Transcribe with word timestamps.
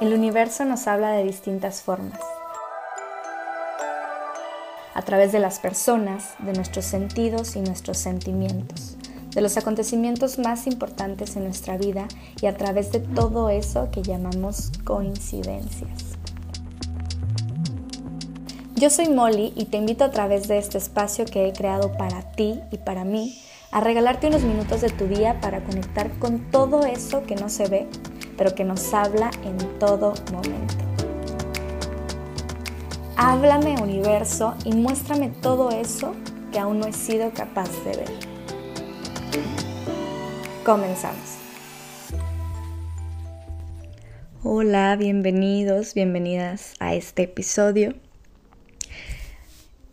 El 0.00 0.14
universo 0.14 0.64
nos 0.64 0.86
habla 0.86 1.10
de 1.10 1.24
distintas 1.24 1.82
formas. 1.82 2.20
A 4.94 5.02
través 5.02 5.32
de 5.32 5.40
las 5.40 5.58
personas, 5.58 6.36
de 6.38 6.52
nuestros 6.52 6.84
sentidos 6.84 7.56
y 7.56 7.60
nuestros 7.62 7.98
sentimientos, 7.98 8.96
de 9.34 9.40
los 9.40 9.56
acontecimientos 9.56 10.38
más 10.38 10.68
importantes 10.68 11.34
en 11.34 11.42
nuestra 11.42 11.76
vida 11.76 12.06
y 12.40 12.46
a 12.46 12.56
través 12.56 12.92
de 12.92 13.00
todo 13.00 13.50
eso 13.50 13.90
que 13.90 14.02
llamamos 14.02 14.70
coincidencias. 14.84 15.90
Yo 18.76 18.90
soy 18.90 19.08
Molly 19.08 19.52
y 19.56 19.64
te 19.64 19.78
invito 19.78 20.04
a 20.04 20.12
través 20.12 20.46
de 20.46 20.58
este 20.58 20.78
espacio 20.78 21.24
que 21.24 21.48
he 21.48 21.52
creado 21.52 21.90
para 21.96 22.22
ti 22.22 22.60
y 22.70 22.76
para 22.76 23.02
mí 23.02 23.36
a 23.72 23.80
regalarte 23.80 24.28
unos 24.28 24.42
minutos 24.42 24.80
de 24.80 24.90
tu 24.90 25.08
día 25.08 25.40
para 25.40 25.64
conectar 25.64 26.08
con 26.20 26.52
todo 26.52 26.86
eso 26.86 27.24
que 27.24 27.34
no 27.34 27.48
se 27.48 27.66
ve 27.66 27.88
pero 28.38 28.54
que 28.54 28.64
nos 28.64 28.94
habla 28.94 29.30
en 29.44 29.58
todo 29.80 30.14
momento. 30.32 30.74
Háblame 33.16 33.74
universo 33.82 34.54
y 34.64 34.72
muéstrame 34.74 35.30
todo 35.42 35.70
eso 35.70 36.14
que 36.52 36.60
aún 36.60 36.78
no 36.78 36.86
he 36.86 36.92
sido 36.92 37.32
capaz 37.32 37.68
de 37.84 37.96
ver. 37.96 38.10
Comenzamos. 40.64 41.36
Hola, 44.44 44.94
bienvenidos, 44.94 45.94
bienvenidas 45.94 46.74
a 46.78 46.94
este 46.94 47.24
episodio. 47.24 47.94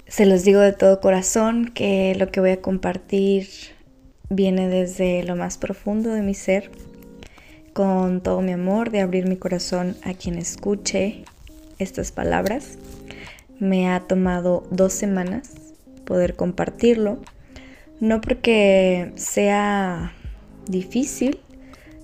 Se 0.07 0.27
los 0.27 0.43
digo 0.43 0.59
de 0.59 0.71
todo 0.71 1.01
corazón 1.01 1.71
que 1.73 2.13
lo 2.15 2.29
que 2.31 2.41
voy 2.41 2.51
a 2.51 2.61
compartir 2.61 3.47
viene 4.29 4.69
desde 4.69 5.23
lo 5.23 5.35
más 5.35 5.57
profundo 5.57 6.11
de 6.11 6.21
mi 6.21 6.35
ser 6.35 6.69
con 7.75 8.21
todo 8.21 8.39
mi 8.39 8.53
amor 8.53 8.89
de 8.89 9.01
abrir 9.01 9.27
mi 9.27 9.35
corazón 9.35 9.97
a 10.01 10.13
quien 10.13 10.37
escuche 10.37 11.25
estas 11.77 12.13
palabras. 12.13 12.77
Me 13.59 13.89
ha 13.89 13.99
tomado 13.99 14.65
dos 14.71 14.93
semanas 14.93 15.51
poder 16.05 16.37
compartirlo, 16.37 17.19
no 17.99 18.21
porque 18.21 19.11
sea 19.15 20.13
difícil, 20.67 21.41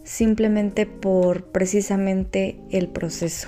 simplemente 0.03 0.85
por 0.85 1.45
precisamente 1.45 2.57
el 2.69 2.89
proceso, 2.89 3.47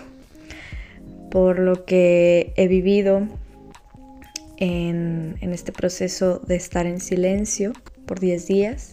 por 1.30 1.59
lo 1.59 1.84
que 1.84 2.53
he 2.56 2.69
vivido 2.69 3.28
en, 4.56 5.36
este 5.42 5.73
proceso 5.73 6.40
de 6.40 6.56
estar 6.56 6.86
en 6.86 7.02
silencio 7.02 7.73
por 8.06 8.22
10 8.22 8.47
días 8.47 8.92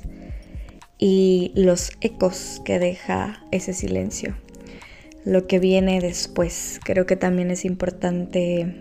y 1.01 1.51
los 1.55 1.93
ecos 2.03 2.61
que 2.65 2.79
deja 2.79 3.43
ese 3.51 3.73
silencio, 3.73 4.37
lo 5.25 5.47
que 5.47 5.59
viene 5.59 6.01
después. 6.01 6.79
Creo 6.85 7.07
que 7.07 7.17
también 7.17 7.51
es 7.51 7.65
importante 7.65 8.77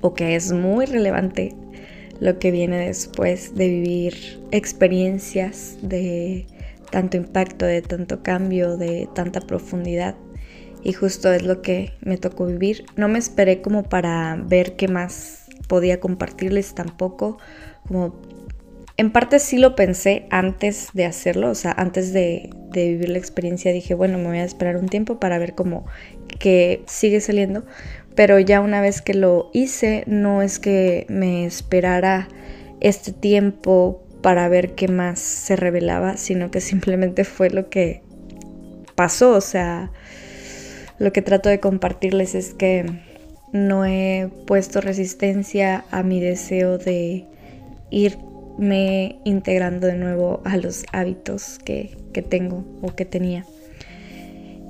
o 0.00 0.14
que 0.14 0.34
es 0.34 0.52
muy 0.52 0.84
relevante 0.84 1.54
lo 2.18 2.38
que 2.38 2.50
viene 2.50 2.86
después 2.86 3.54
de 3.54 3.68
vivir 3.68 4.40
experiencias 4.50 5.78
de 5.80 6.46
tanto 6.90 7.16
impacto, 7.16 7.66
de 7.66 7.82
tanto 7.82 8.22
cambio, 8.22 8.76
de 8.76 9.08
tanta 9.14 9.40
profundidad. 9.40 10.16
Y 10.82 10.92
justo 10.92 11.32
es 11.32 11.42
lo 11.42 11.62
que 11.62 11.92
me 12.00 12.16
tocó 12.16 12.46
vivir. 12.46 12.84
No 12.96 13.08
me 13.08 13.18
esperé 13.18 13.60
como 13.60 13.84
para 13.84 14.36
ver 14.36 14.76
qué 14.76 14.88
más 14.88 15.46
podía 15.68 16.00
compartirles 16.00 16.74
tampoco, 16.74 17.38
como 17.88 18.14
en 18.96 19.12
parte 19.12 19.38
sí 19.38 19.58
lo 19.58 19.76
pensé 19.76 20.26
antes 20.30 20.88
de 20.94 21.04
hacerlo, 21.04 21.50
o 21.50 21.54
sea, 21.54 21.72
antes 21.72 22.12
de, 22.12 22.50
vivir 22.72 23.08
la 23.08 23.18
experiencia 23.18 23.72
dije, 23.72 23.94
bueno, 23.94 24.18
me 24.18 24.26
voy 24.26 24.38
a 24.38 24.44
esperar 24.44 24.76
un 24.76 24.88
tiempo 24.88 25.18
para 25.18 25.38
ver 25.38 25.54
cómo 25.54 25.86
que 26.38 26.82
sigue 26.86 27.20
saliendo, 27.20 27.64
pero 28.14 28.38
ya 28.38 28.60
una 28.60 28.82
vez 28.82 29.00
que 29.00 29.14
lo 29.14 29.50
hice, 29.54 30.04
no 30.06 30.42
es 30.42 30.58
que 30.58 31.06
me 31.08 31.46
esperara 31.46 32.28
este 32.80 33.12
tiempo 33.12 34.02
para 34.22 34.48
ver 34.48 34.74
qué 34.74 34.88
más 34.88 35.20
se 35.20 35.56
revelaba, 35.56 36.18
sino 36.18 36.50
que 36.50 36.60
simplemente 36.60 37.24
fue 37.24 37.48
lo 37.48 37.70
que 37.70 38.02
pasó, 38.94 39.32
o 39.32 39.40
sea, 39.40 39.90
lo 40.98 41.12
que 41.12 41.22
trato 41.22 41.48
de 41.48 41.60
compartirles 41.60 42.34
es 42.34 42.52
que 42.52 42.84
no 43.52 43.86
he 43.86 44.28
puesto 44.46 44.80
resistencia 44.80 45.84
a 45.90 46.02
mi 46.02 46.20
deseo 46.20 46.76
de 46.76 47.24
ir 47.90 48.18
me 48.58 49.20
integrando 49.24 49.86
de 49.86 49.96
nuevo 49.96 50.40
a 50.44 50.56
los 50.56 50.84
hábitos 50.92 51.58
que, 51.64 51.96
que 52.12 52.22
tengo 52.22 52.64
o 52.82 52.94
que 52.94 53.04
tenía. 53.04 53.44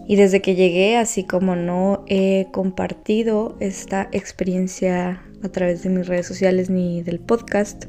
Y 0.09 0.17
desde 0.17 0.41
que 0.41 0.55
llegué, 0.55 0.97
así 0.97 1.25
como 1.25 1.57
no 1.57 2.05
he 2.07 2.47
compartido 2.53 3.57
esta 3.59 4.09
experiencia 4.13 5.23
a 5.43 5.49
través 5.49 5.83
de 5.83 5.91
mis 5.91 6.07
redes 6.07 6.27
sociales 6.27 6.71
ni 6.71 7.03
del 7.03 7.19
podcast, 7.19 7.87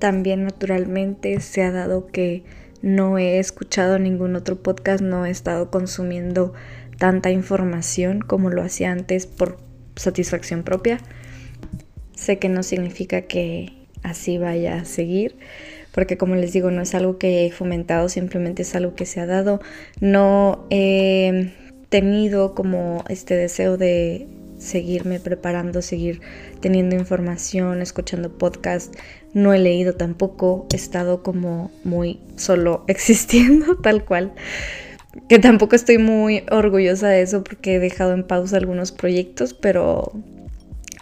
también 0.00 0.42
naturalmente 0.44 1.38
se 1.40 1.62
ha 1.62 1.70
dado 1.70 2.08
que 2.08 2.42
no 2.82 3.18
he 3.18 3.38
escuchado 3.38 4.00
ningún 4.00 4.34
otro 4.34 4.60
podcast, 4.60 5.00
no 5.00 5.24
he 5.24 5.30
estado 5.30 5.70
consumiendo 5.70 6.54
tanta 6.98 7.30
información 7.30 8.20
como 8.20 8.50
lo 8.50 8.62
hacía 8.62 8.90
antes 8.90 9.26
por 9.26 9.58
satisfacción 9.94 10.64
propia. 10.64 10.98
Sé 12.16 12.40
que 12.40 12.48
no 12.48 12.64
significa 12.64 13.22
que 13.22 13.81
así 14.02 14.38
vaya 14.38 14.80
a 14.80 14.84
seguir, 14.84 15.36
porque 15.92 16.16
como 16.16 16.34
les 16.34 16.52
digo, 16.52 16.70
no 16.70 16.82
es 16.82 16.94
algo 16.94 17.18
que 17.18 17.46
he 17.46 17.50
fomentado, 17.50 18.08
simplemente 18.08 18.62
es 18.62 18.74
algo 18.74 18.94
que 18.94 19.06
se 19.06 19.20
ha 19.20 19.26
dado. 19.26 19.60
No 20.00 20.66
he 20.70 21.52
tenido 21.88 22.54
como 22.54 23.04
este 23.08 23.36
deseo 23.36 23.76
de 23.76 24.26
seguirme 24.62 25.20
preparando, 25.20 25.82
seguir 25.82 26.20
teniendo 26.60 26.96
información, 26.96 27.82
escuchando 27.82 28.38
podcast. 28.38 28.94
No 29.34 29.52
he 29.52 29.58
leído 29.58 29.94
tampoco, 29.94 30.66
he 30.72 30.76
estado 30.76 31.22
como 31.22 31.70
muy 31.84 32.20
solo 32.36 32.84
existiendo 32.88 33.76
tal 33.76 34.04
cual. 34.04 34.32
Que 35.28 35.38
tampoco 35.38 35.76
estoy 35.76 35.98
muy 35.98 36.44
orgullosa 36.50 37.08
de 37.08 37.20
eso 37.20 37.44
porque 37.44 37.74
he 37.74 37.78
dejado 37.78 38.14
en 38.14 38.26
pausa 38.26 38.56
algunos 38.56 38.92
proyectos, 38.92 39.52
pero 39.52 40.12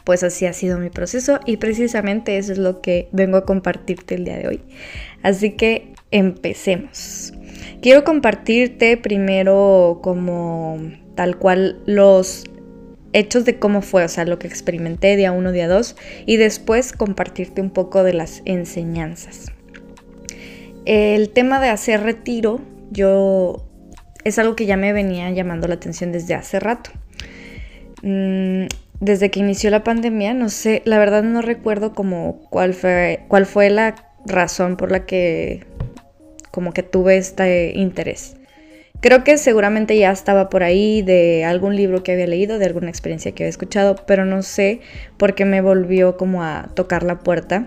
pues 0.05 0.23
así 0.23 0.47
ha 0.47 0.53
sido 0.53 0.79
mi 0.79 0.91
proceso 0.91 1.41
y 1.47 1.57
precisamente 1.57 2.39
eso 2.39 2.53
es 2.53 2.59
lo 2.59 2.81
que 2.81 3.09
vengo 3.13 3.37
a 3.37 3.45
compartirte 3.45 4.15
el 4.15 4.25
día 4.25 4.37
de 4.37 4.49
hoy. 4.49 4.61
Así 5.23 5.53
que 5.53 5.93
empecemos. 6.11 7.33
Quiero 7.83 8.05
compartirte 8.05 8.97
primero 8.97 10.01
como 10.03 10.79
tal 11.15 11.39
cual 11.39 11.81
los 11.87 12.45
hechos 13.13 13.45
de 13.45 13.59
cómo 13.59 13.83
fue, 13.83 14.05
o 14.05 14.09
sea, 14.09 14.25
lo 14.25 14.39
que 14.39 14.47
experimenté 14.47 15.17
día 15.17 15.33
1, 15.33 15.53
día 15.53 15.69
2 15.69 15.97
y 16.27 16.37
después 16.37 16.93
compartirte 16.93 17.61
un 17.61 17.71
poco 17.71 18.05
de 18.05 18.13
las 18.13 18.43
enseñanzas. 18.45 19.53
El 20.85 21.31
tema 21.31 21.61
de 21.61 21.69
hacer 21.69 22.03
retiro, 22.03 22.61
yo 22.91 23.67
es 24.25 24.39
algo 24.39 24.57
que 24.57 24.67
ya 24.67 24.77
me 24.77 24.93
venía 24.93 25.31
llamando 25.31 25.69
la 25.69 25.75
atención 25.75 26.13
desde 26.13 26.35
hace 26.35 26.61
rato. 26.61 26.91
Mm, 28.03 28.67
desde 29.01 29.31
que 29.31 29.41
inició 29.41 29.71
la 29.71 29.83
pandemia, 29.83 30.35
no 30.35 30.51
sé, 30.51 30.83
la 30.85 30.99
verdad 30.99 31.23
no 31.23 31.43
recuerdo 31.43 31.95
como 31.95 32.43
cuál 32.51 32.75
fue, 32.75 33.25
cuál 33.29 33.47
fue 33.47 33.71
la 33.71 33.95
razón 34.27 34.77
por 34.77 34.93
la 34.93 35.07
que 35.07 35.67
como 36.51 36.73
que 36.73 36.83
tuve 36.83 37.17
este 37.17 37.73
interés. 37.75 38.37
Creo 39.01 39.25
que 39.25 39.39
seguramente 39.39 39.97
ya 39.97 40.11
estaba 40.11 40.51
por 40.51 40.63
ahí 40.63 41.01
de 41.01 41.45
algún 41.47 41.75
libro 41.75 42.03
que 42.03 42.13
había 42.13 42.27
leído, 42.27 42.59
de 42.59 42.67
alguna 42.67 42.91
experiencia 42.91 43.33
que 43.33 43.45
había 43.45 43.51
escuchado, 43.51 43.97
pero 44.07 44.27
no 44.27 44.43
sé 44.43 44.81
por 45.17 45.35
qué 45.35 45.47
me 45.47 45.63
volvió 45.63 46.19
como 46.19 46.43
a 46.43 46.69
tocar 46.75 47.03
la 47.03 47.21
puerta 47.21 47.67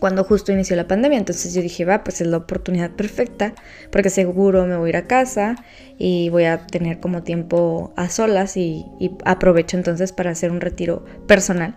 cuando 0.00 0.24
justo 0.24 0.50
inició 0.50 0.74
la 0.74 0.88
pandemia. 0.88 1.18
Entonces 1.18 1.54
yo 1.54 1.62
dije, 1.62 1.84
va, 1.84 2.02
pues 2.02 2.20
es 2.20 2.26
la 2.26 2.38
oportunidad 2.38 2.90
perfecta, 2.90 3.54
porque 3.92 4.10
seguro 4.10 4.66
me 4.66 4.76
voy 4.76 4.88
a 4.88 4.90
ir 4.90 4.96
a 4.96 5.06
casa 5.06 5.56
y 5.98 6.30
voy 6.30 6.44
a 6.44 6.66
tener 6.66 6.98
como 6.98 7.22
tiempo 7.22 7.92
a 7.96 8.08
solas 8.08 8.56
y, 8.56 8.86
aprovecho 9.24 9.76
entonces 9.76 10.12
para 10.12 10.30
hacer 10.30 10.50
un 10.50 10.60
retiro 10.60 11.04
personal. 11.28 11.74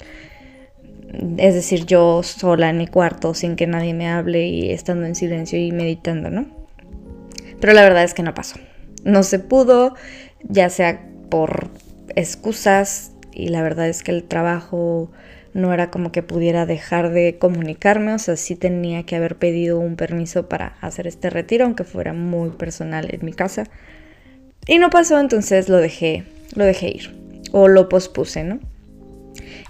Es 1.37 1.53
decir, 1.53 1.85
yo 1.85 2.23
sola 2.23 2.69
en 2.69 2.77
mi 2.77 2.87
cuarto 2.87 3.35
sin 3.35 3.55
que 3.55 3.67
nadie 3.67 3.93
me 3.93 4.09
hable 4.09 4.47
y 4.47 4.71
estando 4.71 5.05
en 5.05 5.13
silencio 5.13 5.59
y 5.59 5.71
meditando, 5.71 6.31
¿no? 6.31 6.47
Pero 7.59 7.73
la 7.73 7.83
verdad 7.83 8.03
es 8.03 8.15
que 8.15 8.23
no 8.23 8.33
pasó. 8.33 8.55
No 9.03 9.21
se 9.21 9.37
pudo, 9.37 9.95
ya 10.41 10.69
sea 10.69 11.05
por 11.29 11.67
excusas 12.15 13.11
y 13.31 13.49
la 13.49 13.61
verdad 13.61 13.87
es 13.89 14.01
que 14.01 14.11
el 14.11 14.23
trabajo 14.23 15.11
no 15.53 15.73
era 15.73 15.91
como 15.91 16.11
que 16.11 16.23
pudiera 16.23 16.65
dejar 16.65 17.11
de 17.11 17.37
comunicarme, 17.37 18.13
o 18.13 18.19
sea, 18.19 18.35
sí 18.35 18.55
tenía 18.55 19.03
que 19.03 19.15
haber 19.15 19.37
pedido 19.37 19.79
un 19.79 19.95
permiso 19.95 20.49
para 20.49 20.77
hacer 20.81 21.07
este 21.07 21.29
retiro, 21.29 21.65
aunque 21.65 21.83
fuera 21.83 22.13
muy 22.13 22.49
personal 22.51 23.07
en 23.11 23.25
mi 23.25 23.33
casa. 23.33 23.65
Y 24.67 24.79
no 24.79 24.89
pasó, 24.89 25.19
entonces 25.19 25.69
lo 25.69 25.77
dejé, 25.77 26.23
lo 26.55 26.65
dejé 26.65 26.89
ir 26.89 27.23
o 27.51 27.67
lo 27.67 27.87
pospuse, 27.87 28.43
¿no? 28.43 28.59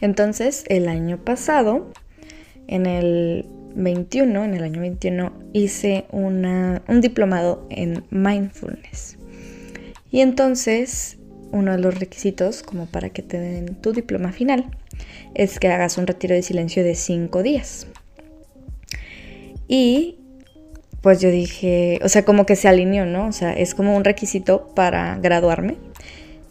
Entonces, 0.01 0.63
el 0.67 0.87
año 0.87 1.17
pasado, 1.17 1.91
en 2.67 2.85
el 2.85 3.45
21, 3.75 4.43
en 4.43 4.53
el 4.53 4.63
año 4.63 4.81
21, 4.81 5.33
hice 5.53 6.05
una, 6.11 6.81
un 6.87 7.01
diplomado 7.01 7.67
en 7.69 8.03
mindfulness. 8.09 9.17
Y 10.11 10.21
entonces, 10.21 11.17
uno 11.53 11.71
de 11.71 11.77
los 11.77 11.97
requisitos, 11.97 12.63
como 12.63 12.87
para 12.87 13.09
que 13.09 13.21
te 13.21 13.39
den 13.39 13.75
tu 13.75 13.93
diploma 13.93 14.31
final, 14.31 14.65
es 15.35 15.59
que 15.59 15.69
hagas 15.69 15.97
un 15.97 16.07
retiro 16.07 16.35
de 16.35 16.41
silencio 16.41 16.83
de 16.83 16.95
cinco 16.95 17.43
días. 17.43 17.87
Y 19.67 20.17
pues 21.01 21.21
yo 21.21 21.29
dije, 21.29 21.99
o 22.03 22.09
sea, 22.09 22.25
como 22.25 22.45
que 22.45 22.55
se 22.55 22.67
alineó, 22.67 23.05
¿no? 23.05 23.27
O 23.27 23.31
sea, 23.31 23.53
es 23.53 23.75
como 23.75 23.95
un 23.95 24.03
requisito 24.03 24.69
para 24.73 25.17
graduarme, 25.19 25.77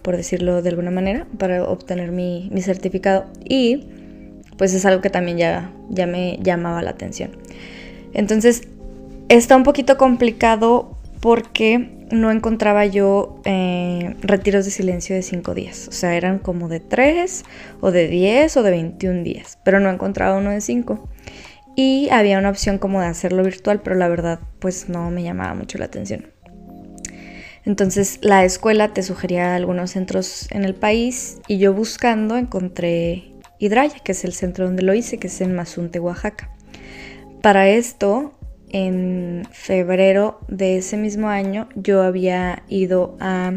por 0.02 0.16
decirlo 0.16 0.62
de 0.62 0.70
alguna 0.70 0.90
manera, 0.90 1.26
para 1.36 1.64
obtener 1.64 2.12
mi, 2.12 2.48
mi 2.52 2.62
certificado. 2.62 3.26
Y 3.44 3.88
pues 4.56 4.72
es 4.72 4.86
algo 4.86 5.02
que 5.02 5.10
también 5.10 5.36
ya, 5.36 5.72
ya 5.90 6.06
me 6.06 6.38
llamaba 6.42 6.80
la 6.82 6.90
atención. 6.90 7.30
Entonces, 8.14 8.68
está 9.28 9.56
un 9.56 9.64
poquito 9.64 9.96
complicado 9.96 10.96
porque 11.22 11.88
no 12.10 12.32
encontraba 12.32 12.84
yo 12.84 13.40
eh, 13.44 14.16
retiros 14.22 14.64
de 14.64 14.72
silencio 14.72 15.14
de 15.14 15.22
5 15.22 15.54
días. 15.54 15.86
O 15.86 15.92
sea, 15.92 16.16
eran 16.16 16.40
como 16.40 16.68
de 16.68 16.80
3 16.80 17.44
o 17.80 17.92
de 17.92 18.08
10 18.08 18.56
o 18.56 18.62
de 18.64 18.70
21 18.72 19.22
días, 19.22 19.56
pero 19.64 19.78
no 19.78 19.88
encontraba 19.88 20.36
uno 20.36 20.50
de 20.50 20.60
5. 20.60 21.08
Y 21.76 22.08
había 22.10 22.40
una 22.40 22.50
opción 22.50 22.78
como 22.78 23.00
de 23.00 23.06
hacerlo 23.06 23.44
virtual, 23.44 23.82
pero 23.82 23.94
la 23.94 24.08
verdad 24.08 24.40
pues 24.58 24.88
no 24.88 25.12
me 25.12 25.22
llamaba 25.22 25.54
mucho 25.54 25.78
la 25.78 25.84
atención. 25.84 26.26
Entonces 27.64 28.18
la 28.20 28.44
escuela 28.44 28.92
te 28.92 29.04
sugería 29.04 29.54
algunos 29.54 29.92
centros 29.92 30.48
en 30.50 30.64
el 30.64 30.74
país 30.74 31.38
y 31.46 31.58
yo 31.58 31.72
buscando 31.72 32.36
encontré 32.36 33.32
Hidraya, 33.60 34.00
que 34.00 34.10
es 34.10 34.24
el 34.24 34.32
centro 34.32 34.64
donde 34.66 34.82
lo 34.82 34.92
hice, 34.92 35.18
que 35.18 35.28
es 35.28 35.40
en 35.40 35.54
Mazunte, 35.54 36.00
Oaxaca. 36.00 36.50
Para 37.42 37.68
esto 37.68 38.32
en 38.72 39.46
febrero 39.50 40.40
de 40.48 40.78
ese 40.78 40.96
mismo 40.96 41.28
año 41.28 41.68
yo 41.74 42.02
había 42.02 42.62
ido 42.68 43.16
a, 43.20 43.54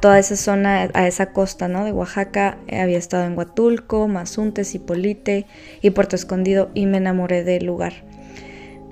toda 0.00 0.18
esa 0.18 0.36
zona, 0.36 0.88
a 0.94 1.06
esa 1.06 1.32
costa 1.32 1.68
¿no? 1.68 1.84
de 1.84 1.92
Oaxaca. 1.92 2.58
Había 2.72 2.98
estado 2.98 3.24
en 3.24 3.36
Huatulco, 3.36 4.08
Mazunte, 4.08 4.64
Cipolite 4.64 5.46
y 5.80 5.90
Puerto 5.90 6.16
Escondido 6.16 6.70
y 6.74 6.86
me 6.86 6.98
enamoré 6.98 7.44
del 7.44 7.66
lugar. 7.66 7.92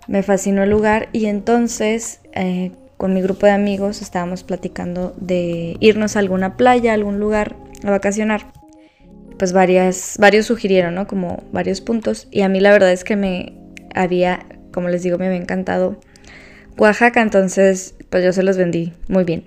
Me 0.08 0.22
fascinó 0.22 0.64
el 0.64 0.70
lugar 0.70 1.08
y 1.12 1.26
entonces 1.26 2.20
eh, 2.32 2.72
con 2.96 3.14
mi 3.14 3.22
grupo 3.22 3.46
de 3.46 3.52
amigos 3.52 4.02
estábamos 4.02 4.42
platicando 4.42 5.14
de 5.16 5.76
irnos 5.80 6.16
a 6.16 6.18
alguna 6.18 6.56
playa, 6.56 6.90
a 6.90 6.94
algún 6.94 7.20
lugar 7.20 7.54
a 7.84 7.90
vacacionar. 7.90 8.52
Pues 9.38 9.52
varias, 9.52 10.16
varios 10.18 10.44
sugirieron, 10.44 10.96
¿no? 10.96 11.06
Como 11.06 11.44
varios 11.50 11.80
puntos. 11.80 12.28
Y 12.30 12.42
a 12.42 12.48
mí 12.48 12.60
la 12.60 12.72
verdad 12.72 12.92
es 12.92 13.04
que 13.04 13.16
me 13.16 13.54
había 13.94 14.44
como 14.72 14.88
les 14.88 15.02
digo, 15.02 15.18
me 15.18 15.26
había 15.26 15.38
encantado 15.38 15.98
Oaxaca, 16.76 17.20
entonces 17.20 17.94
pues 18.08 18.24
yo 18.24 18.32
se 18.32 18.42
los 18.42 18.56
vendí 18.56 18.92
muy 19.08 19.24
bien. 19.24 19.44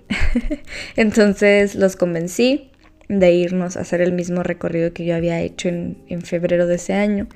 entonces 0.96 1.76
los 1.76 1.96
convencí 1.96 2.70
de 3.10 3.32
irnos 3.34 3.78
a 3.78 3.82
hacer 3.82 4.02
el 4.02 4.14
mismo 4.14 4.44
recorrido 4.44 4.94
que 4.94 5.06
yo 5.06 5.16
había 5.16 5.42
hecho 5.42 5.68
en, 5.68 6.22
febrero 6.24 6.68
de 6.68 6.76
ese 6.76 6.94
año, 6.94 7.28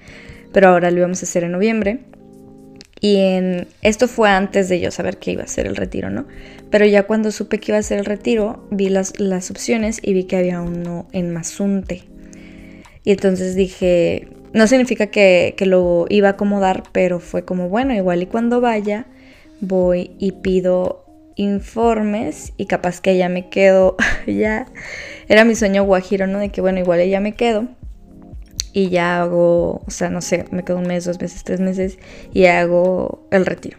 pero 0.54 0.69
ahora 0.69 0.92
lo 0.92 1.00
íbamos 1.00 1.22
a 1.22 1.25
hacer 1.25 1.44
en 1.44 1.51
noviembre. 1.51 2.00
Y 3.00 3.18
en, 3.18 3.68
esto 3.84 4.07
fue 4.07 4.30
antes 4.30 4.69
de 4.69 4.80
yo 4.80 4.90
saber 4.90 5.18
que 5.18 5.31
iba 5.31 5.44
a 5.44 5.48
ser 5.48 5.68
el 5.68 5.75
retiro, 5.75 6.10
¿no? 6.10 6.25
Pero 6.72 6.86
ya 6.86 7.04
cuando 7.04 7.31
supe 7.31 7.60
que 7.60 7.72
iba 7.72 7.78
a 7.78 7.83
ser 7.83 8.00
el 8.00 8.06
retiro, 8.06 8.68
vi 8.72 8.90
las, 8.90 9.19
las 9.19 9.51
opciones 9.51 10.00
y 10.01 10.13
vi 10.13 10.24
que 10.24 10.38
había 10.38 10.62
uno 10.62 11.07
en 11.12 11.31
Mazunte. 11.31 12.06
Y 13.04 13.12
entonces 13.12 13.56
dije, 13.56 14.30
no 14.53 14.67
significa 14.67 15.07
que, 15.07 15.55
lo 15.59 16.05
iba 16.09 16.29
a 16.29 16.31
acomodar, 16.31 16.83
pero 16.91 17.19
fue 17.19 17.45
como, 17.45 17.69
bueno, 17.69 17.94
igual 17.94 18.21
y 18.23 18.27
cuando 18.27 18.61
vaya, 18.61 19.05
voy 19.61 20.11
y 20.19 20.33
pido 20.33 21.05
informes 21.35 22.53
y 22.57 22.65
capaz 22.65 22.99
que 22.99 23.17
ya 23.17 23.29
me 23.29 23.49
quedo, 23.49 23.95
ya 24.27 24.65
era 25.27 25.45
mi 25.45 25.55
sueño 25.55 25.83
guajiro, 25.83 26.27
¿no? 26.27 26.39
De 26.39 26.49
que 26.49 26.61
bueno, 26.61 26.79
igual 26.79 27.07
ya 27.07 27.19
me 27.19 27.33
quedo 27.33 27.67
y 28.73 28.89
ya 28.89 29.21
hago, 29.21 29.81
o 29.85 29.91
sea, 29.91 30.09
no 30.09 30.21
sé, 30.21 30.45
me 30.51 30.63
quedo 30.63 30.77
un 30.77 30.88
mes, 30.88 31.05
dos 31.05 31.19
meses, 31.19 31.44
tres 31.44 31.59
meses 31.59 31.97
y 32.33 32.45
hago 32.45 33.27
el 33.31 33.45
retiro. 33.45 33.77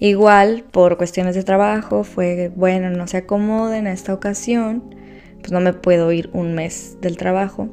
Igual, 0.00 0.64
por 0.70 0.96
cuestiones 0.96 1.34
de 1.34 1.44
trabajo, 1.44 2.04
fue, 2.04 2.50
bueno, 2.54 2.90
no 2.90 3.06
se 3.06 3.18
acomoden 3.18 3.86
a 3.86 3.92
esta 3.92 4.12
ocasión, 4.12 4.94
pues 5.40 5.52
no 5.52 5.60
me 5.60 5.72
puedo 5.72 6.10
ir 6.12 6.30
un 6.32 6.54
mes 6.54 6.96
del 7.00 7.16
trabajo, 7.16 7.68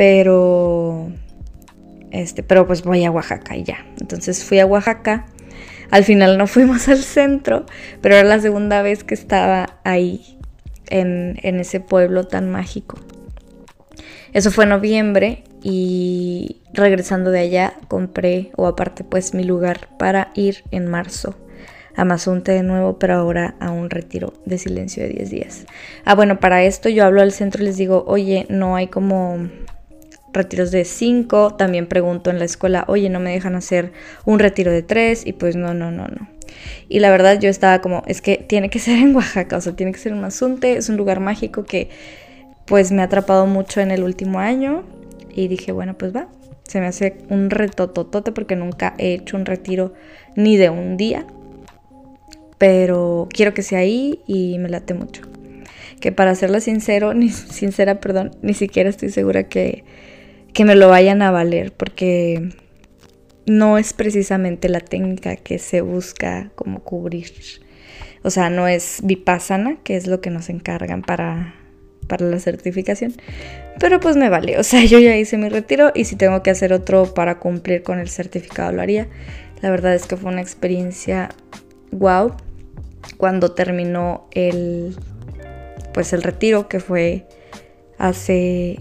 pero 0.00 1.10
este, 2.10 2.42
pero 2.42 2.66
pues 2.66 2.82
voy 2.84 3.04
a 3.04 3.10
Oaxaca 3.10 3.54
y 3.54 3.64
ya. 3.64 3.84
Entonces 4.00 4.42
fui 4.42 4.58
a 4.58 4.64
Oaxaca. 4.64 5.26
Al 5.90 6.04
final 6.04 6.38
no 6.38 6.46
fuimos 6.46 6.88
al 6.88 7.02
centro, 7.02 7.66
pero 8.00 8.14
era 8.14 8.26
la 8.26 8.40
segunda 8.40 8.80
vez 8.80 9.04
que 9.04 9.12
estaba 9.12 9.78
ahí, 9.84 10.38
en, 10.88 11.38
en 11.42 11.60
ese 11.60 11.80
pueblo 11.80 12.24
tan 12.24 12.50
mágico. 12.50 12.98
Eso 14.32 14.50
fue 14.50 14.64
en 14.64 14.70
noviembre 14.70 15.44
y 15.62 16.62
regresando 16.72 17.30
de 17.30 17.40
allá 17.40 17.74
compré, 17.88 18.52
o 18.56 18.66
aparte 18.66 19.04
pues 19.04 19.34
mi 19.34 19.44
lugar 19.44 19.90
para 19.98 20.30
ir 20.34 20.64
en 20.70 20.86
marzo 20.86 21.36
a 21.94 22.06
Mazunte 22.06 22.52
de 22.52 22.62
nuevo, 22.62 22.98
pero 22.98 23.16
ahora 23.16 23.54
a 23.60 23.70
un 23.70 23.90
retiro 23.90 24.32
de 24.46 24.56
silencio 24.56 25.02
de 25.02 25.10
10 25.10 25.30
días. 25.30 25.66
Ah, 26.06 26.14
bueno, 26.14 26.40
para 26.40 26.64
esto 26.64 26.88
yo 26.88 27.04
hablo 27.04 27.20
al 27.20 27.32
centro 27.32 27.62
y 27.62 27.66
les 27.66 27.76
digo, 27.76 28.04
oye, 28.06 28.46
no 28.48 28.76
hay 28.76 28.86
como 28.86 29.50
retiros 30.32 30.70
de 30.70 30.84
5, 30.84 31.54
también 31.56 31.86
pregunto 31.86 32.30
en 32.30 32.38
la 32.38 32.44
escuela, 32.44 32.84
oye, 32.88 33.08
no 33.08 33.20
me 33.20 33.32
dejan 33.32 33.54
hacer 33.54 33.92
un 34.24 34.38
retiro 34.38 34.70
de 34.70 34.82
3 34.82 35.26
y 35.26 35.32
pues 35.32 35.56
no, 35.56 35.74
no, 35.74 35.90
no, 35.90 36.08
no. 36.08 36.28
Y 36.88 37.00
la 37.00 37.10
verdad 37.10 37.38
yo 37.40 37.48
estaba 37.48 37.80
como, 37.80 38.02
es 38.06 38.20
que 38.20 38.36
tiene 38.36 38.70
que 38.70 38.78
ser 38.78 38.98
en 38.98 39.14
Oaxaca, 39.14 39.56
o 39.56 39.60
sea, 39.60 39.74
tiene 39.74 39.92
que 39.92 39.98
ser 39.98 40.12
en 40.12 40.20
Mazunte, 40.20 40.76
es 40.76 40.88
un 40.88 40.96
lugar 40.96 41.20
mágico 41.20 41.64
que 41.64 41.90
pues 42.66 42.92
me 42.92 43.02
ha 43.02 43.06
atrapado 43.06 43.46
mucho 43.46 43.80
en 43.80 43.90
el 43.90 44.02
último 44.02 44.38
año 44.38 44.84
y 45.34 45.48
dije, 45.48 45.72
bueno, 45.72 45.96
pues 45.96 46.14
va, 46.14 46.28
se 46.70 46.80
me 46.80 46.86
hace 46.86 47.18
un 47.28 47.50
reto 47.50 47.90
totote 47.90 48.32
porque 48.32 48.56
nunca 48.56 48.94
he 48.98 49.14
hecho 49.14 49.36
un 49.36 49.44
retiro 49.44 49.92
ni 50.36 50.56
de 50.56 50.70
un 50.70 50.96
día, 50.96 51.26
pero 52.58 53.28
quiero 53.32 53.54
que 53.54 53.62
sea 53.62 53.80
ahí 53.80 54.20
y 54.26 54.58
me 54.58 54.68
late 54.68 54.94
mucho. 54.94 55.22
Que 56.00 56.12
para 56.12 56.34
serla 56.34 56.60
sincero, 56.60 57.12
ni 57.14 57.30
sincera, 57.30 58.00
perdón, 58.00 58.36
ni 58.42 58.54
siquiera 58.54 58.88
estoy 58.88 59.10
segura 59.10 59.48
que 59.48 59.84
que 60.52 60.64
me 60.64 60.74
lo 60.74 60.88
vayan 60.88 61.22
a 61.22 61.30
valer, 61.30 61.72
porque 61.72 62.50
no 63.46 63.78
es 63.78 63.92
precisamente 63.92 64.68
la 64.68 64.80
técnica 64.80 65.36
que 65.36 65.58
se 65.58 65.80
busca 65.80 66.50
como 66.54 66.82
cubrir. 66.82 67.32
O 68.22 68.30
sea, 68.30 68.50
no 68.50 68.68
es 68.68 69.00
vipassana, 69.02 69.78
que 69.82 69.96
es 69.96 70.06
lo 70.06 70.20
que 70.20 70.30
nos 70.30 70.50
encargan 70.50 71.02
para, 71.02 71.54
para 72.06 72.26
la 72.26 72.38
certificación. 72.38 73.14
Pero 73.78 73.98
pues 73.98 74.16
me 74.16 74.28
vale. 74.28 74.58
O 74.58 74.62
sea, 74.62 74.84
yo 74.86 74.98
ya 74.98 75.16
hice 75.16 75.38
mi 75.38 75.48
retiro 75.48 75.90
y 75.94 76.04
si 76.04 76.16
tengo 76.16 76.42
que 76.42 76.50
hacer 76.50 76.72
otro 76.72 77.14
para 77.14 77.38
cumplir 77.38 77.82
con 77.82 77.98
el 77.98 78.08
certificado 78.08 78.72
lo 78.72 78.82
haría. 78.82 79.08
La 79.62 79.70
verdad 79.70 79.94
es 79.94 80.06
que 80.06 80.16
fue 80.16 80.30
una 80.30 80.42
experiencia 80.42 81.30
wow. 81.92 82.34
Cuando 83.16 83.52
terminó 83.52 84.28
el 84.32 84.94
pues 85.92 86.12
el 86.12 86.22
retiro 86.22 86.68
que 86.68 86.78
fue 86.78 87.26
hace 87.98 88.80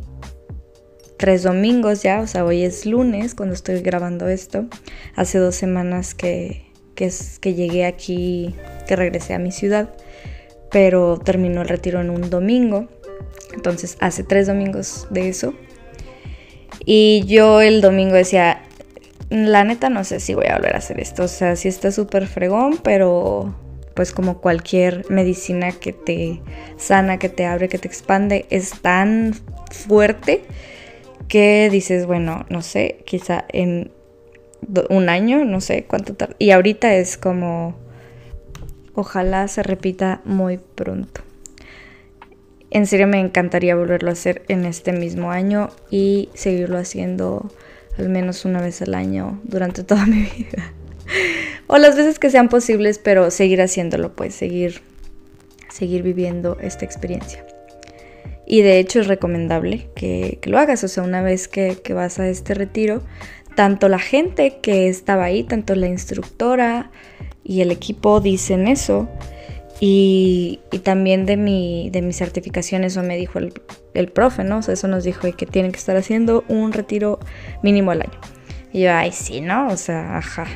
tres 1.19 1.43
domingos 1.43 2.01
ya, 2.01 2.21
o 2.21 2.27
sea, 2.27 2.45
hoy 2.45 2.63
es 2.63 2.85
lunes 2.85 3.35
cuando 3.35 3.53
estoy 3.53 3.81
grabando 3.81 4.29
esto. 4.29 4.65
Hace 5.15 5.37
dos 5.37 5.53
semanas 5.53 6.15
que, 6.15 6.71
que, 6.95 7.53
llegué 7.53 7.85
aquí, 7.85 8.55
que 8.87 8.95
regresé 8.95 9.33
a 9.33 9.39
mi 9.39 9.51
ciudad, 9.51 9.89
pero 10.71 11.19
terminó 11.19 11.61
el 11.61 11.67
retiro 11.67 11.99
en 11.99 12.09
un 12.09 12.29
domingo. 12.29 12.87
Entonces, 13.53 13.97
hace 13.99 14.23
tres 14.23 14.47
domingos 14.47 15.07
de 15.09 15.27
eso. 15.27 15.53
Y 16.85 17.25
yo 17.27 17.59
el 17.59 17.81
domingo 17.81 18.15
decía, 18.15 18.63
la 19.29 19.65
neta 19.65 19.89
no 19.89 20.05
sé 20.05 20.21
si 20.21 20.33
voy 20.33 20.47
a 20.47 20.55
volver 20.55 20.75
a 20.75 20.77
hacer 20.77 21.01
esto. 21.01 21.23
O 21.23 21.27
sea, 21.27 21.57
sí 21.57 21.67
está 21.67 21.91
súper 21.91 22.27
fregón, 22.27 22.79
pero 22.81 23.53
pues 23.93 24.13
como 24.13 24.39
cualquier 24.39 25.03
medicina 25.09 25.73
que 25.73 25.91
te 25.91 26.41
sana, 26.77 27.19
que 27.19 27.27
te 27.27 27.45
abre, 27.45 27.67
que 27.67 27.77
te 27.77 27.89
expande, 27.89 28.45
es 28.49 28.71
tan 28.81 29.35
fuerte 29.69 30.45
que 31.29 31.69
dices, 31.71 32.05
bueno, 32.05 32.45
no 32.49 32.61
sé, 32.61 33.03
quizá 33.05 33.45
en 33.49 33.91
un 34.89 35.07
año, 35.07 35.45
no 35.45 35.61
sé 35.61 35.85
cuánto 35.85 36.15
tarda. 36.15 36.35
Y 36.39 36.51
ahorita 36.51 36.93
es 36.95 37.17
como, 37.17 37.75
ojalá 38.95 39.47
se 39.47 39.63
repita 39.63 40.21
muy 40.25 40.57
pronto. 40.57 41.21
En 42.71 42.85
serio 42.85 43.07
me 43.07 43.19
encantaría 43.19 43.75
volverlo 43.75 44.09
a 44.09 44.13
hacer 44.13 44.43
en 44.47 44.65
este 44.65 44.91
mismo 44.91 45.31
año 45.31 45.69
y 45.89 46.29
seguirlo 46.33 46.77
haciendo 46.77 47.51
al 47.97 48.09
menos 48.09 48.45
una 48.45 48.61
vez 48.61 48.81
al 48.81 48.93
año 48.95 49.39
durante 49.43 49.83
toda 49.85 50.05
mi 50.05 50.23
vida. 50.23 50.73
o 51.67 51.77
las 51.77 51.95
veces 51.95 52.19
que 52.19 52.29
sean 52.29 52.49
posibles, 52.49 52.99
pero 52.99 53.31
seguir 53.31 53.61
haciéndolo, 53.61 54.13
pues 54.13 54.33
seguir, 54.33 54.81
seguir 55.69 56.01
viviendo 56.01 56.57
esta 56.59 56.85
experiencia. 56.85 57.45
Y 58.51 58.63
de 58.63 58.79
hecho 58.79 58.99
es 58.99 59.07
recomendable 59.07 59.89
que, 59.95 60.39
lo 60.45 60.57
hagas. 60.57 60.83
O 60.83 60.87
sea, 60.87 61.03
una 61.03 61.21
vez 61.21 61.47
que, 61.47 61.77
vas 61.93 62.19
a 62.19 62.27
este 62.27 62.55
retiro, 62.55 63.03
tanto 63.55 63.87
la 63.87 63.99
gente 63.99 64.57
que 64.59 64.89
estaba 64.89 65.25
ahí, 65.25 65.43
tanto 65.43 65.75
la 65.75 65.87
instructora 65.87 66.89
y 67.43 67.61
el 67.61 67.69
equipo 67.69 68.19
dicen 68.19 68.67
eso. 68.67 69.07
Y, 69.79 70.59
también 70.83 71.27
de 71.27 71.37
mi, 71.37 71.91
de 71.91 72.01
mi 72.01 72.11
certificación, 72.11 72.83
eso 72.83 73.03
me 73.03 73.17
dijo 73.17 73.37
el, 73.37 73.53
el 73.93 74.11
profe, 74.11 74.43
¿no? 74.43 74.57
O 74.57 74.61
sea, 74.63 74.73
eso 74.73 74.87
nos 74.87 75.03
dijo 75.03 75.27
que 75.37 75.45
tienen 75.45 75.71
que 75.71 75.77
estar 75.77 75.95
haciendo 75.95 76.43
un 76.47 76.73
retiro 76.73 77.19
mínimo 77.61 77.91
al 77.91 78.01
año. 78.01 78.19
Y 78.73 78.81
yo, 78.81 78.93
ay, 78.93 79.11
sí, 79.11 79.41
¿no? 79.41 79.67
O 79.67 79.77
sea, 79.77 80.17
ajá. 80.17 80.47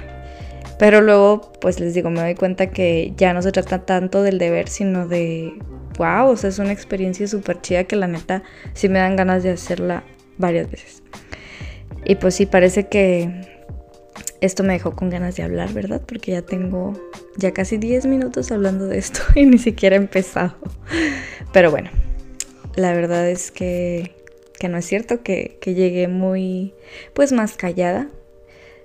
Pero 0.84 1.00
luego, 1.00 1.54
pues 1.62 1.80
les 1.80 1.94
digo, 1.94 2.10
me 2.10 2.20
doy 2.20 2.36
cuenta 2.36 2.70
que 2.70 3.14
ya 3.16 3.34
no 3.34 3.42
se 3.42 3.54
trata 3.54 3.86
tanto 3.86 4.22
del 4.22 4.38
deber, 4.38 4.68
sino 4.68 5.08
de, 5.08 5.54
wow, 5.98 6.28
o 6.28 6.36
sea, 6.36 6.50
es 6.50 6.60
una 6.60 6.74
experiencia 6.74 7.26
súper 7.26 7.62
chida 7.62 7.86
que 7.86 7.96
la 7.96 8.08
neta 8.08 8.44
sí 8.74 8.90
me 8.90 9.00
dan 9.00 9.16
ganas 9.16 9.44
de 9.44 9.52
hacerla 9.52 10.04
varias 10.38 10.70
veces. 10.70 11.02
Y 12.04 12.16
pues 12.16 12.36
sí, 12.36 12.46
parece 12.46 12.90
que 12.90 13.32
esto 14.42 14.64
me 14.64 14.74
dejó 14.74 14.94
con 14.94 15.10
ganas 15.10 15.38
de 15.38 15.44
hablar, 15.44 15.72
¿verdad? 15.72 16.02
Porque 16.06 16.34
ya 16.34 16.42
tengo 16.42 16.92
ya 17.38 17.54
casi 17.54 17.78
10 17.78 18.06
minutos 18.06 18.52
hablando 18.52 18.86
de 18.86 18.98
esto 18.98 19.22
y 19.36 19.46
ni 19.46 19.60
siquiera 19.60 19.96
he 19.96 20.00
empezado. 20.00 20.58
Pero 21.54 21.72
bueno, 21.72 21.92
la 22.76 22.92
verdad 22.92 23.30
es 23.30 23.52
que, 23.52 24.12
que 24.60 24.68
no 24.68 24.80
es 24.80 24.86
cierto, 24.86 25.24
que, 25.24 25.58
que 25.62 25.76
llegué 25.76 26.10
muy, 26.10 26.74
pues 27.14 27.32
más 27.32 27.56
callada. 27.56 28.10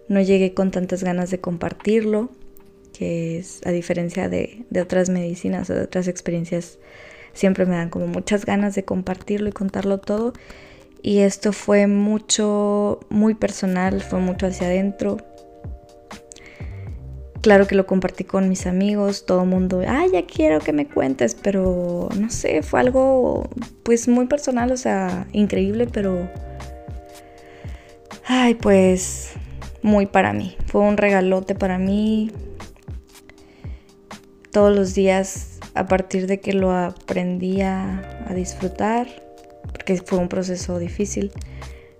No 0.08 0.20
llegué 0.20 0.54
con 0.54 0.70
tantas 0.70 1.04
ganas 1.04 1.30
de 1.30 1.40
compartirlo, 1.40 2.30
que 2.92 3.38
es 3.38 3.60
a 3.66 3.70
diferencia 3.70 4.28
de, 4.28 4.64
otras 4.80 5.08
medicinas 5.10 5.70
o 5.70 5.74
de 5.74 5.82
otras 5.82 6.08
experiencias, 6.08 6.78
siempre 7.32 7.66
me 7.66 7.76
dan 7.76 7.90
como 7.90 8.06
muchas 8.06 8.44
ganas 8.44 8.74
de 8.74 8.84
compartirlo 8.84 9.48
y 9.48 9.52
contarlo 9.52 9.98
todo. 9.98 10.32
Y 11.02 11.18
esto 11.18 11.52
fue 11.52 11.86
mucho, 11.86 13.00
muy 13.08 13.34
personal, 13.34 14.02
fue 14.02 14.18
mucho 14.18 14.46
hacia 14.46 14.66
adentro, 14.66 15.18
Claro 17.40 17.68
que 17.68 17.76
lo 17.76 17.86
compartí 17.86 18.24
con 18.24 18.48
mis 18.48 18.66
amigos, 18.66 19.24
todo 19.24 19.42
el 19.42 19.48
mundo, 19.48 19.82
ay, 19.86 20.10
ya 20.12 20.26
quiero 20.26 20.58
que 20.58 20.72
me 20.72 20.86
cuentes, 20.86 21.36
pero 21.40 22.08
no 22.18 22.30
sé, 22.30 22.62
fue 22.62 22.80
algo 22.80 23.48
pues 23.84 24.08
muy 24.08 24.26
personal, 24.26 24.72
o 24.72 24.76
sea, 24.76 25.26
increíble, 25.32 25.86
pero... 25.86 26.28
Ay, 28.26 28.54
pues 28.54 29.34
muy 29.88 30.07
para 30.07 30.33
mí, 30.33 30.57
fue 30.66 30.83
un 30.83 30.97
regalote 30.97 31.54
para 31.54 31.78
mí. 31.78 32.30
Todos 34.52 34.75
los 34.75 34.95
días, 34.95 35.59
a 35.75 35.87
partir 35.87 36.26
de 36.26 36.40
que 36.40 36.52
lo 36.52 36.73
aprendí 36.73 37.62
a, 37.62 38.25
a 38.28 38.35
disfrutar, 38.35 39.09
porque 39.73 39.97
fue 39.97 40.18
un 40.18 40.28
proceso 40.28 40.78
difícil, 40.78 41.33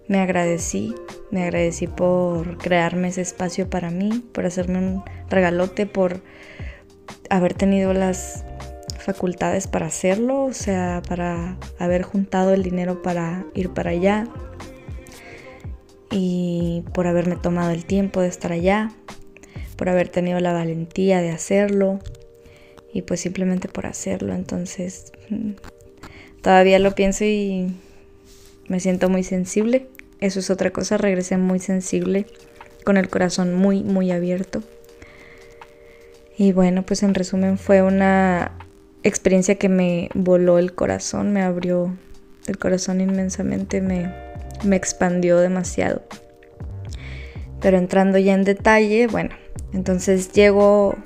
me 0.07 0.21
agradecí, 0.21 0.95
me 1.31 1.43
agradecí 1.43 1.87
por 1.87 2.59
crearme 2.59 3.09
ese 3.09 3.23
espacio 3.23 3.69
para 3.69 3.91
mí, 3.91 4.25
por 4.33 4.47
hacerme 4.47 4.79
un 4.79 5.03
regalote, 5.29 5.87
por 5.87 6.23
haber 7.31 7.55
tenido 7.55 7.93
las 7.93 8.45
facultades 8.99 9.67
para 9.67 9.87
hacerlo, 9.87 10.45
o 10.45 10.53
sea, 10.53 11.03
para 11.09 11.57
haber 11.79 12.03
juntado 12.03 12.53
el 12.53 12.63
dinero 12.63 13.03
para 13.03 13.47
ir 13.55 13.71
para 13.71 13.91
allá 13.91 14.27
y 16.11 16.85
por 16.95 17.07
haberme 17.07 17.37
tomado 17.37 17.71
el 17.71 17.85
tiempo 17.85 18.21
de 18.21 18.29
estar 18.29 18.53
allá, 18.53 18.93
por 19.77 19.89
haber 19.89 20.09
tenido 20.09 20.41
la 20.41 20.53
valentía 20.53 21.21
de 21.21 21.31
hacerlo 21.31 22.01
y 22.93 23.03
pues 23.03 23.21
simplemente 23.21 23.69
por 23.69 23.87
hacerlo. 23.87 24.35
Entonces, 24.35 25.13
mm, 25.31 25.53
todavía 26.43 26.79
lo 26.79 26.95
pienso 26.95 27.25
y 27.25 27.75
me 28.69 28.81
siento 28.81 29.09
muy 29.09 29.23
sensible 29.23 29.87
eso 30.21 30.41
es 30.41 30.51
otra 30.51 30.71
cosa, 30.71 30.97
regresé 30.97 31.37
muy 31.37 31.61
sensible, 31.61 32.27
con 32.85 32.97
el 32.97 33.09
corazón 33.09 33.55
muy, 33.55 33.85
muy 33.85 34.11
abierto. 34.11 34.63
Y 36.37 36.53
bueno, 36.53 36.85
pues 36.85 37.03
en 37.03 37.15
resumen 37.15 37.59
fue 37.59 37.83
una 37.83 38.53
experiencia 39.05 39.57
que 39.57 39.69
me 39.69 40.09
voló 40.15 40.59
el 40.59 40.75
corazón, 40.75 41.33
me 41.33 41.43
abrió 41.43 41.97
el 42.47 42.59
corazón 42.59 43.01
inmensamente, 43.01 43.81
me, 43.81 44.13
me 44.65 44.77
expandió 44.77 45.39
demasiado. 45.39 46.03
Pero 47.61 47.77
entrando 47.77 48.19
ya 48.19 48.35
en 48.35 48.45
detalle, 48.45 49.07
bueno, 49.07 49.31
entonces 49.73 50.33
llego, 50.33 50.97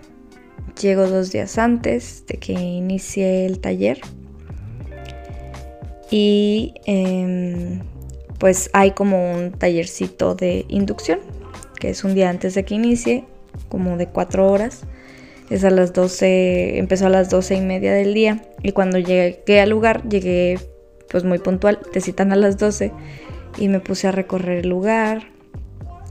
llego 0.80 1.06
dos 1.08 1.32
días 1.32 1.58
antes 1.58 2.24
de 2.26 2.38
que 2.38 2.52
inicie 2.52 3.46
el 3.46 3.58
taller. 3.58 4.00
Y 6.10 6.74
em, 6.84 7.80
pues 8.38 8.68
hay 8.74 8.90
como 8.90 9.32
un 9.32 9.52
tallercito 9.52 10.34
de 10.34 10.66
inducción, 10.68 11.20
que 11.80 11.90
es 11.90 12.04
un 12.04 12.14
día 12.14 12.28
antes 12.28 12.54
de 12.54 12.64
que 12.64 12.74
inicie, 12.74 13.24
como 13.68 13.96
de 13.96 14.08
cuatro 14.08 14.50
horas. 14.50 14.82
Es 15.48 15.64
a 15.64 15.70
las 15.70 15.92
12, 15.92 16.78
empezó 16.78 17.06
a 17.06 17.08
las 17.10 17.30
doce 17.30 17.54
y 17.54 17.60
media 17.60 17.92
del 17.92 18.14
día. 18.14 18.42
Y 18.62 18.72
cuando 18.72 18.98
llegué 18.98 19.60
al 19.60 19.70
lugar, 19.70 20.06
llegué 20.08 20.58
pues 21.10 21.24
muy 21.24 21.38
puntual, 21.38 21.78
te 21.92 22.00
citan 22.00 22.32
a 22.32 22.36
las 22.36 22.56
12 22.56 22.90
y 23.58 23.68
me 23.68 23.80
puse 23.80 24.08
a 24.08 24.12
recorrer 24.12 24.58
el 24.58 24.68
lugar. 24.68 25.30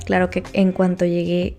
Claro 0.06 0.30
que 0.30 0.44
en 0.54 0.72
cuanto 0.72 1.06
llegué 1.06 1.58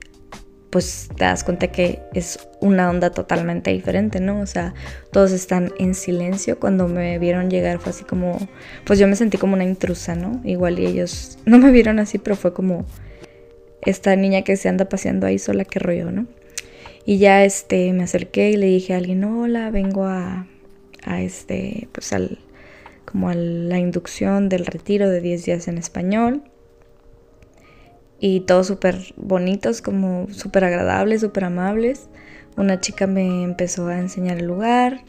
pues 0.72 1.10
te 1.18 1.24
das 1.24 1.44
cuenta 1.44 1.70
que 1.70 2.00
es 2.14 2.48
una 2.62 2.88
onda 2.88 3.10
totalmente 3.10 3.70
diferente, 3.70 4.20
¿no? 4.20 4.40
O 4.40 4.46
sea, 4.46 4.72
todos 5.12 5.30
están 5.30 5.70
en 5.78 5.94
silencio. 5.94 6.58
Cuando 6.58 6.88
me 6.88 7.18
vieron 7.18 7.50
llegar 7.50 7.78
fue 7.78 7.90
así 7.90 8.04
como, 8.04 8.38
pues 8.86 8.98
yo 8.98 9.06
me 9.06 9.14
sentí 9.14 9.36
como 9.36 9.52
una 9.52 9.64
intrusa, 9.64 10.14
¿no? 10.14 10.40
Igual 10.44 10.78
y 10.78 10.86
ellos 10.86 11.38
no 11.44 11.58
me 11.58 11.70
vieron 11.70 11.98
así, 11.98 12.16
pero 12.16 12.36
fue 12.36 12.54
como 12.54 12.86
esta 13.82 14.16
niña 14.16 14.42
que 14.42 14.56
se 14.56 14.70
anda 14.70 14.88
paseando 14.88 15.26
ahí 15.26 15.38
sola, 15.38 15.66
que 15.66 15.78
rollo, 15.78 16.10
¿no? 16.10 16.26
Y 17.04 17.18
ya 17.18 17.44
este, 17.44 17.92
me 17.92 18.04
acerqué 18.04 18.50
y 18.50 18.56
le 18.56 18.66
dije 18.66 18.94
a 18.94 18.96
alguien, 18.96 19.24
hola, 19.24 19.70
vengo 19.70 20.06
a, 20.06 20.46
a 21.04 21.20
este, 21.20 21.88
pues 21.92 22.14
al, 22.14 22.38
como 23.04 23.32
la 23.32 23.78
inducción 23.78 24.48
del 24.48 24.66
retiro 24.66 25.08
de 25.08 25.20
10 25.20 25.44
días 25.44 25.68
en 25.68 25.78
español 25.78 26.42
y 28.18 28.40
todos 28.40 28.68
súper 28.68 29.14
bonitos, 29.16 29.82
como 29.82 30.28
súper 30.30 30.64
agradables, 30.64 31.22
súper 31.22 31.44
amables. 31.44 32.08
Una 32.56 32.80
chica 32.80 33.06
me 33.06 33.42
empezó 33.42 33.88
a 33.88 33.98
enseñar 33.98 34.38
el 34.38 34.46
lugar, 34.46 35.02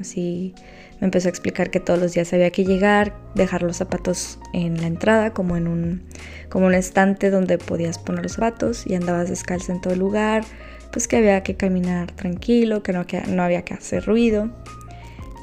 así 0.00 0.54
me 1.00 1.06
empezó 1.06 1.28
a 1.28 1.30
explicar 1.30 1.70
que 1.70 1.78
todos 1.78 2.00
los 2.00 2.14
días 2.14 2.32
había 2.32 2.50
que 2.50 2.64
llegar, 2.64 3.14
dejar 3.34 3.62
los 3.62 3.76
zapatos 3.76 4.38
en 4.52 4.80
la 4.80 4.86
entrada, 4.86 5.32
como 5.32 5.56
en 5.56 5.68
un, 5.68 6.02
como 6.48 6.66
un 6.66 6.74
estante 6.74 7.30
donde 7.30 7.58
podías 7.58 7.98
poner 7.98 8.22
los 8.22 8.32
zapatos 8.32 8.86
y 8.86 8.94
andabas 8.94 9.28
descalza 9.28 9.72
en 9.72 9.80
todo 9.80 9.92
el 9.92 10.00
lugar, 10.00 10.44
pues 10.90 11.06
que 11.06 11.18
había 11.18 11.42
que 11.42 11.54
caminar 11.54 12.10
tranquilo, 12.12 12.82
que 12.82 12.92
no, 12.92 13.06
que 13.06 13.20
no 13.20 13.42
había 13.42 13.62
que 13.62 13.74
hacer 13.74 14.04
ruido. 14.06 14.50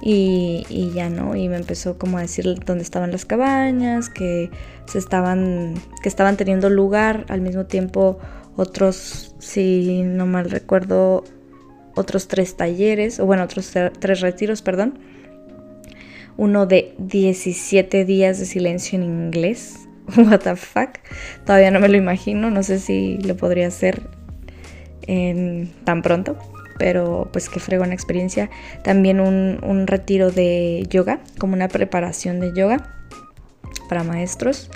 Y, 0.06 0.92
ya 0.94 1.10
no, 1.10 1.34
y 1.34 1.48
me 1.48 1.56
empezó 1.56 1.98
como 1.98 2.18
a 2.18 2.22
decir 2.22 2.60
dónde 2.66 2.84
estaban 2.84 3.12
las 3.12 3.24
cabañas, 3.24 4.10
que 4.10 4.50
se 4.86 4.98
estaban, 4.98 5.76
que 6.02 6.10
estaban 6.10 6.36
teniendo 6.36 6.70
lugar 6.70 7.26
al 7.30 7.40
mismo 7.40 7.66
tiempo 7.68 8.20
otros, 8.58 9.34
si 9.40 10.04
no 10.04 10.26
mal 10.26 10.52
recuerdo, 10.52 11.24
otros 11.96 12.28
tres 12.28 12.58
talleres, 12.58 13.22
o 13.22 13.26
bueno, 13.26 13.44
otros 13.44 13.72
tres 14.00 14.20
retiros, 14.20 14.62
perdón. 14.62 15.00
Uno 16.36 16.66
de 16.66 16.96
17 16.98 18.04
días 18.04 18.40
de 18.40 18.46
silencio 18.46 19.00
en 19.00 19.06
inglés. 19.06 19.88
What 20.18 20.42
the 20.42 20.58
fuck. 20.58 21.00
Todavía 21.46 21.72
no 21.72 21.80
me 21.80 21.88
lo 21.88 21.96
imagino, 21.96 22.52
no 22.52 22.62
sé 22.62 22.80
si 22.80 23.20
lo 23.20 23.38
podría 23.38 23.68
hacer 23.68 24.02
en, 25.08 25.72
tan 25.86 26.02
pronto 26.02 26.38
pero 26.84 27.30
pues 27.32 27.48
qué 27.48 27.62
fregona 27.62 27.94
experiencia. 27.94 28.50
También 28.84 29.22
un, 29.22 29.88
retiro 29.88 30.32
de 30.32 30.86
yoga, 30.90 31.22
como 31.40 31.54
una 31.54 31.70
preparación 31.70 32.42
de 32.42 32.52
yoga 32.54 32.94
para 33.88 34.04
maestros. 34.04 34.70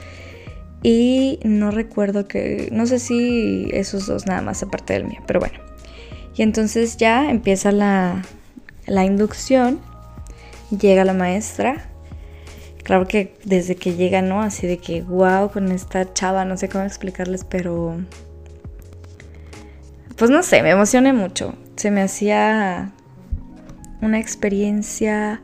Y 0.81 1.37
no 1.43 1.69
recuerdo 1.69 2.25
que, 2.25 2.69
no 2.71 2.85
sé 2.85 2.99
si 2.99 3.67
esos 3.73 4.07
dos 4.07 4.25
nada 4.25 4.41
más 4.41 4.63
aparte 4.63 4.93
del 4.93 5.03
mío, 5.03 5.19
pero 5.27 5.41
bueno. 5.41 5.59
Y 6.33 6.43
entonces 6.43 6.95
ya 6.95 7.29
empieza 7.29 7.73
la, 7.73 8.23
la 8.85 9.03
inducción, 9.03 9.81
llega 10.69 11.03
la 11.03 11.13
maestra. 11.13 11.89
Claro 12.83 13.05
que 13.05 13.35
desde 13.43 13.75
que 13.75 13.95
llega, 13.95 14.21
¿no? 14.21 14.41
Así 14.41 14.65
de 14.65 14.77
que, 14.77 15.01
wow, 15.01 15.51
con 15.51 15.73
esta 15.73 16.13
chava, 16.13 16.45
no 16.45 16.55
sé 16.55 16.69
cómo 16.69 16.85
explicarles, 16.85 17.43
pero... 17.43 17.97
Pues 20.15 20.31
no 20.31 20.41
sé, 20.41 20.63
me 20.63 20.69
emocioné 20.69 21.11
mucho 21.11 21.53
se 21.77 21.91
me 21.91 22.01
hacía 22.01 22.91
una 24.01 24.19
experiencia 24.19 25.41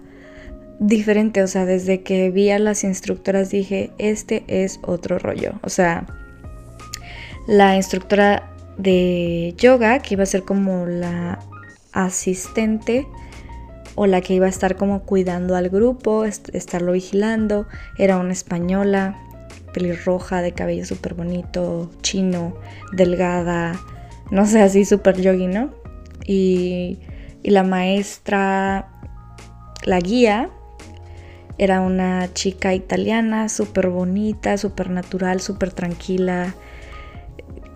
diferente, 0.80 1.44
o 1.44 1.48
sea, 1.48 1.66
desde 1.66 2.02
que 2.02 2.30
vi 2.32 2.50
a 2.50 2.60
las 2.60 2.84
instructoras 2.84 3.52
dije, 3.52 3.92
este 4.00 4.44
es 4.48 4.80
otro 4.84 5.20
rollo, 5.20 5.54
o 5.62 5.70
sea, 5.70 6.06
la 7.48 7.75
instructora 7.75 8.52
de 8.78 9.54
yoga, 9.58 10.00
que 10.00 10.16
iba 10.16 10.24
a 10.24 10.28
ser 10.28 10.44
como 10.44 10.88
la 10.88 11.40
asistente 11.92 13.08
o 13.96 14.08
la 14.08 14.22
que 14.22 14.34
iba 14.34 14.48
a 14.48 14.50
estar 14.50 14.75
como 14.75 15.04
cuidando 15.04 15.56
al 15.56 15.70
grupo, 15.70 16.25
estarlo 16.25 16.94
vigilando, 16.94 17.68
era 17.98 18.18
una 18.18 18.34
española, 18.34 19.20
pelirroja, 19.72 20.42
de 20.42 20.54
cabello 20.54 20.86
súper 20.86 21.13
bonito, 21.13 21.92
chino, 22.02 22.56
delgada, 22.92 23.80
no 24.32 24.48
sé, 24.48 24.62
así 24.62 24.84
súper 24.84 25.22
yogi, 25.22 25.46
¿no? 25.46 25.83
Y 26.25 27.00
la 27.44 27.63
maestra, 27.63 28.89
la 29.86 30.00
guía, 30.00 30.50
era 31.58 31.82
una 31.82 32.34
chica 32.34 32.74
italiana, 32.74 33.50
súper 33.50 33.89
bonita, 33.89 34.58
súper 34.58 34.89
natural, 34.89 35.39
súper 35.42 35.72
tranquila, 35.72 36.56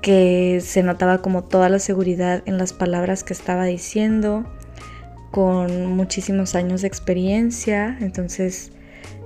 que 0.02 0.62
se 0.64 0.84
notaba 0.84 1.22
como 1.22 1.44
toda 1.44 1.70
la 1.70 1.80
seguridad 1.80 2.42
en 2.46 2.58
las 2.58 2.74
palabras 2.74 3.24
que 3.24 3.34
estaba 3.34 3.66
diciendo, 3.66 4.46
con 5.32 5.88
muchísimos 5.96 6.56
años 6.56 6.82
de 6.82 6.88
experiencia, 6.88 7.98
entonces 8.00 8.72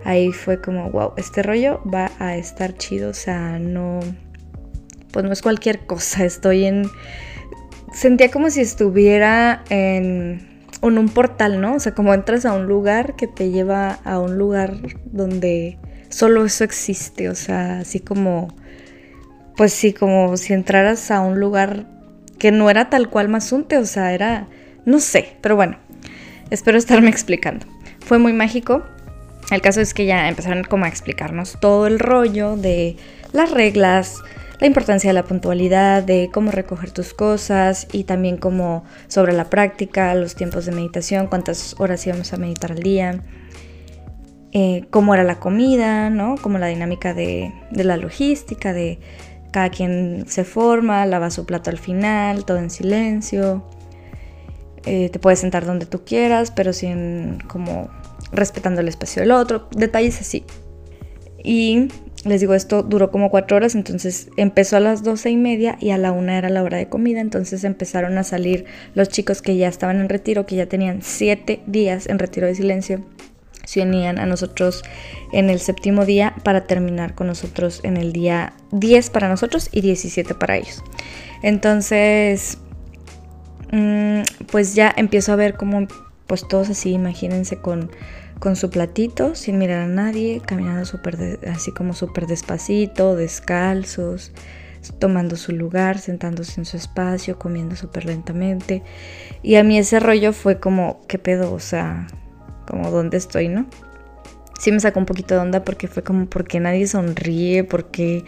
ahí 0.03 0.31
fue 0.31 0.59
como, 0.59 0.89
wow, 0.89 1.13
este 1.17 1.43
rollo 1.43 1.81
va 1.83 2.11
a 2.19 2.35
estar 2.35 2.75
chido, 2.75 3.11
o 3.11 3.13
sea, 3.13 3.59
no, 3.59 3.99
pues 5.11 5.23
no 5.23 5.31
es 5.31 5.41
cualquier 5.41 5.85
cosa, 5.85 6.25
estoy 6.25 6.65
en, 6.65 6.89
sentía 7.93 8.31
como 8.31 8.49
si 8.49 8.61
estuviera 8.61 9.63
en, 9.69 10.47
un 10.81 11.09
portal, 11.09 11.61
¿no? 11.61 11.75
O 11.75 11.79
sea, 11.79 11.93
como 11.93 12.13
entras 12.13 12.45
a 12.45 12.53
un 12.53 12.65
lugar 12.65 13.15
que 13.15 13.27
te 13.27 13.51
lleva 13.51 13.99
a 14.03 14.19
un 14.19 14.37
lugar 14.37 14.77
donde 15.05 15.77
solo 16.09 16.45
eso 16.45 16.63
existe, 16.63 17.29
o 17.29 17.35
sea, 17.35 17.79
así 17.79 17.99
como 17.99 18.53
pues 19.55 19.73
sí, 19.73 19.93
como 19.93 20.37
si 20.37 20.53
entraras 20.53 21.11
a 21.11 21.21
un 21.21 21.39
lugar 21.39 21.85
que 22.39 22.51
no 22.51 22.69
era 22.69 22.89
tal 22.89 23.09
cual 23.09 23.29
Mazunte, 23.29 23.77
o 23.77 23.85
sea, 23.85 24.13
era, 24.13 24.47
no 24.85 24.99
sé, 24.99 25.35
pero 25.41 25.55
bueno, 25.55 25.77
espero 26.49 26.79
estarme 26.79 27.09
explicando. 27.09 27.67
Fue 27.99 28.17
muy 28.17 28.33
mágico. 28.33 28.83
El 29.51 29.61
caso 29.61 29.81
es 29.81 29.93
que 29.93 30.05
ya 30.05 30.27
empezaron 30.27 30.63
como 30.63 30.85
a 30.85 30.87
explicarnos 30.87 31.59
todo 31.59 31.85
el 31.85 31.99
rollo 31.99 32.55
de 32.55 32.95
las 33.33 33.51
reglas, 33.51 34.17
la 34.61 34.67
importancia 34.67 35.09
de 35.09 35.15
la 35.15 35.23
puntualidad, 35.23 36.03
de 36.03 36.29
cómo 36.31 36.51
recoger 36.51 36.91
tus 36.91 37.15
cosas 37.15 37.87
y 37.91 38.03
también 38.03 38.37
como 38.37 38.83
sobre 39.07 39.33
la 39.33 39.49
práctica, 39.49 40.13
los 40.13 40.35
tiempos 40.35 40.67
de 40.67 40.71
meditación, 40.71 41.25
cuántas 41.25 41.75
horas 41.79 42.05
íbamos 42.05 42.31
a 42.31 42.37
meditar 42.37 42.71
al 42.71 42.83
día, 42.83 43.23
eh, 44.51 44.85
cómo 44.91 45.15
era 45.15 45.23
la 45.23 45.39
comida, 45.39 46.11
¿no? 46.11 46.35
Como 46.39 46.59
la 46.59 46.67
dinámica 46.67 47.15
de, 47.15 47.51
la 47.71 47.97
logística, 47.97 48.71
de 48.71 48.99
cada 49.51 49.71
quien 49.71 50.25
se 50.27 50.43
forma, 50.43 51.07
lava 51.07 51.31
su 51.31 51.47
plato 51.47 51.71
al 51.71 51.79
final, 51.79 52.45
todo 52.45 52.59
en 52.59 52.69
silencio. 52.69 53.65
Eh, 54.85 55.09
te 55.09 55.17
puedes 55.17 55.39
sentar 55.39 55.65
donde 55.65 55.87
tú 55.87 56.03
quieras, 56.05 56.51
pero 56.51 56.71
sin 56.71 57.39
como 57.47 57.89
respetando 58.31 58.81
el 58.81 58.89
espacio 58.89 59.23
del 59.23 59.31
otro. 59.31 59.67
Detalles 59.71 60.21
así. 60.21 60.45
Y 61.43 61.87
les 62.25 62.41
digo, 62.41 62.53
esto 62.53 62.83
duró 62.83 63.11
como 63.11 63.31
cuatro 63.31 63.57
horas, 63.57 63.75
entonces 63.75 64.29
empezó 64.37 64.77
a 64.77 64.79
las 64.79 65.03
doce 65.03 65.31
y 65.31 65.37
media 65.37 65.77
y 65.79 65.89
a 65.89 65.97
la 65.97 66.11
una 66.11 66.37
era 66.37 66.49
la 66.49 66.63
hora 66.63 66.77
de 66.77 66.87
comida, 66.87 67.19
entonces 67.19 67.63
empezaron 67.63 68.17
a 68.17 68.23
salir 68.23 68.65
los 68.93 69.09
chicos 69.09 69.41
que 69.41 69.57
ya 69.57 69.67
estaban 69.67 69.99
en 69.99 70.09
retiro, 70.09 70.45
que 70.45 70.55
ya 70.55 70.67
tenían 70.67 71.01
siete 71.01 71.61
días 71.65 72.07
en 72.07 72.19
retiro 72.19 72.47
de 72.47 72.55
silencio 72.55 73.03
se 73.63 73.81
unían 73.81 74.19
a 74.19 74.25
nosotros 74.25 74.83
en 75.31 75.49
el 75.49 75.59
séptimo 75.59 76.05
día 76.05 76.35
para 76.43 76.65
terminar 76.65 77.15
con 77.15 77.27
nosotros 77.27 77.79
en 77.83 77.97
el 77.97 78.11
día 78.11 78.53
10 78.71 79.09
para 79.11 79.29
nosotros 79.29 79.69
y 79.71 79.81
17 79.81 80.33
para 80.35 80.57
ellos. 80.57 80.83
Entonces, 81.41 82.57
mm, 83.71 84.21
pues 84.51 84.75
ya 84.75 84.93
empiezo 84.95 85.31
a 85.31 85.35
ver 85.35 85.55
como, 85.55 85.87
pues 86.27 86.47
todos 86.47 86.69
así, 86.69 86.91
imagínense 86.91 87.57
con, 87.57 87.91
con 88.41 88.55
su 88.55 88.71
platito, 88.71 89.35
sin 89.35 89.59
mirar 89.59 89.81
a 89.81 89.87
nadie, 89.87 90.41
caminando 90.43 90.83
súper, 90.83 91.39
así 91.47 91.71
como 91.71 91.93
súper 91.93 92.25
despacito, 92.25 93.15
descalzos, 93.15 94.31
tomando 94.97 95.35
su 95.35 95.51
lugar, 95.51 95.99
sentándose 95.99 96.59
en 96.59 96.65
su 96.65 96.75
espacio, 96.75 97.37
comiendo 97.37 97.75
súper 97.75 98.05
lentamente. 98.05 98.81
Y 99.43 99.55
a 99.55 99.63
mí 99.63 99.77
ese 99.77 99.99
rollo 99.99 100.33
fue 100.33 100.59
como, 100.59 101.01
¿qué 101.07 101.19
pedo? 101.19 101.53
O 101.53 101.59
sea, 101.59 102.07
como 102.67 102.89
dónde 102.89 103.17
estoy, 103.17 103.47
¿no? 103.47 103.67
Sí 104.59 104.71
me 104.71 104.79
sacó 104.79 104.99
un 104.99 105.05
poquito 105.05 105.35
de 105.35 105.41
onda 105.41 105.63
porque 105.63 105.87
fue 105.87 106.01
como, 106.01 106.25
¿por 106.25 106.45
qué 106.45 106.59
nadie 106.59 106.87
sonríe? 106.87 107.63
Porque, 107.63 108.25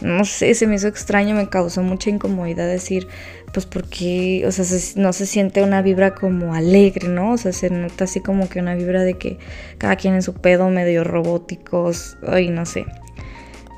no 0.00 0.24
sé, 0.24 0.54
se 0.54 0.66
me 0.66 0.76
hizo 0.76 0.88
extraño, 0.88 1.34
me 1.34 1.48
causó 1.48 1.82
mucha 1.82 2.10
incomodidad 2.10 2.66
decir, 2.66 3.08
pues 3.52 3.66
porque, 3.66 4.44
o 4.46 4.52
sea, 4.52 4.64
no 4.96 5.12
se 5.12 5.26
siente 5.26 5.62
una 5.62 5.82
vibra 5.82 6.14
como 6.14 6.54
alegre, 6.54 7.08
¿no? 7.08 7.32
O 7.32 7.36
sea, 7.36 7.52
se 7.52 7.70
nota 7.70 8.04
así 8.04 8.20
como 8.20 8.48
que 8.48 8.60
una 8.60 8.74
vibra 8.74 9.02
de 9.02 9.14
que 9.14 9.38
cada 9.78 9.96
quien 9.96 10.14
en 10.14 10.22
su 10.22 10.34
pedo, 10.34 10.68
medio 10.68 11.04
robóticos, 11.04 12.16
ay, 12.26 12.50
no 12.50 12.66
sé. 12.66 12.86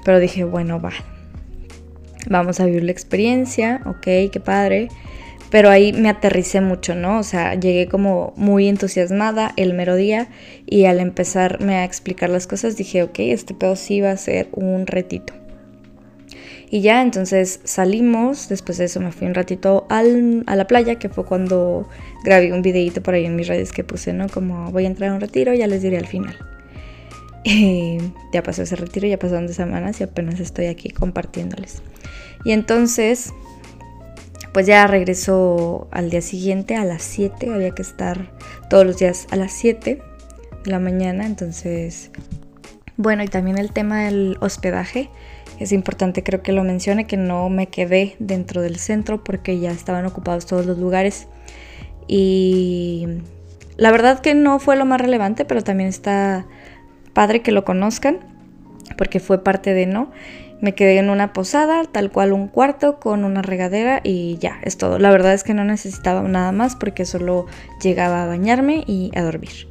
Pero 0.04 0.18
dije, 0.18 0.44
bueno, 0.44 0.80
va. 0.80 0.92
Vamos 2.28 2.60
a 2.60 2.66
vivir 2.66 2.84
la 2.84 2.92
experiencia, 2.92 3.82
ok, 3.86 4.30
qué 4.30 4.40
padre 4.44 4.88
pero 5.52 5.68
ahí 5.68 5.92
me 5.92 6.08
aterricé 6.08 6.62
mucho, 6.62 6.94
¿no? 6.94 7.18
O 7.18 7.22
sea, 7.22 7.54
llegué 7.56 7.86
como 7.86 8.32
muy 8.36 8.68
entusiasmada 8.68 9.52
el 9.58 9.74
mero 9.74 9.96
día 9.96 10.28
y 10.64 10.86
al 10.86 10.98
empezarme 10.98 11.74
a 11.74 11.84
explicar 11.84 12.30
las 12.30 12.46
cosas 12.46 12.74
dije, 12.74 13.02
ok, 13.02 13.18
este 13.18 13.52
pedo 13.52 13.76
sí 13.76 14.00
va 14.00 14.12
a 14.12 14.16
ser 14.16 14.48
un 14.52 14.86
retito. 14.86 15.34
Y 16.72 16.80
ya, 16.80 17.02
entonces 17.02 17.60
salimos, 17.64 18.48
después 18.48 18.78
de 18.78 18.86
eso 18.86 18.98
me 18.98 19.12
fui 19.12 19.26
un 19.26 19.34
ratito 19.34 19.86
a 19.90 20.02
la 20.02 20.66
playa, 20.66 20.94
que 20.94 21.10
fue 21.10 21.26
cuando 21.26 21.86
grabé 22.24 22.50
un 22.50 22.62
videito 22.62 23.02
por 23.02 23.12
ahí 23.12 23.26
en 23.26 23.36
mis 23.36 23.46
redes 23.46 23.72
que 23.72 23.84
puse, 23.84 24.14
¿no? 24.14 24.26
Como 24.30 24.72
voy 24.72 24.84
a 24.84 24.86
entrar 24.86 25.10
a 25.10 25.14
un 25.14 25.20
retiro, 25.20 25.52
ya 25.52 25.66
les 25.66 25.82
diré 25.82 25.98
al 25.98 26.06
final. 26.06 26.34
ya 28.32 28.42
pasó 28.42 28.62
ese 28.62 28.76
retiro, 28.76 29.06
ya 29.06 29.18
pasaron 29.18 29.46
dos 29.46 29.56
semanas 29.56 30.00
y 30.00 30.04
apenas 30.04 30.40
estoy 30.40 30.68
aquí 30.68 30.88
compartiéndoles. 30.88 31.82
Y 32.42 32.52
entonces 32.52 33.34
pues 34.52 34.66
ya 34.66 34.86
regresó 34.86 35.88
al 35.90 36.08
día 36.08 36.22
siguiente 36.22 36.76
a 36.76 36.86
las 36.86 37.02
7, 37.02 37.52
había 37.52 37.72
que 37.72 37.82
estar 37.82 38.32
todos 38.70 38.86
los 38.86 38.96
días 38.96 39.26
a 39.30 39.36
las 39.36 39.52
7 39.52 40.02
de 40.64 40.70
la 40.70 40.78
mañana, 40.78 41.26
entonces, 41.26 42.10
bueno, 42.96 43.24
y 43.24 43.28
también 43.28 43.58
el 43.58 43.72
tema 43.72 44.04
del 44.04 44.38
hospedaje, 44.40 45.10
es 45.62 45.72
importante 45.72 46.22
creo 46.22 46.42
que 46.42 46.52
lo 46.52 46.64
mencione, 46.64 47.06
que 47.06 47.16
no 47.16 47.48
me 47.48 47.68
quedé 47.68 48.16
dentro 48.18 48.62
del 48.62 48.76
centro 48.76 49.22
porque 49.24 49.58
ya 49.58 49.70
estaban 49.70 50.04
ocupados 50.06 50.46
todos 50.46 50.66
los 50.66 50.78
lugares 50.78 51.28
y 52.06 53.06
la 53.76 53.90
verdad 53.90 54.20
que 54.20 54.34
no 54.34 54.58
fue 54.58 54.76
lo 54.76 54.84
más 54.84 55.00
relevante, 55.00 55.44
pero 55.44 55.62
también 55.62 55.88
está 55.88 56.46
padre 57.12 57.42
que 57.42 57.52
lo 57.52 57.64
conozcan 57.64 58.18
porque 58.96 59.20
fue 59.20 59.42
parte 59.42 59.74
de 59.74 59.86
no. 59.86 60.10
Me 60.60 60.74
quedé 60.74 60.98
en 60.98 61.10
una 61.10 61.32
posada, 61.32 61.82
tal 61.90 62.12
cual 62.12 62.32
un 62.32 62.46
cuarto 62.46 63.00
con 63.00 63.24
una 63.24 63.42
regadera 63.42 64.00
y 64.04 64.38
ya, 64.38 64.60
es 64.62 64.76
todo. 64.76 64.98
La 65.00 65.10
verdad 65.10 65.34
es 65.34 65.42
que 65.42 65.54
no 65.54 65.64
necesitaba 65.64 66.22
nada 66.22 66.52
más 66.52 66.76
porque 66.76 67.04
solo 67.04 67.46
llegaba 67.82 68.22
a 68.22 68.26
bañarme 68.26 68.84
y 68.86 69.10
a 69.16 69.22
dormir. 69.22 69.66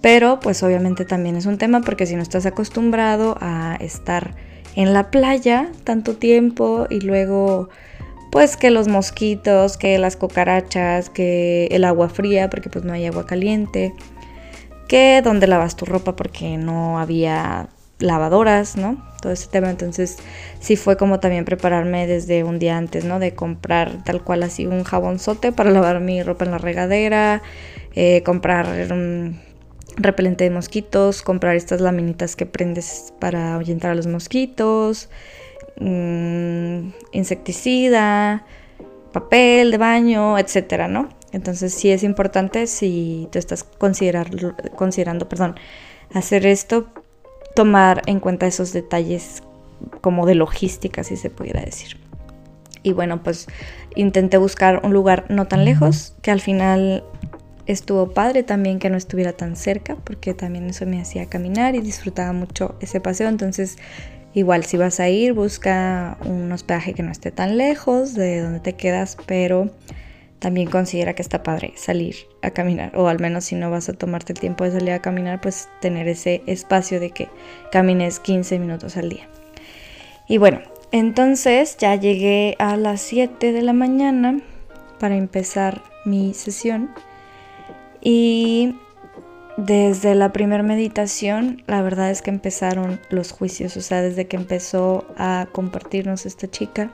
Pero 0.00 0.40
pues 0.40 0.62
obviamente 0.62 1.04
también 1.04 1.36
es 1.36 1.44
un 1.44 1.58
tema 1.58 1.82
porque 1.82 2.06
si 2.06 2.16
no 2.16 2.22
estás 2.22 2.46
acostumbrado 2.46 3.36
a 3.40 3.76
estar 3.80 4.36
en 4.76 4.92
la 4.92 5.10
playa 5.10 5.72
tanto 5.84 6.14
tiempo 6.14 6.86
y 6.88 7.00
luego 7.00 7.68
pues 8.30 8.56
que 8.56 8.70
los 8.70 8.86
mosquitos, 8.86 9.78
que 9.78 9.98
las 9.98 10.16
cucarachas, 10.16 11.08
que 11.08 11.66
el 11.70 11.84
agua 11.84 12.08
fría 12.10 12.50
porque 12.50 12.68
pues 12.68 12.84
no 12.84 12.92
hay 12.92 13.06
agua 13.06 13.26
caliente, 13.26 13.94
que 14.88 15.22
donde 15.24 15.46
lavas 15.46 15.74
tu 15.76 15.86
ropa 15.86 16.14
porque 16.14 16.58
no 16.58 16.98
había 16.98 17.68
lavadoras, 17.98 18.76
¿no? 18.76 19.02
Todo 19.22 19.32
ese 19.32 19.48
tema. 19.48 19.70
Entonces 19.70 20.18
sí 20.60 20.76
fue 20.76 20.98
como 20.98 21.18
también 21.20 21.46
prepararme 21.46 22.06
desde 22.06 22.44
un 22.44 22.58
día 22.58 22.76
antes, 22.76 23.04
¿no? 23.04 23.18
De 23.18 23.34
comprar 23.34 24.04
tal 24.04 24.22
cual 24.22 24.42
así 24.42 24.66
un 24.66 24.84
jabonzote 24.84 25.52
para 25.52 25.70
lavar 25.70 26.00
mi 26.00 26.22
ropa 26.22 26.44
en 26.44 26.50
la 26.50 26.58
regadera, 26.58 27.42
eh, 27.94 28.22
comprar 28.22 28.66
repelente 29.96 30.44
de 30.44 30.50
mosquitos, 30.50 31.22
comprar 31.22 31.56
estas 31.56 31.80
laminitas 31.80 32.36
que 32.36 32.46
prendes 32.46 33.12
para 33.18 33.54
ahuyentar 33.54 33.90
a 33.90 33.94
los 33.94 34.06
mosquitos, 34.06 35.08
mm, 35.80 36.90
insecticida, 37.12 38.44
papel 39.12 39.70
de 39.70 39.78
baño, 39.78 40.38
etcétera, 40.38 40.88
¿no? 40.88 41.08
Entonces 41.32 41.74
sí 41.74 41.90
es 41.90 42.02
importante 42.02 42.66
si 42.66 43.28
tú 43.32 43.38
estás 43.38 43.64
considerando, 43.64 45.28
perdón, 45.28 45.56
hacer 46.12 46.46
esto, 46.46 46.86
tomar 47.54 48.02
en 48.06 48.20
cuenta 48.20 48.46
esos 48.46 48.72
detalles 48.72 49.42
como 50.00 50.26
de 50.26 50.34
logística, 50.34 51.04
si 51.04 51.16
se 51.16 51.30
pudiera 51.30 51.60
decir. 51.60 51.98
Y 52.82 52.92
bueno, 52.92 53.22
pues 53.22 53.48
intenté 53.96 54.36
buscar 54.36 54.80
un 54.84 54.92
lugar 54.92 55.26
no 55.28 55.46
tan 55.46 55.64
lejos, 55.64 56.14
que 56.22 56.30
al 56.30 56.40
final 56.40 57.02
estuvo 57.66 58.10
padre 58.10 58.42
también 58.42 58.78
que 58.78 58.90
no 58.90 58.96
estuviera 58.96 59.32
tan 59.32 59.56
cerca, 59.56 59.96
porque 59.96 60.34
también 60.34 60.68
eso 60.68 60.86
me 60.86 61.00
hacía 61.00 61.26
caminar 61.26 61.74
y 61.74 61.80
disfrutaba 61.80 62.32
mucho 62.32 62.76
ese 62.80 63.00
paseo. 63.00 63.28
Entonces, 63.28 63.76
igual 64.34 64.64
si 64.64 64.76
vas 64.76 65.00
a 65.00 65.08
ir, 65.08 65.32
busca 65.32 66.16
un 66.24 66.50
hospedaje 66.52 66.94
que 66.94 67.02
no 67.02 67.10
esté 67.10 67.30
tan 67.30 67.56
lejos 67.56 68.14
de 68.14 68.40
donde 68.40 68.60
te 68.60 68.74
quedas, 68.74 69.16
pero 69.26 69.70
también 70.38 70.70
considera 70.70 71.14
que 71.14 71.22
está 71.22 71.42
padre 71.42 71.72
salir 71.76 72.16
a 72.42 72.50
caminar, 72.50 72.92
o 72.96 73.08
al 73.08 73.18
menos 73.18 73.46
si 73.46 73.54
no 73.54 73.70
vas 73.70 73.88
a 73.88 73.94
tomarte 73.94 74.32
el 74.32 74.38
tiempo 74.38 74.64
de 74.64 74.72
salir 74.72 74.92
a 74.92 75.00
caminar, 75.00 75.40
pues 75.40 75.68
tener 75.80 76.08
ese 76.08 76.42
espacio 76.46 77.00
de 77.00 77.10
que 77.10 77.28
camines 77.72 78.20
15 78.20 78.58
minutos 78.58 78.96
al 78.96 79.08
día. 79.08 79.28
Y 80.28 80.38
bueno, 80.38 80.60
entonces 80.92 81.76
ya 81.78 81.94
llegué 81.96 82.54
a 82.58 82.76
las 82.76 83.00
7 83.00 83.52
de 83.52 83.62
la 83.62 83.72
mañana 83.72 84.40
para 84.98 85.16
empezar 85.16 85.82
mi 86.04 86.34
sesión 86.34 86.90
Y 88.08 88.76
desde 89.56 90.14
la 90.14 90.32
primera 90.32 90.62
meditación, 90.62 91.64
la 91.66 91.82
verdad 91.82 92.08
es 92.12 92.22
que 92.22 92.30
empezaron 92.30 93.00
los 93.10 93.32
juicios, 93.32 93.76
o 93.76 93.80
sea, 93.80 94.00
desde 94.00 94.28
que 94.28 94.36
empezó 94.36 95.04
a 95.18 95.48
compartirnos 95.50 96.24
esta 96.24 96.48
chica, 96.48 96.92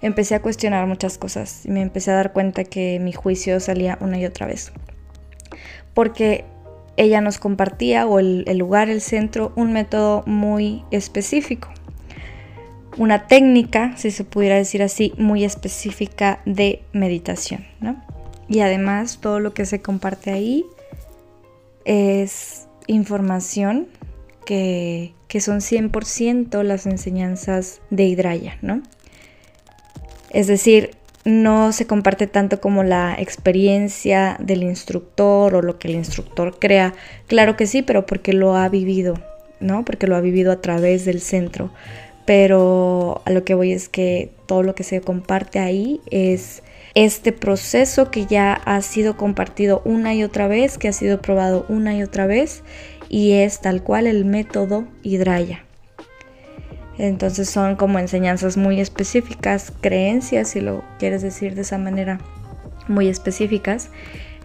empecé 0.00 0.34
a 0.34 0.40
cuestionar 0.40 0.86
muchas 0.86 1.18
cosas 1.18 1.66
y 1.66 1.70
me 1.70 1.82
empecé 1.82 2.12
a 2.12 2.14
dar 2.14 2.32
cuenta 2.32 2.64
que 2.64 2.98
mi 2.98 3.12
juicio 3.12 3.60
salía 3.60 3.98
una 4.00 4.18
y 4.18 4.24
otra 4.24 4.46
vez. 4.46 4.72
Porque 5.92 6.46
ella 6.96 7.20
nos 7.20 7.36
compartía, 7.36 8.06
o 8.06 8.18
el, 8.18 8.46
lugar, 8.56 8.88
el 8.88 9.02
centro, 9.02 9.52
un 9.54 9.74
método 9.74 10.22
muy 10.24 10.82
específico. 10.90 11.68
Una 12.96 13.26
técnica, 13.26 13.98
si 13.98 14.10
se 14.10 14.24
pudiera 14.24 14.56
decir 14.56 14.82
así, 14.82 15.12
muy 15.18 15.44
específica 15.44 16.40
de 16.46 16.84
meditación. 16.94 17.66
Y 18.52 18.60
además 18.60 19.18
todo 19.18 19.40
lo 19.40 19.54
que 19.54 19.64
se 19.64 19.80
comparte 19.80 20.30
ahí 20.30 20.66
es 21.86 22.68
información 22.86 23.88
que, 24.44 25.14
que 25.26 25.40
son 25.40 25.60
100% 25.60 26.62
las 26.62 26.84
enseñanzas 26.84 27.80
de 27.88 28.04
Hidraya, 28.04 28.58
¿no? 28.60 28.82
Es 30.28 30.48
decir, 30.48 30.90
no 31.24 31.72
se 31.72 31.86
comparte 31.86 32.26
tanto 32.26 32.60
como 32.60 32.82
la 32.82 33.16
experiencia 33.18 34.36
del 34.38 34.64
instructor 34.64 35.54
o 35.54 35.62
lo 35.62 35.78
que 35.78 35.88
el 35.88 35.94
instructor 35.94 36.58
crea. 36.58 36.92
Claro 37.28 37.56
que 37.56 37.66
sí, 37.66 37.80
pero 37.80 38.04
porque 38.04 38.34
lo 38.34 38.54
ha 38.54 38.68
vivido, 38.68 39.14
¿no? 39.60 39.86
Porque 39.86 40.06
lo 40.06 40.14
ha 40.14 40.20
vivido 40.20 40.52
a 40.52 40.60
través 40.60 41.06
del 41.06 41.22
centro. 41.22 41.72
Pero 42.26 43.22
a 43.24 43.30
lo 43.30 43.44
que 43.44 43.54
voy 43.54 43.72
es 43.72 43.88
que 43.88 44.30
todo 44.44 44.62
lo 44.62 44.74
que 44.74 44.84
se 44.84 45.00
comparte 45.00 45.58
ahí 45.58 46.02
es 46.10 46.62
este 46.94 47.32
proceso 47.32 48.10
que 48.10 48.26
ya 48.26 48.52
ha 48.52 48.80
sido 48.82 49.16
compartido 49.16 49.82
una 49.84 50.14
y 50.14 50.24
otra 50.24 50.46
vez, 50.46 50.78
que 50.78 50.88
ha 50.88 50.92
sido 50.92 51.22
probado 51.22 51.64
una 51.68 51.94
y 51.94 52.02
otra 52.02 52.26
vez 52.26 52.62
y 53.08 53.32
es 53.32 53.60
tal 53.60 53.82
cual 53.82 54.06
el 54.06 54.24
método 54.24 54.86
Hidraya. 55.02 55.64
Entonces 56.98 57.48
son 57.48 57.76
como 57.76 57.98
enseñanzas 57.98 58.56
muy 58.56 58.80
específicas, 58.80 59.72
creencias, 59.80 60.48
si 60.48 60.60
lo 60.60 60.84
quieres 60.98 61.22
decir 61.22 61.54
de 61.54 61.62
esa 61.62 61.78
manera, 61.78 62.20
muy 62.88 63.08
específicas. 63.08 63.90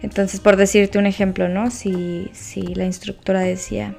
Entonces, 0.02 0.40
por 0.40 0.56
decirte 0.56 0.98
un 0.98 1.06
ejemplo, 1.06 1.48
¿no? 1.48 1.70
Si, 1.70 2.30
si 2.32 2.62
la 2.74 2.84
instructora 2.84 3.40
decía, 3.40 3.96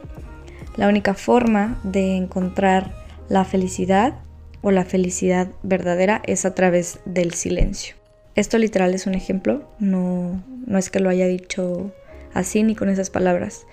la 0.78 0.88
única 0.88 1.14
forma 1.14 1.80
de 1.84 2.16
encontrar 2.16 2.94
la 3.28 3.46
felicidad 3.46 4.16
o 4.62 4.72
la 4.72 4.86
felicidad 4.86 5.50
verdadera 5.62 6.22
es 6.26 6.46
a 6.46 6.56
través 6.56 7.00
del 7.06 7.34
silencio. 7.34 7.99
Esto 8.40 8.58
literal 8.58 8.94
es 8.94 9.06
un 9.06 9.16
ejemplo, 9.16 9.70
no, 9.80 10.42
no 10.66 10.78
es 10.78 10.90
que 10.90 11.02
lo 11.02 11.10
haya 11.10 11.28
dicho 11.28 11.92
así 12.34 12.64
ni 12.64 12.74
con 12.74 12.88
esas 12.88 13.10
palabras, 13.10 13.66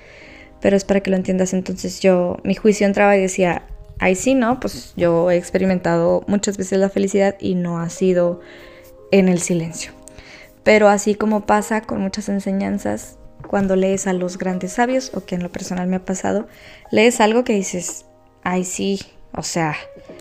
pero 0.60 0.76
es 0.76 0.84
para 0.84 0.98
que 0.98 1.10
lo 1.10 1.16
entiendas. 1.16 1.54
Entonces 1.54 2.00
yo, 2.00 2.38
mi 2.42 2.56
juicio 2.56 2.84
entraba 2.84 3.16
y 3.16 3.20
decía, 3.20 3.62
ahí 4.00 4.16
sí, 4.16 4.34
¿no? 4.34 4.58
Pues 4.58 4.92
yo 4.96 5.30
he 5.30 5.36
experimentado 5.36 6.24
muchas 6.26 6.56
veces 6.56 6.80
la 6.80 6.88
felicidad 6.88 7.36
y 7.38 7.54
no 7.54 7.78
ha 7.78 7.88
sido 7.90 8.40
en 9.12 9.28
el 9.28 9.38
silencio. 9.38 9.92
Pero 10.64 10.88
así 10.88 11.14
como 11.14 11.46
pasa 11.46 11.82
con 11.82 12.00
muchas 12.00 12.28
enseñanzas, 12.28 13.18
cuando 13.46 13.76
lees 13.76 14.08
a 14.08 14.14
los 14.14 14.36
grandes 14.36 14.72
sabios, 14.72 15.12
o 15.14 15.24
que 15.24 15.36
en 15.36 15.44
lo 15.44 15.52
personal 15.52 15.86
me 15.86 15.94
ha 15.94 16.04
pasado, 16.04 16.48
lees 16.90 17.20
algo 17.20 17.44
que 17.44 17.52
dices, 17.52 18.04
ay 18.42 18.64
sí, 18.64 18.98
o 19.32 19.44
sea, 19.44 19.76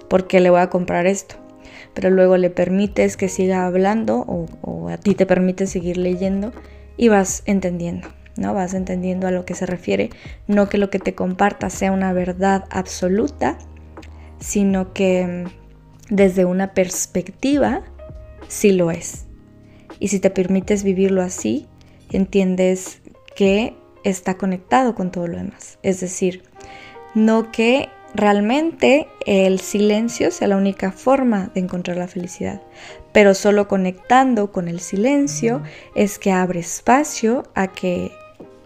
¿por 0.07 0.27
qué 0.27 0.39
le 0.39 0.51
voy 0.51 0.61
a 0.61 0.69
comprar 0.69 1.07
esto? 1.07 1.35
Pero 1.95 2.11
luego 2.11 2.37
le 2.37 2.51
permites 2.51 3.17
que 3.17 3.29
siga 3.29 3.65
hablando 3.65 4.19
o, 4.27 4.89
a 4.89 4.97
ti 4.97 5.15
te 5.15 5.25
permite 5.25 5.65
seguir 5.65 5.97
leyendo 5.97 6.53
y 6.97 7.07
vas 7.07 7.41
entendiendo. 7.45 8.09
¿no? 8.37 8.53
Vas 8.53 8.73
entendiendo 8.75 9.27
a 9.27 9.31
lo 9.31 9.45
que 9.45 9.55
se 9.55 9.65
refiere, 9.65 10.11
no 10.47 10.69
que 10.69 10.77
lo 10.77 10.89
que 10.91 10.99
te 10.99 11.15
comparta 11.15 11.69
sea 11.69 11.91
una 11.91 12.13
verdad 12.13 12.65
absoluta, 12.69 13.57
sino 14.39 14.93
que 14.93 15.45
mm, 16.09 16.13
desde 16.13 16.45
una 16.45 16.73
perspectiva 16.73 17.81
sí 18.47 18.73
lo 18.73 18.91
es. 18.91 19.25
Y 19.99 20.09
si 20.09 20.19
te 20.19 20.29
permites 20.29 20.83
vivirlo 20.83 21.21
así, 21.21 21.67
entiendes 22.11 23.01
que 23.35 23.75
está 24.03 24.35
conectado 24.35 24.95
con 24.95 25.11
todo 25.11 25.27
lo 25.27 25.37
demás. 25.37 25.79
Es 25.81 25.99
decir, 25.99 26.43
no 27.15 27.51
que 27.51 27.89
realmente 28.15 29.07
el 29.25 29.59
silencio 29.59 30.31
sea 30.31 30.47
la 30.47 30.57
única 30.57 30.91
forma 30.91 31.51
de 31.53 31.61
encontrar 31.61 31.97
la 31.97 32.07
felicidad, 32.07 32.61
pero 33.11 33.33
solo 33.33 33.67
conectando 33.67 34.51
con 34.51 34.67
el 34.67 34.79
silencio 34.79 35.61
es 35.95 36.19
que 36.19 36.31
abre 36.31 36.61
espacio 36.61 37.43
a 37.55 37.67
que 37.67 38.11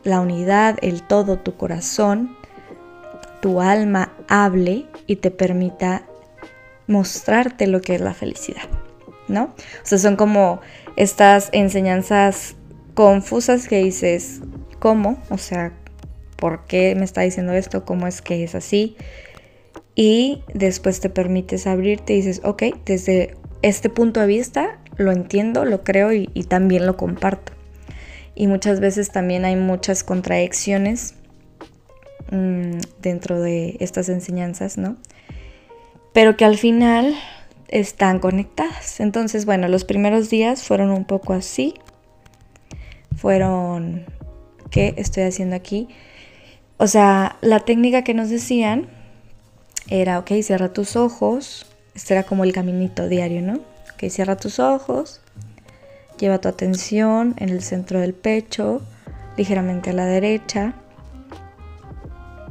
la 0.03 0.21
unidad, 0.21 0.77
el 0.81 1.03
todo, 1.03 1.39
tu 1.39 1.55
corazón, 1.55 2.35
tu 3.41 3.61
alma 3.61 4.13
hable 4.27 4.85
y 5.07 5.17
te 5.17 5.31
permita 5.31 6.03
mostrarte 6.87 7.67
lo 7.67 7.81
que 7.81 7.95
es 7.95 8.01
la 8.01 8.13
felicidad, 8.13 8.63
¿no? 9.27 9.43
O 9.43 9.85
sea, 9.85 9.97
son 9.97 10.15
como 10.15 10.61
estas 10.95 11.49
enseñanzas 11.51 12.55
confusas 12.93 13.67
que 13.67 13.83
dices, 13.83 14.41
¿cómo? 14.79 15.21
O 15.29 15.37
sea, 15.37 15.73
¿por 16.35 16.65
qué 16.65 16.95
me 16.95 17.05
está 17.05 17.21
diciendo 17.21 17.53
esto? 17.53 17.85
¿Cómo 17.85 18.07
es 18.07 18.21
que 18.21 18.43
es 18.43 18.55
así? 18.55 18.97
Y 19.95 20.43
después 20.53 20.99
te 20.99 21.09
permites 21.09 21.67
abrirte 21.67 22.13
y 22.13 22.17
dices, 22.17 22.41
ok, 22.43 22.63
desde 22.85 23.35
este 23.61 23.89
punto 23.89 24.19
de 24.19 24.27
vista 24.27 24.79
lo 24.95 25.11
entiendo, 25.11 25.65
lo 25.65 25.83
creo 25.83 26.11
y, 26.13 26.27
también 26.47 26.85
lo 26.85 26.97
comparto 26.97 27.53
y 28.35 28.47
muchas 28.47 28.79
veces 28.79 29.11
también 29.11 29.43
hay 29.43 29.57
muchas 29.57 30.03
contradicciones 30.03 31.15
mm, 32.31 32.79
dentro 33.01 33.41
de 33.41 33.75
estas 33.81 34.07
enseñanzas, 34.07 34.77
¿no? 34.77 34.95
Pero 36.13 36.37
que 36.37 36.45
al 36.45 36.57
final 36.57 37.15
están 37.67 38.19
conectadas. 38.19 39.01
Entonces, 39.01 39.45
bueno, 39.45 39.67
los 39.67 39.83
primeros 39.83 40.29
días 40.29 40.63
fueron 40.63 40.89
un 40.89 41.03
poco 41.03 41.33
así. 41.33 41.73
Fueron, 43.15 44.05
¿qué 44.71 44.93
estoy 44.97 45.23
haciendo 45.23 45.57
aquí? 45.57 45.89
O 46.77 46.87
sea, 46.87 47.37
la 47.41 47.59
técnica 47.59 48.03
que 48.03 48.13
nos 48.13 48.29
decían 48.29 48.87
era, 49.89 50.19
ok, 50.19 50.31
cierra 50.41 50.71
tus 50.71 50.95
ojos. 50.95 51.65
Este 51.95 52.13
era 52.13 52.23
como 52.23 52.43
el 52.43 52.53
caminito 52.53 53.07
diario, 53.07 53.41
¿no? 53.41 53.55
Ok, 53.93 54.09
cierra 54.09 54.37
tus 54.37 54.59
ojos. 54.59 55.21
Lleva 56.19 56.39
tu 56.39 56.47
atención 56.47 57.33
en 57.37 57.49
el 57.49 57.63
centro 57.63 57.99
del 57.99 58.13
pecho, 58.13 58.81
ligeramente 59.37 59.89
a 59.89 59.93
la 59.93 60.05
derecha. 60.05 60.73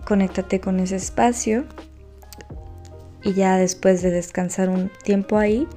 Conéctate 0.05 0.61
con 0.61 0.81
ese 0.81 0.96
espacio 0.96 1.64
y 3.22 3.35
ya 3.35 3.57
después 3.57 4.01
de 4.03 4.11
descansar 4.11 4.68
un 4.70 4.90
tiempo 5.05 5.37
ahí, 5.37 5.68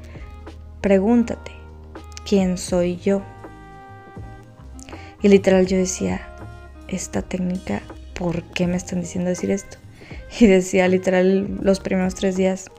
pregúntate, 0.79 1.51
¿quién 2.25 2.57
soy 2.57 2.97
yo? 2.97 3.21
Y 5.21 5.27
literal 5.27 5.67
yo 5.67 5.77
decía, 5.77 6.27
esta 6.87 7.21
técnica, 7.21 7.81
¿por 8.13 8.43
qué 8.43 8.67
me 8.67 8.77
están 8.77 9.01
diciendo 9.01 9.29
decir 9.29 9.51
esto? 9.51 9.77
Y 10.39 10.47
decía 10.47 10.87
literal 10.87 11.57
los 11.61 11.79
primeros 11.79 12.15
tres 12.15 12.37
días, 12.37 12.71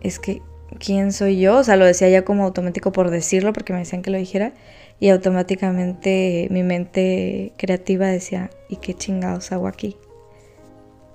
es 0.00 0.18
que 0.18 0.42
quién 0.78 1.12
soy 1.12 1.38
yo, 1.38 1.58
o 1.58 1.64
sea, 1.64 1.76
lo 1.76 1.84
decía 1.84 2.08
ya 2.08 2.24
como 2.24 2.44
automático 2.44 2.92
por 2.92 3.10
decirlo, 3.10 3.52
porque 3.52 3.72
me 3.72 3.80
decían 3.80 4.02
que 4.02 4.10
lo 4.10 4.18
dijera, 4.18 4.52
y 4.98 5.08
automáticamente 5.08 6.48
mi 6.50 6.62
mente 6.62 7.52
creativa 7.56 8.06
decía, 8.06 8.50
¿y 8.68 8.76
qué 8.76 8.94
chingados 8.94 9.52
hago 9.52 9.66
aquí? 9.66 9.96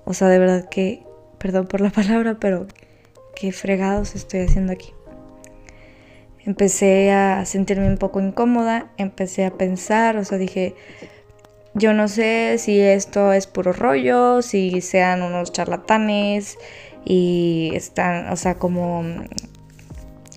O 0.04 0.14
sea, 0.14 0.28
de 0.28 0.38
verdad 0.38 0.68
que, 0.68 1.02
perdón 1.38 1.66
por 1.66 1.80
la 1.80 1.90
palabra, 1.90 2.38
pero 2.40 2.66
qué 3.34 3.52
fregados 3.52 4.14
estoy 4.14 4.40
haciendo 4.40 4.72
aquí. 4.72 4.92
Empecé 6.44 7.12
a 7.12 7.44
sentirme 7.44 7.88
un 7.88 7.98
poco 7.98 8.20
incómoda, 8.20 8.90
empecé 8.96 9.44
a 9.44 9.50
pensar, 9.50 10.16
o 10.16 10.24
sea, 10.24 10.38
dije, 10.38 10.74
yo 11.78 11.92
no 11.92 12.08
sé 12.08 12.56
si 12.58 12.80
esto 12.80 13.32
es 13.32 13.46
puro 13.46 13.72
rollo, 13.72 14.42
si 14.42 14.80
sean 14.80 15.22
unos 15.22 15.52
charlatanes 15.52 16.58
y 17.04 17.70
están, 17.74 18.30
o 18.30 18.36
sea, 18.36 18.56
como 18.56 19.04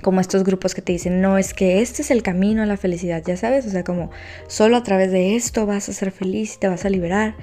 como 0.02 0.20
estos 0.20 0.44
grupos 0.44 0.74
que 0.74 0.82
te 0.82 0.92
dicen, 0.94 1.22
no, 1.22 1.38
es 1.38 1.54
que 1.54 1.82
este 1.82 2.02
es 2.02 2.12
el 2.12 2.24
camino 2.24 2.64
a 2.64 2.66
la 2.66 2.78
felicidad, 2.78 3.22
ya 3.26 3.38
sabes, 3.38 3.66
o 3.66 3.70
sea, 3.70 3.84
como 3.84 4.10
solo 4.48 4.78
a 4.78 4.84
través 4.84 5.12
de 5.12 5.36
esto 5.36 5.66
vas 5.66 5.90
a 5.90 5.94
ser 5.94 6.12
feliz 6.12 6.56
y 6.56 6.60
te 6.60 6.68
vas 6.68 6.86
a 6.86 6.90
liberar. 6.90 7.36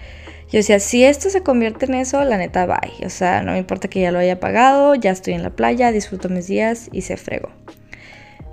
Yo 0.51 0.59
decía, 0.59 0.81
si 0.81 1.05
esto 1.05 1.29
se 1.31 1.43
convierte 1.43 1.87
en 1.87 1.95
eso, 1.95 2.25
la 2.25 2.39
neta, 2.39 2.65
bye. 2.67 3.07
O 3.07 3.11
sea, 3.11 3.43
no 3.43 3.53
me 3.53 3.59
importa 3.59 3.89
que 3.89 4.01
ya 4.01 4.11
lo 4.11 4.19
haya 4.19 4.41
pagado, 4.41 4.95
ya 4.95 5.11
estoy 5.11 5.35
en 5.35 5.43
la 5.43 5.51
playa, 5.51 5.93
disfruto 5.93 6.31
mis 6.31 6.47
días 6.47 6.89
y 6.91 7.03
se 7.03 7.17
frego. 7.17 7.51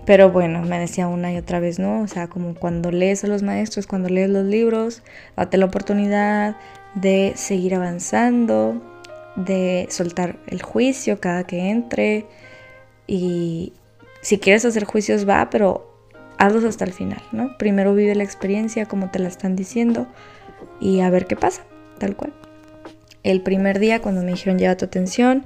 Pero 0.06 0.32
bueno, 0.32 0.62
me 0.62 0.80
decía 0.80 1.08
una 1.08 1.34
y 1.34 1.38
otra 1.38 1.60
vez, 1.60 1.80
¿no? 1.80 2.02
O 2.02 2.08
sea, 2.08 2.28
como 2.28 2.54
cuando 2.54 2.91
lees 2.91 3.24
a 3.24 3.28
los 3.28 3.41
maestros, 3.41 3.88
cuando 3.88 4.10
lees 4.10 4.30
los 4.30 4.46
libros, 4.46 5.02
date 5.36 5.58
la 5.58 5.65
oportunidad 5.65 6.56
de 6.94 7.34
seguir 7.36 7.76
avanzando, 7.76 8.82
de 9.36 9.88
soltar 9.89 10.38
el 10.48 10.62
juicio 10.62 11.20
cada 11.20 11.44
que 11.44 11.70
entre 11.70 12.26
y, 13.08 13.74
si 14.22 14.39
quieres 14.39 14.65
hacer 14.65 14.86
juicios 14.86 15.28
va, 15.28 15.50
pero 15.50 15.91
hazlos 16.38 16.63
hasta 16.63 16.86
el 16.86 16.94
final, 16.94 17.22
¿no? 17.32 17.58
Primero 17.58 17.94
vive 17.94 18.15
la 18.15 18.24
experiencia 18.24 18.86
como 18.86 19.12
te 19.12 19.20
la 19.20 19.28
están 19.28 19.56
diciendo 19.56 20.08
y 20.80 21.02
a 21.02 21.10
ver 21.10 21.28
qué 21.28 21.36
pasa, 21.36 21.63
tal 22.00 22.15
cual. 22.15 22.34
El 23.24 23.41
primer 23.41 23.80
día 23.80 24.02
cuando 24.02 24.22
me 24.22 24.32
dijeron 24.32 24.60
lleva 24.60 24.78
tu 24.78 24.86
atención 24.86 25.44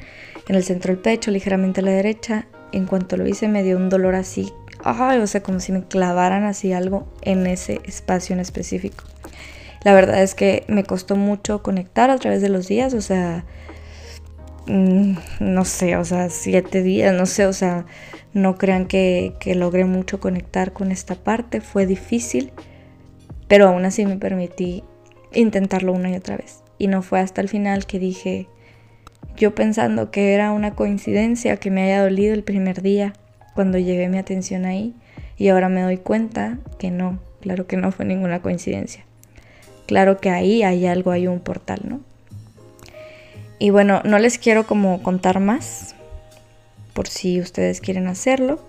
en 0.48 0.56
el 0.56 0.64
centro 0.64 0.94
del 0.94 1.02
pecho, 1.02 1.32
ligeramente 1.32 1.82
a 1.82 1.84
la 1.84 1.92
derecha, 1.92 2.48
en 2.72 2.86
cuanto 2.86 3.18
lo 3.18 3.28
hice 3.28 3.48
me 3.48 3.64
dio 3.64 3.78
un 3.78 3.90
dolor 3.90 4.16
así, 4.16 4.54
o 4.84 5.28
sea, 5.28 5.44
como 5.44 5.60
si 5.60 5.72
me 5.72 5.84
clavaran 5.84 6.44
así 6.44 6.74
algo 6.74 7.08
en 7.22 7.48
ese 7.48 7.82
espacio 7.86 8.34
en 8.34 8.40
específico. 8.40 9.04
La 9.84 9.94
verdad 9.94 10.22
es 10.22 10.36
que 10.36 10.64
me 10.68 10.84
costó 10.84 11.16
mucho 11.16 11.64
conectar 11.64 12.10
a 12.10 12.18
través 12.18 12.42
de 12.42 12.50
los 12.50 12.68
días, 12.68 12.94
o 12.94 13.02
sea, 13.02 13.46
mm, 14.68 15.14
no 15.40 15.66
sé, 15.66 15.96
o 15.96 16.06
sea, 16.06 16.30
siete 16.30 16.84
días, 16.84 17.14
no 17.14 17.26
sé, 17.26 17.46
o 17.46 17.54
sea, 17.54 17.86
no 18.34 18.58
crean 18.58 18.86
que, 18.86 19.36
que 19.40 19.56
logré 19.56 19.86
mucho 19.86 20.20
conectar 20.20 20.74
con 20.74 20.92
esta 20.92 21.16
parte, 21.16 21.62
fue 21.62 21.86
difícil, 21.86 22.52
pero 23.48 23.68
aún 23.68 23.86
así 23.86 24.06
me 24.06 24.18
permití 24.18 24.84
intentarlo 25.34 25.94
una 25.94 26.10
y 26.10 26.16
otra 26.16 26.38
vez. 26.38 26.64
Y 26.78 26.88
no 26.88 27.02
fue 27.02 27.20
hasta 27.20 27.42
el 27.42 27.50
final 27.50 27.86
que 27.86 28.00
dije, 28.00 28.48
yo 29.40 29.56
pensando 29.56 30.12
que 30.12 30.34
era 30.34 30.52
una 30.52 30.76
coincidencia 30.76 31.56
que 31.58 31.72
me 31.72 31.84
haya 31.84 32.04
dolido 32.04 32.34
el 32.34 32.44
primer 32.44 32.82
día 32.82 33.14
cuando 33.56 33.78
llevé 33.78 34.10
mi 34.10 34.18
atención 34.18 34.66
ahí, 34.66 34.94
y 35.38 35.48
ahora 35.48 35.70
me 35.70 35.82
doy 35.82 35.98
cuenta 35.98 36.60
que 36.78 36.92
no, 36.92 37.20
claro 37.40 37.66
que 37.66 37.78
no 37.78 37.92
fue 37.92 38.06
ninguna 38.06 38.42
coincidencia. 38.42 39.06
Claro 39.88 40.20
que 40.20 40.30
ahí 40.30 40.62
hay 40.62 40.86
algo, 40.86 41.12
hay 41.12 41.28
un 41.28 41.40
portal, 41.40 41.80
¿no? 41.86 42.02
Y 43.58 43.70
bueno, 43.70 44.02
no 44.04 44.20
les 44.20 44.38
quiero 44.38 44.68
como 44.68 45.02
contar 45.02 45.40
más, 45.40 45.96
por 46.94 47.08
si 47.08 47.40
ustedes 47.40 47.80
quieren 47.80 48.08
hacerlo. 48.08 48.60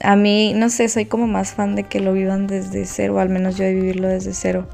A 0.00 0.14
mí, 0.14 0.52
no 0.54 0.70
sé, 0.70 0.88
soy 0.88 1.04
como 1.04 1.26
más 1.26 1.52
fan 1.52 1.74
de 1.74 1.82
que 1.82 1.98
lo 1.98 2.12
vivan 2.12 2.46
desde 2.46 2.86
cero, 2.86 3.18
al 3.18 3.28
menos 3.28 3.56
yo 3.56 3.64
de 3.64 3.74
vivirlo 3.74 4.06
desde 4.06 4.34
cero. 4.34 4.68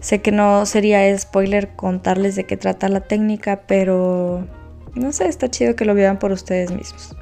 Sé 0.00 0.20
que 0.20 0.30
no 0.30 0.64
sería 0.66 1.16
spoiler 1.18 1.70
contarles 1.70 2.36
de 2.36 2.44
qué 2.44 2.56
trata 2.56 2.88
la 2.88 3.00
técnica, 3.00 3.62
pero 3.66 4.46
no 4.94 5.12
sé, 5.12 5.26
está 5.28 5.50
chido 5.50 5.76
que 5.76 5.84
lo 5.84 5.94
vivan 5.94 6.18
por 6.18 6.32
ustedes 6.32 6.70
mismos. 6.70 7.16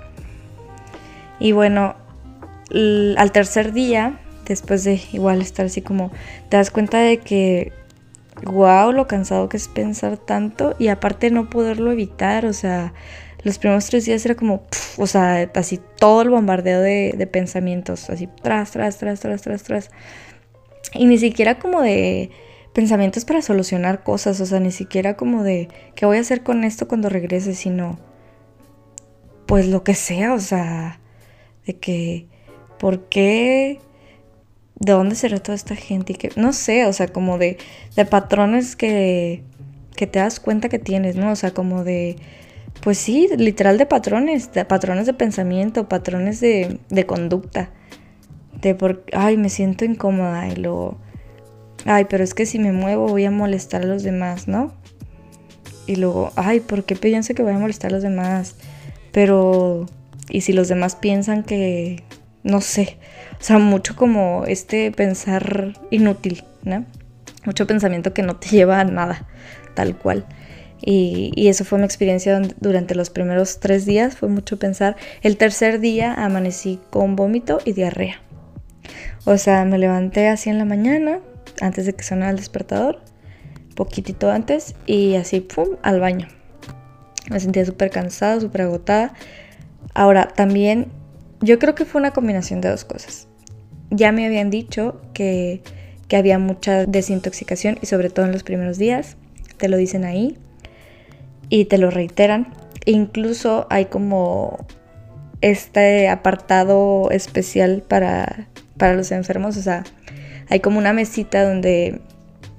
Y 1.38 1.52
bueno, 1.52 1.94
al 2.70 3.32
tercer 3.32 3.72
día, 3.72 4.18
después 4.46 4.84
de 4.84 5.00
igual 5.12 5.40
estar 5.40 5.66
así 5.66 5.82
como, 5.82 6.10
te 6.48 6.56
das 6.56 6.70
cuenta 6.70 6.98
de 6.98 7.18
que, 7.18 7.72
wow, 8.44 8.92
lo 8.92 9.06
cansado 9.06 9.48
que 9.48 9.56
es 9.56 9.68
pensar 9.68 10.18
tanto 10.18 10.74
y 10.78 10.88
aparte 10.88 11.30
no 11.30 11.48
poderlo 11.48 11.92
evitar, 11.92 12.44
o 12.46 12.52
sea, 12.52 12.92
los 13.42 13.58
primeros 13.58 13.86
tres 13.86 14.04
días 14.04 14.24
era 14.24 14.34
como, 14.34 14.64
o 14.98 15.06
sea, 15.06 15.50
así 15.54 15.80
todo 15.98 16.22
el 16.22 16.30
bombardeo 16.30 16.80
de, 16.80 17.14
de 17.16 17.26
pensamientos, 17.26 18.10
así 18.10 18.28
tras, 18.42 18.72
tras, 18.72 18.98
tras, 18.98 19.20
tras, 19.20 19.42
tras, 19.42 19.62
tras. 19.62 19.90
Y 20.92 21.06
ni 21.06 21.18
siquiera 21.18 21.58
como 21.58 21.82
de 21.82 22.30
pensamientos 22.76 23.24
para 23.24 23.40
solucionar 23.40 24.02
cosas, 24.02 24.38
o 24.42 24.44
sea, 24.44 24.60
ni 24.60 24.70
siquiera 24.70 25.16
como 25.16 25.42
de 25.42 25.68
qué 25.94 26.04
voy 26.04 26.18
a 26.18 26.20
hacer 26.20 26.42
con 26.42 26.62
esto 26.62 26.86
cuando 26.86 27.08
regrese, 27.08 27.54
sino 27.54 27.98
pues 29.46 29.66
lo 29.66 29.82
que 29.82 29.94
sea, 29.94 30.34
o 30.34 30.38
sea, 30.38 31.00
de 31.66 31.78
que 31.78 32.26
por 32.78 33.08
qué 33.08 33.80
de 34.78 34.92
dónde 34.92 35.14
será 35.14 35.38
toda 35.38 35.56
esta 35.56 35.74
gente 35.74 36.12
y 36.12 36.16
que 36.16 36.28
no 36.36 36.52
sé, 36.52 36.84
o 36.84 36.92
sea, 36.92 37.08
como 37.08 37.38
de, 37.38 37.56
de 37.96 38.04
patrones 38.04 38.76
que 38.76 39.42
que 39.96 40.06
te 40.06 40.18
das 40.18 40.38
cuenta 40.38 40.68
que 40.68 40.78
tienes, 40.78 41.16
¿no? 41.16 41.32
O 41.32 41.36
sea, 41.36 41.52
como 41.52 41.82
de 41.82 42.16
pues 42.82 42.98
sí, 42.98 43.26
literal 43.38 43.78
de 43.78 43.86
patrones, 43.86 44.52
de 44.52 44.66
patrones 44.66 45.06
de 45.06 45.14
pensamiento, 45.14 45.88
patrones 45.88 46.40
de, 46.40 46.78
de 46.90 47.06
conducta. 47.06 47.70
De 48.60 48.74
por, 48.74 49.02
ay, 49.14 49.38
me 49.38 49.48
siento 49.48 49.86
incómoda 49.86 50.46
y 50.48 50.56
luego 50.56 50.98
ay, 51.86 52.06
pero 52.08 52.24
es 52.24 52.34
que 52.34 52.46
si 52.46 52.58
me 52.58 52.72
muevo 52.72 53.08
voy 53.08 53.24
a 53.24 53.30
molestar 53.30 53.82
a 53.82 53.86
los 53.86 54.02
demás, 54.02 54.48
¿no? 54.48 54.72
Y 55.86 55.96
luego, 55.96 56.32
ay, 56.36 56.60
¿por 56.60 56.84
qué 56.84 56.96
pienso 56.96 57.34
que 57.34 57.42
voy 57.42 57.52
a 57.52 57.58
molestar 57.58 57.90
a 57.90 57.94
los 57.94 58.02
demás? 58.02 58.56
Pero, 59.12 59.86
¿y 60.28 60.40
si 60.42 60.52
los 60.52 60.68
demás 60.68 60.96
piensan 60.96 61.44
que, 61.44 62.02
no 62.42 62.60
sé, 62.60 62.98
o 63.40 63.42
sea, 63.42 63.58
mucho 63.58 63.94
como 63.96 64.44
este 64.46 64.90
pensar 64.90 65.74
inútil, 65.90 66.44
¿no? 66.64 66.84
Mucho 67.44 67.66
pensamiento 67.66 68.12
que 68.12 68.22
no 68.22 68.36
te 68.36 68.48
lleva 68.50 68.80
a 68.80 68.84
nada, 68.84 69.26
tal 69.74 69.96
cual. 69.96 70.26
Y, 70.82 71.32
y, 71.34 71.48
eso 71.48 71.64
fue 71.64 71.78
mi 71.78 71.84
experiencia 71.84 72.40
durante 72.60 72.94
los 72.94 73.08
primeros 73.08 73.60
tres 73.60 73.86
días, 73.86 74.16
fue 74.16 74.28
mucho 74.28 74.58
pensar. 74.58 74.96
El 75.22 75.36
tercer 75.36 75.80
día 75.80 76.12
amanecí 76.12 76.78
con 76.90 77.16
vómito 77.16 77.60
y 77.64 77.72
diarrea. 77.72 78.20
O 79.24 79.38
sea, 79.38 79.64
me 79.64 79.78
levanté 79.78 80.28
así 80.28 80.50
en 80.50 80.58
la 80.58 80.64
mañana, 80.64 81.20
antes 81.60 81.86
de 81.86 81.94
que 81.94 82.02
sonara 82.02 82.30
el 82.30 82.36
despertador, 82.36 83.00
poquitito 83.74 84.30
antes, 84.30 84.74
y 84.86 85.16
así, 85.16 85.40
¡pum!, 85.40 85.76
al 85.82 86.00
baño. 86.00 86.28
Me 87.30 87.40
sentía 87.40 87.64
súper 87.64 87.90
cansada, 87.90 88.40
súper 88.40 88.62
agotada. 88.62 89.14
Ahora, 89.94 90.28
también, 90.28 90.88
yo 91.40 91.58
creo 91.58 91.74
que 91.74 91.84
fue 91.84 92.00
una 92.00 92.12
combinación 92.12 92.60
de 92.60 92.70
dos 92.70 92.84
cosas. 92.84 93.28
Ya 93.90 94.12
me 94.12 94.26
habían 94.26 94.50
dicho 94.50 95.00
que, 95.12 95.62
que 96.08 96.16
había 96.16 96.38
mucha 96.38 96.86
desintoxicación 96.86 97.78
y 97.82 97.86
sobre 97.86 98.10
todo 98.10 98.26
en 98.26 98.32
los 98.32 98.42
primeros 98.42 98.78
días, 98.78 99.16
te 99.56 99.68
lo 99.68 99.76
dicen 99.76 100.04
ahí 100.04 100.38
y 101.48 101.66
te 101.66 101.78
lo 101.78 101.90
reiteran. 101.90 102.52
Incluso 102.84 103.66
hay 103.70 103.86
como 103.86 104.66
este 105.40 106.08
apartado 106.08 107.10
especial 107.10 107.82
para, 107.86 108.48
para 108.76 108.94
los 108.94 109.12
enfermos, 109.12 109.56
o 109.56 109.62
sea, 109.62 109.84
hay 110.48 110.60
como 110.60 110.78
una 110.78 110.92
mesita 110.92 111.44
donde 111.44 112.00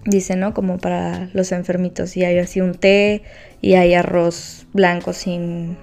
dice, 0.06 0.36
¿no? 0.36 0.54
Como 0.54 0.78
para 0.78 1.30
los 1.34 1.52
enfermitos 1.52 2.18
y 2.18 2.26
hay 2.26 2.40
así 2.40 2.62
un 2.62 2.74
té 2.74 3.24
y 3.62 3.76
hay 3.76 3.94
arroz 3.94 4.68
blanco 4.74 5.14
sin, 5.14 5.78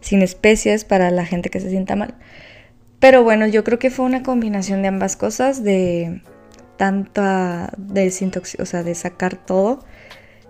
sin 0.00 0.22
especias 0.22 0.84
para 0.84 1.10
la 1.10 1.24
gente 1.24 1.48
que 1.48 1.60
se 1.60 1.70
sienta 1.70 1.96
mal. 1.96 2.14
Pero 2.98 3.22
bueno, 3.24 3.46
yo 3.46 3.64
creo 3.64 3.78
que 3.78 3.90
fue 3.90 4.04
una 4.04 4.22
combinación 4.22 4.82
de 4.82 4.88
ambas 4.88 5.16
cosas, 5.16 5.62
de 5.62 6.22
tanta 6.76 7.72
desintox 7.76 8.56
o 8.60 8.66
sea, 8.66 8.82
de 8.82 8.94
sacar 8.94 9.36
todo, 9.36 9.84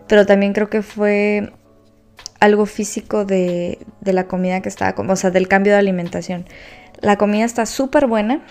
pero 0.09 0.27
también 0.27 0.53
creo 0.53 0.68
que 0.70 0.83
fue 0.83 1.53
algo 2.40 2.66
físico 2.66 3.25
de, 3.25 3.79
de 4.01 4.12
la 4.12 4.27
comida 4.27 4.61
que 4.61 4.68
estaba, 4.68 4.94
o 5.01 5.16
sea, 5.16 5.31
del 5.31 5.49
cambio 5.49 5.72
de 5.72 5.79
alimentación. 5.79 6.46
La 7.01 7.16
comida 7.16 7.44
está 7.44 7.66
súper 7.66 8.07
buena, 8.07 8.42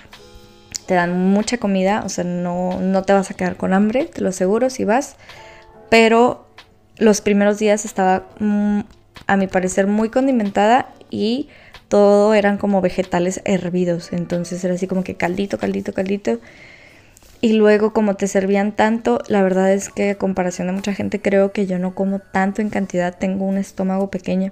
te 0.87 0.93
dan 0.93 1.29
mucha 1.31 1.57
comida, 1.57 2.03
o 2.05 2.09
sea, 2.09 2.23
no, 2.23 2.79
no 2.79 3.03
te 3.03 3.13
vas 3.13 3.31
a 3.31 3.33
quedar 3.33 3.57
con 3.57 3.73
hambre, 3.73 4.05
te 4.05 4.21
lo 4.21 4.29
aseguro 4.29 4.69
si 4.69 4.85
vas, 4.85 5.15
pero 5.89 6.47
los 6.97 7.21
primeros 7.21 7.59
días 7.59 7.85
estaba, 7.85 8.27
mm, 8.39 8.81
a 9.27 9.37
mi 9.37 9.47
parecer, 9.47 9.87
muy 9.87 10.09
condimentada 10.09 10.93
y 11.09 11.49
todo 11.87 12.33
eran 12.33 12.57
como 12.57 12.81
vegetales 12.81 13.41
hervidos, 13.45 14.11
entonces 14.13 14.63
era 14.63 14.75
así 14.75 14.87
como 14.87 15.03
que 15.03 15.15
caldito, 15.15 15.57
caldito, 15.57 15.93
caldito. 15.93 16.39
Y 17.41 17.53
luego 17.53 17.93
como 17.93 18.15
te 18.15 18.27
servían 18.27 18.71
tanto, 18.75 19.19
la 19.27 19.43
verdad 19.43 19.71
es 19.71 19.89
que 19.89 20.11
a 20.11 20.17
comparación 20.17 20.67
de 20.67 20.73
mucha 20.73 20.93
gente 20.93 21.21
creo 21.21 21.51
que 21.51 21.67
yo 21.67 21.77
no 21.77 21.93
como 21.93 22.19
tanto 22.19 22.61
en 22.61 22.69
cantidad, 22.69 23.17
tengo 23.17 23.45
un 23.45 23.57
estómago 23.57 24.09
pequeño. 24.09 24.51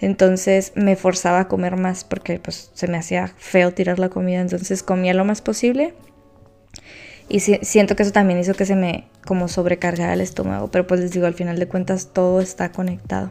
Entonces 0.00 0.72
me 0.74 0.96
forzaba 0.96 1.40
a 1.40 1.48
comer 1.48 1.76
más 1.76 2.04
porque 2.04 2.38
pues 2.38 2.70
se 2.74 2.88
me 2.88 2.96
hacía 2.96 3.28
feo 3.36 3.72
tirar 3.72 3.98
la 3.98 4.08
comida, 4.08 4.40
entonces 4.40 4.82
comía 4.82 5.14
lo 5.14 5.24
más 5.24 5.42
posible. 5.42 5.94
Y 7.28 7.40
siento 7.40 7.94
que 7.94 8.02
eso 8.02 8.10
también 8.10 8.40
hizo 8.40 8.54
que 8.54 8.66
se 8.66 8.74
me 8.74 9.06
como 9.24 9.46
sobrecargara 9.46 10.14
el 10.14 10.20
estómago, 10.20 10.70
pero 10.70 10.86
pues 10.86 11.00
les 11.00 11.12
digo, 11.12 11.26
al 11.26 11.34
final 11.34 11.58
de 11.58 11.68
cuentas 11.68 12.08
todo 12.12 12.40
está 12.40 12.72
conectado. 12.72 13.30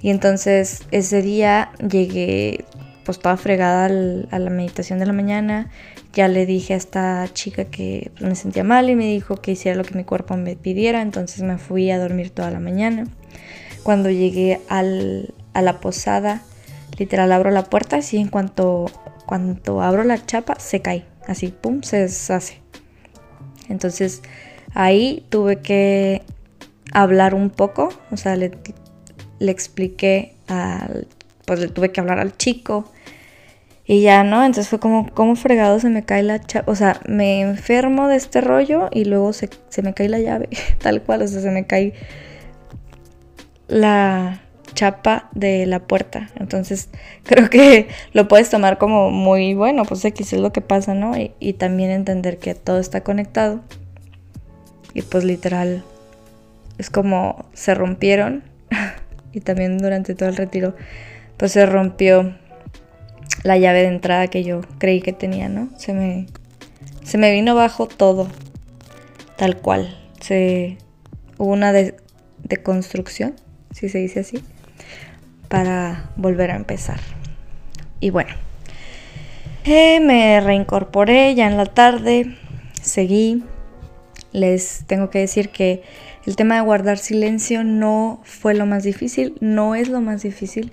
Y 0.00 0.10
entonces 0.10 0.84
ese 0.90 1.20
día 1.20 1.72
llegué 1.78 2.64
pues 3.04 3.18
toda 3.18 3.36
fregada 3.36 3.86
a 3.86 4.38
la 4.38 4.50
meditación 4.50 4.98
de 4.98 5.06
la 5.06 5.12
mañana. 5.12 5.70
Ya 6.12 6.28
le 6.28 6.46
dije 6.46 6.74
a 6.74 6.76
esta 6.76 7.28
chica 7.32 7.66
que 7.66 8.12
me 8.20 8.34
sentía 8.34 8.64
mal 8.64 8.88
y 8.88 8.94
me 8.94 9.06
dijo 9.06 9.36
que 9.36 9.52
hiciera 9.52 9.76
lo 9.76 9.84
que 9.84 9.94
mi 9.94 10.04
cuerpo 10.04 10.36
me 10.36 10.56
pidiera, 10.56 11.02
entonces 11.02 11.42
me 11.42 11.58
fui 11.58 11.90
a 11.90 11.98
dormir 11.98 12.30
toda 12.30 12.50
la 12.50 12.60
mañana. 12.60 13.06
Cuando 13.82 14.10
llegué 14.10 14.60
al, 14.68 15.34
a 15.54 15.62
la 15.62 15.80
posada, 15.80 16.42
literal 16.98 17.32
abro 17.32 17.50
la 17.50 17.64
puerta 17.64 17.98
y 18.10 18.16
en 18.18 18.28
cuanto, 18.28 18.86
cuanto 19.26 19.82
abro 19.82 20.04
la 20.04 20.24
chapa 20.24 20.58
se 20.58 20.80
cae, 20.80 21.04
así, 21.26 21.48
pum, 21.48 21.82
se 21.82 21.98
deshace. 21.98 22.60
Entonces 23.68 24.22
ahí 24.74 25.26
tuve 25.28 25.60
que 25.60 26.22
hablar 26.92 27.34
un 27.34 27.50
poco, 27.50 27.90
o 28.10 28.16
sea, 28.16 28.36
le, 28.36 28.52
le 29.38 29.52
expliqué 29.52 30.34
al, 30.48 31.06
pues 31.46 31.60
le 31.60 31.68
tuve 31.68 31.92
que 31.92 32.00
hablar 32.00 32.18
al 32.18 32.36
chico. 32.36 32.90
Y 33.84 34.02
ya, 34.02 34.22
¿no? 34.22 34.44
Entonces 34.44 34.68
fue 34.68 34.78
como, 34.78 35.08
como 35.12 35.34
fregado 35.34 35.80
se 35.80 35.90
me 35.90 36.04
cae 36.04 36.22
la 36.22 36.40
chapa. 36.40 36.70
O 36.70 36.74
sea, 36.76 37.00
me 37.06 37.40
enfermo 37.40 38.08
de 38.08 38.16
este 38.16 38.40
rollo 38.40 38.88
y 38.92 39.04
luego 39.04 39.32
se, 39.32 39.50
se 39.68 39.82
me 39.82 39.92
cae 39.92 40.08
la 40.08 40.20
llave, 40.20 40.48
tal 40.78 41.02
cual. 41.02 41.22
O 41.22 41.28
sea, 41.28 41.40
se 41.40 41.50
me 41.50 41.66
cae 41.66 41.94
la, 43.66 44.40
chapa 44.74 45.28
de 45.32 45.66
la 45.66 45.80
puerta. 45.80 46.30
Entonces 46.36 46.88
creo 47.24 47.50
que 47.50 47.88
lo 48.12 48.28
puedes 48.28 48.50
tomar 48.50 48.78
como 48.78 49.10
muy 49.10 49.54
bueno, 49.54 49.84
pues 49.84 50.04
X 50.04 50.32
es 50.32 50.40
lo 50.40 50.52
que 50.52 50.60
pasa, 50.60 50.94
¿no? 50.94 51.16
Y, 51.16 51.32
y 51.40 51.54
también 51.54 51.90
entender 51.90 52.38
que 52.38 52.54
todo 52.54 52.78
está 52.78 53.02
conectado. 53.02 53.60
Y 54.94 55.02
pues 55.02 55.24
literal, 55.24 55.84
es 56.78 56.90
como 56.90 57.46
se 57.52 57.74
rompieron. 57.74 58.42
y 59.32 59.40
también 59.40 59.78
durante 59.78 60.14
todo 60.14 60.28
el 60.28 60.36
retiro, 60.36 60.74
pues 61.36 61.52
se 61.52 61.66
rompió 61.66 62.34
la 63.42 63.56
llave 63.56 63.80
de 63.82 63.88
entrada 63.88 64.28
que 64.28 64.44
yo 64.44 64.60
creí 64.78 65.00
que 65.00 65.12
tenía, 65.12 65.48
¿no? 65.48 65.68
Se 65.76 65.92
me, 65.92 66.26
se 67.02 67.18
me 67.18 67.32
vino 67.32 67.52
abajo 67.52 67.86
todo, 67.86 68.28
tal 69.36 69.56
cual. 69.56 69.98
Se, 70.20 70.78
hubo 71.38 71.52
una 71.52 71.72
de, 71.72 71.96
deconstrucción, 72.44 73.34
si 73.72 73.88
se 73.88 73.98
dice 73.98 74.20
así, 74.20 74.42
para 75.52 76.08
volver 76.16 76.50
a 76.50 76.56
empezar. 76.56 76.98
Y 78.00 78.08
bueno, 78.08 78.30
eh, 79.64 80.00
me 80.00 80.40
reincorporé 80.40 81.34
ya 81.34 81.46
en 81.46 81.58
la 81.58 81.66
tarde, 81.66 82.38
seguí. 82.80 83.44
Les 84.32 84.84
tengo 84.86 85.10
que 85.10 85.18
decir 85.18 85.50
que 85.50 85.82
el 86.24 86.36
tema 86.36 86.54
de 86.54 86.62
guardar 86.62 86.96
silencio 86.96 87.64
no 87.64 88.22
fue 88.24 88.54
lo 88.54 88.64
más 88.64 88.82
difícil, 88.82 89.36
no 89.40 89.74
es 89.74 89.90
lo 89.90 90.00
más 90.00 90.22
difícil. 90.22 90.72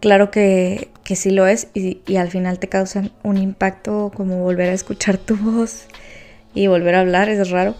Claro 0.00 0.30
que, 0.30 0.90
que 1.02 1.16
sí 1.16 1.30
lo 1.30 1.46
es 1.46 1.68
y, 1.72 2.02
y 2.06 2.16
al 2.16 2.28
final 2.28 2.58
te 2.58 2.68
causan 2.68 3.10
un 3.22 3.38
impacto 3.38 4.12
como 4.14 4.42
volver 4.42 4.68
a 4.68 4.74
escuchar 4.74 5.16
tu 5.16 5.34
voz 5.34 5.86
y 6.52 6.66
volver 6.66 6.94
a 6.94 7.00
hablar, 7.00 7.30
es 7.30 7.48
raro 7.48 7.74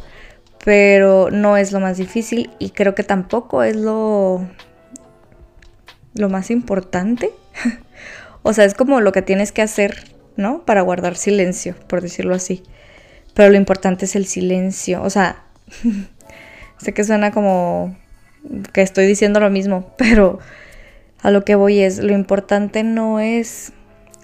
pero 0.65 1.31
no 1.31 1.57
es 1.57 1.73
lo 1.73 1.81
más 1.81 1.97
difícil 1.97 2.51
y 2.59 2.71
creo 2.71 2.95
que 2.95 3.05
tampoco 3.05 3.63
es 3.63 3.77
lo, 3.77 4.47
lo 6.19 6.29
más 6.29 6.51
importante. 6.51 7.31
o 8.43 8.53
sea, 8.53 8.65
es 8.65 8.75
como 8.75 9.01
lo 9.01 9.13
que 9.13 9.23
tienes 9.23 9.53
que 9.53 9.63
hacer, 9.63 10.05
¿no? 10.37 10.65
Para 10.65 10.83
guardar 10.83 11.17
silencio, 11.17 11.75
por 11.89 12.01
decirlo 12.01 12.35
así. 12.35 12.63
Pero 13.35 13.51
lo 13.51 13.57
importante 13.57 14.05
es 14.05 14.17
el 14.17 14.27
silencio. 14.27 15.03
O 15.03 15.11
sea, 15.11 15.45
sé 16.79 16.93
que 16.93 17.05
suena 17.05 17.31
como 17.31 17.97
que 18.73 18.83
estoy 18.83 19.07
diciendo 19.07 19.41
lo 19.41 19.51
mismo, 19.51 19.95
pero 19.99 20.39
a 21.23 21.31
lo 21.31 21.45
que 21.45 21.55
voy 21.55 21.81
es, 21.81 21.99
lo 21.99 22.13
importante 22.13 22.83
no 22.83 23.21
es 23.21 23.73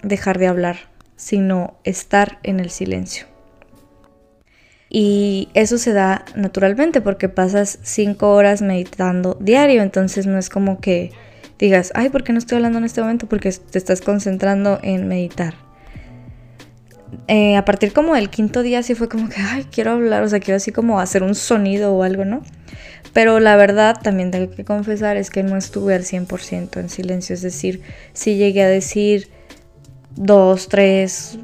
dejar 0.03 0.37
de 0.37 0.47
hablar, 0.47 0.77
sino 1.15 1.75
estar 1.83 2.39
en 2.43 2.59
el 2.59 2.69
silencio. 2.69 3.25
Y 4.89 5.49
eso 5.55 5.77
se 5.77 5.91
da 5.91 6.23
naturalmente 6.35 7.01
porque 7.01 7.27
pasas 7.27 7.79
cinco 7.81 8.33
horas 8.33 8.61
meditando 8.61 9.35
diario, 9.41 9.81
entonces 9.81 10.25
no 10.25 10.37
es 10.37 10.49
como 10.49 10.79
que 10.79 11.11
digas, 11.59 11.91
ay, 11.95 12.09
¿por 12.09 12.23
qué 12.23 12.33
no 12.33 12.39
estoy 12.39 12.57
hablando 12.57 12.79
en 12.79 12.85
este 12.85 13.01
momento? 13.01 13.27
Porque 13.27 13.51
te 13.51 13.77
estás 13.77 14.01
concentrando 14.01 14.79
en 14.83 15.07
meditar. 15.07 15.55
Eh, 17.27 17.55
a 17.55 17.63
partir 17.63 17.93
como 17.93 18.15
del 18.15 18.29
quinto 18.29 18.61
día 18.61 18.83
sí 18.83 18.95
fue 18.95 19.07
como 19.07 19.29
que, 19.29 19.41
ay, 19.41 19.65
quiero 19.71 19.91
hablar, 19.91 20.23
o 20.23 20.27
sea, 20.27 20.39
quiero 20.39 20.57
así 20.57 20.71
como 20.71 20.99
hacer 20.99 21.23
un 21.23 21.35
sonido 21.35 21.93
o 21.95 22.03
algo, 22.03 22.25
¿no? 22.25 22.41
Pero 23.13 23.39
la 23.39 23.55
verdad, 23.55 23.97
también 24.01 24.31
tengo 24.31 24.51
que 24.51 24.65
confesar, 24.65 25.15
es 25.15 25.29
que 25.29 25.43
no 25.43 25.55
estuve 25.55 25.95
al 25.95 26.03
100% 26.03 26.79
en 26.79 26.89
silencio, 26.89 27.33
es 27.33 27.41
decir, 27.41 27.81
sí 28.13 28.35
llegué 28.35 28.63
a 28.63 28.67
decir 28.67 29.29
dos, 30.15 30.67
tres, 30.67 31.39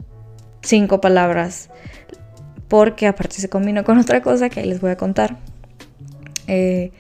cinco 0.62 1.00
palabras 1.00 1.70
porque 2.72 3.06
aparte 3.06 3.36
se 3.36 3.50
combinó 3.50 3.84
con 3.84 3.98
otra 3.98 4.22
cosa 4.22 4.48
que 4.48 4.66
les 4.66 4.80
voy 4.80 4.92
a 4.92 4.96
contar. 4.96 5.36
Eh, 6.48 6.94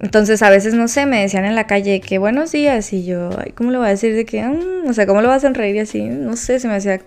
entonces 0.00 0.42
a 0.42 0.50
veces, 0.50 0.74
no 0.74 0.88
sé, 0.88 1.06
me 1.06 1.22
decían 1.22 1.44
en 1.44 1.54
la 1.54 1.66
calle 1.66 2.00
que 2.00 2.18
buenos 2.18 2.52
días 2.52 2.92
y 2.92 3.04
yo, 3.04 3.30
ay, 3.38 3.52
¿cómo 3.52 3.70
le 3.70 3.78
voy 3.78 3.86
a 3.86 3.90
decir 3.90 4.14
de 4.14 4.24
que, 4.24 4.42
mm", 4.42 4.88
o 4.88 4.92
sea, 4.92 5.06
¿cómo 5.06 5.22
lo 5.22 5.28
vas 5.28 5.38
a 5.44 5.48
sonreír 5.48 5.80
así? 5.80 6.02
No 6.02 6.36
sé, 6.36 6.60
se 6.60 6.68
me 6.68 6.74
hacía, 6.74 7.00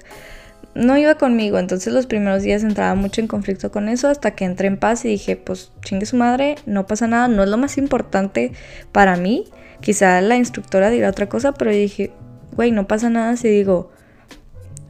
no 0.74 0.98
iba 0.98 1.16
conmigo, 1.16 1.60
entonces 1.60 1.94
los 1.94 2.08
primeros 2.08 2.42
días 2.42 2.64
entraba 2.64 2.96
mucho 2.96 3.22
en 3.22 3.28
conflicto 3.28 3.72
con 3.72 3.90
eso 3.90 4.08
hasta 4.08 4.32
que 4.32 4.46
entré 4.46 4.68
en 4.68 4.78
paz 4.78 5.06
y 5.06 5.10
dije, 5.10 5.36
pues 5.36 5.72
chingue 5.82 6.06
su 6.06 6.18
madre, 6.18 6.56
no 6.66 6.88
pasa 6.88 7.08
nada, 7.08 7.28
no 7.28 7.44
es 7.44 7.50
lo 7.50 7.58
más 7.58 7.78
importante 7.78 8.54
para 8.92 9.18
mí, 9.18 9.46
quizá 9.82 10.20
la 10.22 10.36
instructora 10.36 10.90
dirá 10.90 11.10
otra 11.10 11.30
cosa, 11.30 11.54
pero 11.54 11.72
dije, 11.72 12.12
güey, 12.56 12.72
no 12.72 12.88
pasa 12.88 13.10
nada 13.10 13.36
si 13.38 13.50
digo, 13.50 13.92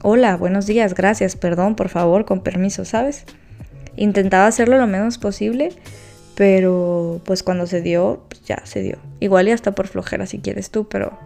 hola, 0.01 0.37
buenos 0.37 0.65
días, 0.65 0.93
gracias, 0.93 1.35
perdón, 1.35 1.75
por 1.75 1.89
favor, 1.89 2.23
con 2.23 2.41
permiso, 2.41 2.85
¿sabes? 2.85 3.25
Intentaba 3.97 4.47
hacerlo 4.47 4.77
lo 4.77 4.87
menos 4.87 5.17
posible, 5.17 5.73
pero 6.39 7.19
pues 7.25 7.43
cuando 7.43 7.67
se 7.67 7.81
dio, 7.81 8.23
pues 8.29 8.41
ya 8.43 8.61
se 8.63 8.81
dio. 8.81 8.97
Igual 9.19 9.49
y 9.49 9.51
hasta 9.51 9.73
por 9.73 9.87
flojera 9.87 10.25
si 10.25 10.39
quieres 10.39 10.69
tú, 10.69 10.87
pero 10.87 11.19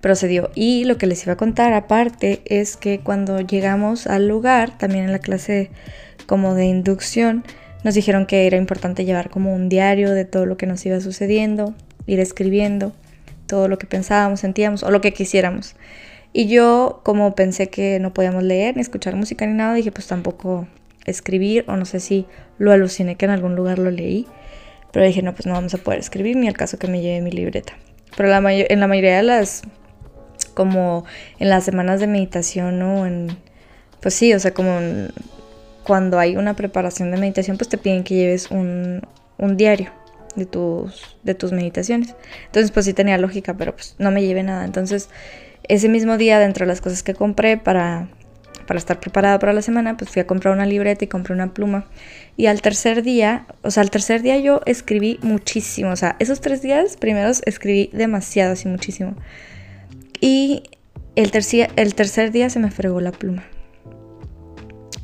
pero 0.00 0.14
se 0.14 0.28
dio. 0.28 0.52
Y 0.54 0.84
lo 0.84 0.98
que 0.98 1.08
les 1.08 1.24
iba 1.24 1.32
a 1.32 1.36
contar 1.36 1.72
aparte 1.72 2.42
es 2.44 2.76
que 2.76 3.00
cuando 3.00 3.40
llegamos 3.40 4.06
al 4.06 4.28
lugar, 4.28 4.78
también 4.78 5.06
en 5.06 5.10
la 5.10 5.18
clase 5.18 5.72
como 6.28 6.54
de 6.54 6.66
inducción, 6.66 7.42
nos 7.82 7.94
dijeron 7.94 8.26
que 8.26 8.46
era 8.46 8.56
importante 8.56 9.04
llevar 9.04 9.30
como 9.30 9.52
un 9.52 9.68
diario 9.68 10.12
de 10.12 10.26
todo 10.26 10.46
lo 10.46 10.56
que 10.56 10.66
nos 10.66 10.86
iba 10.86 11.00
sucediendo, 11.00 11.74
ir 12.06 12.20
escribiendo 12.20 12.92
todo 13.48 13.66
lo 13.66 13.78
que 13.78 13.88
pensábamos, 13.88 14.38
sentíamos 14.38 14.84
o 14.84 14.92
lo 14.92 15.00
que 15.00 15.12
quisiéramos. 15.12 15.74
Y 16.32 16.46
yo, 16.46 17.00
como 17.02 17.34
pensé 17.34 17.68
que 17.68 17.98
no 17.98 18.14
podíamos 18.14 18.44
leer 18.44 18.76
ni 18.76 18.82
escuchar 18.82 19.16
música 19.16 19.44
ni 19.44 19.54
nada, 19.54 19.74
dije 19.74 19.90
pues 19.90 20.06
tampoco 20.06 20.68
escribir, 21.04 21.64
o 21.68 21.76
no 21.76 21.84
sé 21.84 22.00
si 22.00 22.26
lo 22.58 22.72
aluciné 22.72 23.16
que 23.16 23.24
en 23.24 23.30
algún 23.30 23.56
lugar 23.56 23.78
lo 23.78 23.90
leí, 23.90 24.26
pero 24.92 25.06
dije 25.06 25.22
no, 25.22 25.34
pues 25.34 25.46
no 25.46 25.54
vamos 25.54 25.74
a 25.74 25.78
poder 25.78 26.00
escribir, 26.00 26.36
ni 26.36 26.48
al 26.48 26.56
caso 26.56 26.78
que 26.78 26.86
me 26.86 27.00
lleve 27.00 27.20
mi 27.22 27.30
libreta. 27.30 27.74
Pero 28.16 28.28
la 28.28 28.38
en 28.52 28.80
la 28.80 28.86
mayoría 28.86 29.16
de 29.16 29.22
las, 29.22 29.62
como 30.54 31.04
en 31.38 31.48
las 31.48 31.64
semanas 31.64 32.00
de 32.00 32.06
meditación, 32.06 32.78
¿no? 32.78 33.06
En, 33.06 33.36
pues 34.00 34.14
sí, 34.14 34.34
o 34.34 34.38
sea, 34.38 34.52
como 34.52 34.78
cuando 35.84 36.18
hay 36.18 36.36
una 36.36 36.54
preparación 36.54 37.10
de 37.10 37.16
meditación, 37.16 37.56
pues 37.56 37.68
te 37.68 37.78
piden 37.78 38.04
que 38.04 38.14
lleves 38.14 38.50
un, 38.50 39.02
un 39.38 39.56
diario 39.56 39.90
de 40.36 40.46
tus, 40.46 41.16
de 41.22 41.34
tus 41.34 41.52
meditaciones. 41.52 42.14
Entonces, 42.46 42.70
pues 42.70 42.86
sí 42.86 42.92
tenía 42.92 43.18
lógica, 43.18 43.54
pero 43.54 43.74
pues 43.74 43.96
no 43.98 44.10
me 44.10 44.22
llevé 44.22 44.42
nada. 44.42 44.64
Entonces, 44.64 45.08
ese 45.68 45.88
mismo 45.88 46.18
día, 46.18 46.38
dentro 46.38 46.64
de 46.64 46.68
las 46.68 46.80
cosas 46.80 47.02
que 47.02 47.14
compré 47.14 47.56
para, 47.56 48.08
para 48.66 48.78
estar 48.78 49.00
preparada 49.00 49.38
para 49.38 49.52
la 49.52 49.62
semana, 49.62 49.96
pues 49.96 50.10
fui 50.10 50.20
a 50.20 50.26
comprar 50.26 50.54
una 50.54 50.66
libreta 50.66 51.04
y 51.04 51.08
compré 51.08 51.34
una 51.34 51.52
pluma. 51.52 51.86
Y 52.36 52.46
al 52.46 52.62
tercer 52.62 53.02
día, 53.02 53.46
o 53.62 53.70
sea, 53.70 53.82
al 53.82 53.90
tercer 53.90 54.22
día 54.22 54.38
yo 54.38 54.60
escribí 54.66 55.18
muchísimo. 55.22 55.90
O 55.90 55.96
sea, 55.96 56.16
esos 56.18 56.40
tres 56.40 56.62
días 56.62 56.96
primeros 56.96 57.42
escribí 57.46 57.90
demasiado, 57.92 58.52
así 58.52 58.68
muchísimo. 58.68 59.14
Y 60.20 60.62
el 61.16 61.30
tercer, 61.30 61.70
el 61.76 61.94
tercer 61.94 62.32
día 62.32 62.48
se 62.50 62.58
me 62.58 62.70
fregó 62.70 63.00
la 63.00 63.12
pluma. 63.12 63.44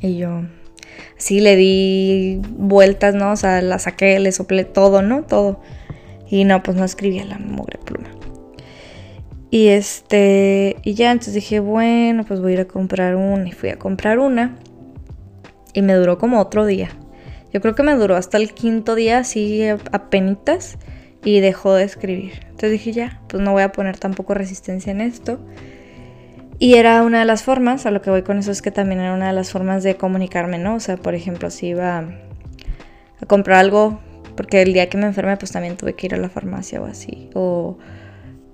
Y 0.01 0.17
yo, 0.17 0.43
sí, 1.17 1.39
le 1.39 1.55
di 1.55 2.41
vueltas, 2.49 3.15
¿no? 3.15 3.33
O 3.33 3.35
sea, 3.35 3.61
la 3.61 3.79
saqué, 3.79 4.19
le 4.19 4.31
soplé 4.31 4.63
todo, 4.63 5.01
¿no? 5.01 5.23
Todo. 5.23 5.61
Y 6.29 6.45
no, 6.45 6.63
pues 6.63 6.77
no 6.77 6.85
escribía 6.85 7.25
la 7.25 7.37
mugre 7.37 7.79
pluma. 7.83 8.09
Y 9.51 9.69
este, 9.69 10.77
y 10.83 10.93
ya 10.93 11.11
entonces 11.11 11.33
dije, 11.33 11.59
bueno, 11.59 12.23
pues 12.23 12.39
voy 12.39 12.51
a 12.51 12.55
ir 12.55 12.61
a 12.61 12.67
comprar 12.67 13.15
una. 13.15 13.47
Y 13.47 13.51
fui 13.51 13.69
a 13.69 13.79
comprar 13.79 14.19
una. 14.19 14.55
Y 15.73 15.81
me 15.81 15.93
duró 15.93 16.17
como 16.17 16.39
otro 16.39 16.65
día. 16.65 16.89
Yo 17.51 17.61
creo 17.61 17.73
que 17.73 17.83
me 17.83 17.93
duró 17.95 18.15
hasta 18.15 18.37
el 18.37 18.53
quinto 18.53 18.93
día, 18.93 19.19
así 19.19 19.63
penitas 20.11 20.77
Y 21.23 21.39
dejó 21.39 21.73
de 21.73 21.83
escribir. 21.83 22.33
Entonces 22.43 22.71
dije, 22.71 22.91
ya, 22.91 23.21
pues 23.27 23.41
no 23.41 23.51
voy 23.51 23.63
a 23.63 23.71
poner 23.71 23.97
tampoco 23.97 24.33
resistencia 24.33 24.91
en 24.91 25.01
esto. 25.01 25.39
Y 26.59 26.75
era 26.75 27.01
una 27.03 27.19
de 27.19 27.25
las 27.25 27.43
formas, 27.43 27.85
a 27.85 27.91
lo 27.91 28.01
que 28.01 28.09
voy 28.09 28.21
con 28.21 28.37
eso 28.37 28.51
es 28.51 28.61
que 28.61 28.69
también 28.69 28.99
era 28.99 29.13
una 29.13 29.27
de 29.27 29.33
las 29.33 29.49
formas 29.49 29.81
de 29.81 29.95
comunicarme, 29.95 30.57
¿no? 30.57 30.75
O 30.75 30.79
sea, 30.81 30.97
por 30.97 31.15
ejemplo, 31.15 31.49
si 31.49 31.67
iba 31.67 31.99
a 31.99 33.25
comprar 33.27 33.59
algo, 33.59 34.01
porque 34.35 34.61
el 34.61 34.73
día 34.73 34.89
que 34.89 34.97
me 34.97 35.05
enfermé, 35.05 35.37
pues 35.37 35.53
también 35.53 35.77
tuve 35.77 35.93
que 35.93 36.07
ir 36.07 36.15
a 36.15 36.17
la 36.17 36.29
farmacia 36.29 36.81
o 36.81 36.85
así. 36.85 37.29
O 37.33 37.77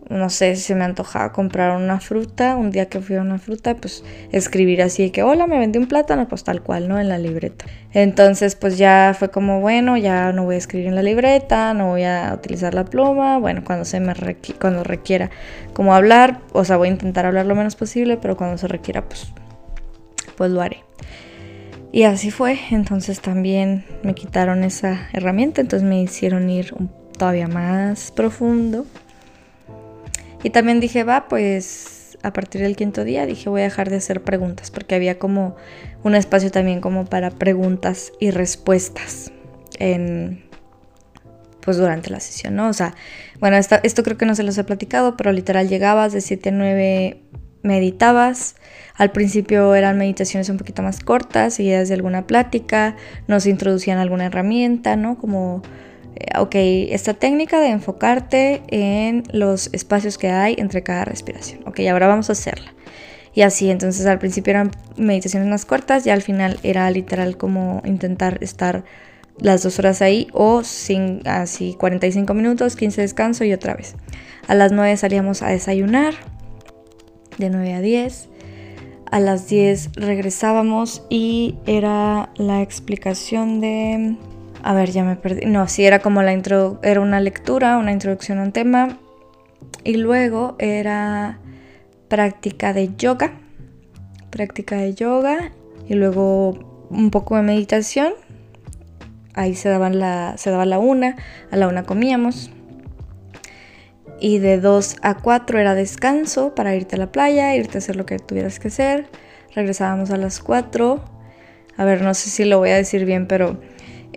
no 0.09 0.30
sé 0.30 0.55
si 0.55 0.61
se 0.61 0.75
me 0.75 0.84
antojaba 0.84 1.32
comprar 1.32 1.75
una 1.75 1.99
fruta, 1.99 2.55
un 2.55 2.69
día 2.69 2.88
que 2.88 2.99
fui 2.99 3.15
a 3.15 3.21
una 3.21 3.39
fruta, 3.39 3.75
pues 3.75 4.03
escribir 4.32 4.82
así 4.82 5.09
que, 5.09 5.23
hola, 5.23 5.47
me 5.47 5.57
vendí 5.57 5.80
un 5.80 5.88
plátano, 5.88 6.27
pues 6.27 6.43
tal 6.43 6.61
cual, 6.61 6.88
¿no? 6.88 6.99
En 6.99 7.09
la 7.09 7.17
libreta. 7.17 7.65
Entonces, 7.91 8.55
pues 8.55 8.77
ya 8.77 9.15
fue 9.17 9.32
como, 9.32 9.61
bueno, 9.61 9.97
ya 9.97 10.32
no 10.32 10.43
voy 10.43 10.55
a 10.55 10.57
escribir 10.59 10.88
en 10.88 10.95
la 10.95 11.01
libreta, 11.01 11.73
no 11.73 11.88
voy 11.88 12.03
a 12.03 12.32
utilizar 12.36 12.73
la 12.73 12.86
pluma, 12.86 13.39
bueno, 13.39 13.63
cuando 13.65 13.86
se 13.86 13.99
me 13.99 14.13
cuando 14.59 14.84
requiera 14.84 15.32
como 15.73 15.95
hablar, 15.95 16.41
o 16.53 16.63
sea, 16.63 16.77
voy 16.77 16.89
a 16.89 16.91
intentar 16.91 17.25
hablar 17.25 17.47
lo 17.47 17.55
menos 17.55 17.75
posible, 17.75 18.17
pero 18.17 18.38
cuando 18.38 18.57
se 18.57 18.67
requiera, 18.67 19.03
pues, 19.07 19.27
pues 20.38 20.51
lo 20.51 20.61
haré. 20.61 20.84
Y 21.91 22.03
así 22.03 22.30
fue, 22.30 22.59
entonces 22.71 23.21
también 23.21 23.86
me 24.03 24.13
quitaron 24.13 24.63
esa 24.63 25.07
herramienta, 25.13 25.61
entonces 25.61 25.88
me 25.88 26.01
hicieron 26.01 26.49
ir 26.49 26.75
todavía 27.17 27.47
más 27.47 28.11
profundo 28.11 28.86
y 30.43 30.49
también 30.51 30.79
dije, 30.79 31.03
va, 31.03 31.27
pues 31.27 32.17
a 32.23 32.33
partir 32.33 32.61
del 32.61 32.75
quinto 32.75 33.03
día 33.03 33.25
dije 33.25 33.49
voy 33.49 33.61
a 33.61 33.65
dejar 33.65 33.89
de 33.91 33.97
hacer 33.97 34.23
preguntas 34.23 34.71
porque 34.71 34.95
había 34.95 35.19
como 35.19 35.55
un 36.03 36.15
espacio 36.15 36.49
también 36.49 36.81
como 36.81 37.05
para 37.05 37.29
preguntas 37.29 38.13
y 38.19 38.31
respuestas 38.31 39.31
en 39.77 40.43
pues 41.61 41.77
durante 41.77 42.11
la 42.11 42.19
sesión, 42.19 42.55
¿no? 42.55 42.69
O 42.69 42.73
sea, 42.73 42.93
bueno, 43.39 43.57
esto 43.57 44.03
creo 44.03 44.17
que 44.17 44.27
no 44.27 44.36
se 44.36 44.43
los 44.43 44.55
he 44.57 44.63
platicado, 44.63 45.17
pero 45.17 45.31
literal 45.31 45.67
llegabas 45.67 46.13
de 46.13 46.21
7 46.21 46.49
a 46.49 46.51
9 46.51 47.21
meditabas. 47.63 48.55
Al 48.93 49.11
principio 49.11 49.73
eran 49.73 49.97
meditaciones 49.97 50.47
un 50.49 50.57
poquito 50.57 50.83
más 50.83 50.99
cortas, 50.99 51.55
seguidas 51.55 51.89
de 51.89 51.95
alguna 51.95 52.27
plática, 52.27 52.95
nos 53.27 53.47
introducían 53.47 53.97
alguna 53.97 54.27
herramienta, 54.27 54.95
¿no? 54.95 55.17
Como, 55.17 55.63
ok, 56.38 56.55
esta 56.55 57.13
técnica 57.13 57.59
de 57.59 57.70
enfocarte 57.70 58.63
en 58.70 59.24
los 59.32 59.70
espacios 59.74 60.18
que 60.18 60.30
hay 60.30 60.55
entre 60.57 60.84
cada 60.84 61.05
respiración. 61.05 61.61
Ok, 61.66 61.82
ahora 61.89 62.07
vamos 62.07 62.30
a 62.30 62.34
hacerla. 62.34 62.74
Y 63.34 63.41
así, 63.41 63.70
entonces 63.70 64.05
al 64.05 64.20
principio 64.20 64.51
eran 64.51 64.72
meditaciones 64.95 65.49
más 65.49 65.66
cortas 65.66 66.05
y 66.07 66.09
al 66.09 66.22
final 66.22 66.57
era 66.63 66.89
literal 66.89 67.38
como 67.38 67.82
intentar 67.86 68.38
estar 68.41 68.86
las 69.38 69.63
dos 69.63 69.78
horas 69.80 70.01
ahí 70.01 70.28
o 70.32 70.63
sin, 70.63 71.22
así 71.28 71.76
45 71.78 72.34
minutos, 72.34 72.78
15 72.78 73.01
descanso 73.01 73.43
y 73.43 73.51
otra 73.51 73.76
vez. 73.76 73.95
A 74.47 74.55
las 74.55 74.72
9 74.72 74.95
salíamos 74.95 75.41
a 75.41 75.49
desayunar, 75.49 76.13
de 77.38 77.49
9 77.49 77.74
a 77.74 77.82
10. 77.82 78.30
A 79.11 79.20
las 79.20 79.47
10 79.49 79.91
regresábamos 79.95 81.03
y 81.09 81.55
era 81.66 82.30
la 82.38 82.61
explicación 82.61 83.59
de... 83.59 84.16
A 84.66 84.74
ver, 84.74 84.89
ya 84.89 85.03
me 85.03 85.16
perdí. 85.16 85.45
No, 85.45 85.68
sí, 85.68 85.86
era 85.86 85.99
como 85.99 86.24
la 86.24 86.34
intro... 86.34 86.80
Era 86.82 86.99
una 86.99 87.20
lectura, 87.20 87.78
una 87.78 87.91
introducción 87.91 88.39
a 88.39 88.41
un 88.41 88.51
tema. 88.51 88.97
Y 89.84 89.97
luego 89.97 90.55
era 90.57 91.38
práctica 92.07 92.74
de 92.74 92.95
yoga. 92.97 93.34
Práctica 94.32 94.78
de 94.78 94.95
yoga. 94.95 95.51
Y 95.88 95.93
luego 95.93 96.88
un 96.89 97.11
poco 97.11 97.36
de 97.36 97.43
meditación. 97.43 98.13
Ahí 99.36 99.53
se, 99.53 99.70
daban 99.70 99.99
la, 99.99 100.34
se 100.38 100.49
daba 100.49 100.66
la 100.66 100.80
una. 100.80 101.16
A 101.51 101.57
la 101.57 101.68
una 101.68 101.84
comíamos 101.84 102.49
y 104.20 104.39
de 104.39 104.59
2 104.59 104.95
a 105.03 105.16
4 105.16 105.59
era 105.59 105.76
descanso 105.76 106.55
para 106.55 106.74
irte 106.74 106.95
a 106.95 106.99
la 106.99 107.11
playa, 107.11 107.53
irte 107.53 107.78
a 107.78 107.80
hacer 107.80 107.97
lo 107.97 108.07
que 108.07 108.18
tuvieras 108.18 108.59
que 108.59 108.70
hacer. 108.70 109.05
Regresábamos 109.53 110.09
a 110.09 110.18
las 110.18 110.39
4. 110.39 111.03
A 111.78 111.86
ver, 111.86 112.01
no 112.01 112.16
sé 112.16 112.32
si 112.32 112.45
lo 112.45 112.57
voy 112.57 112.70
a 112.70 112.76
decir 112.76 113.05
bien, 113.05 113.28
pero 113.28 113.59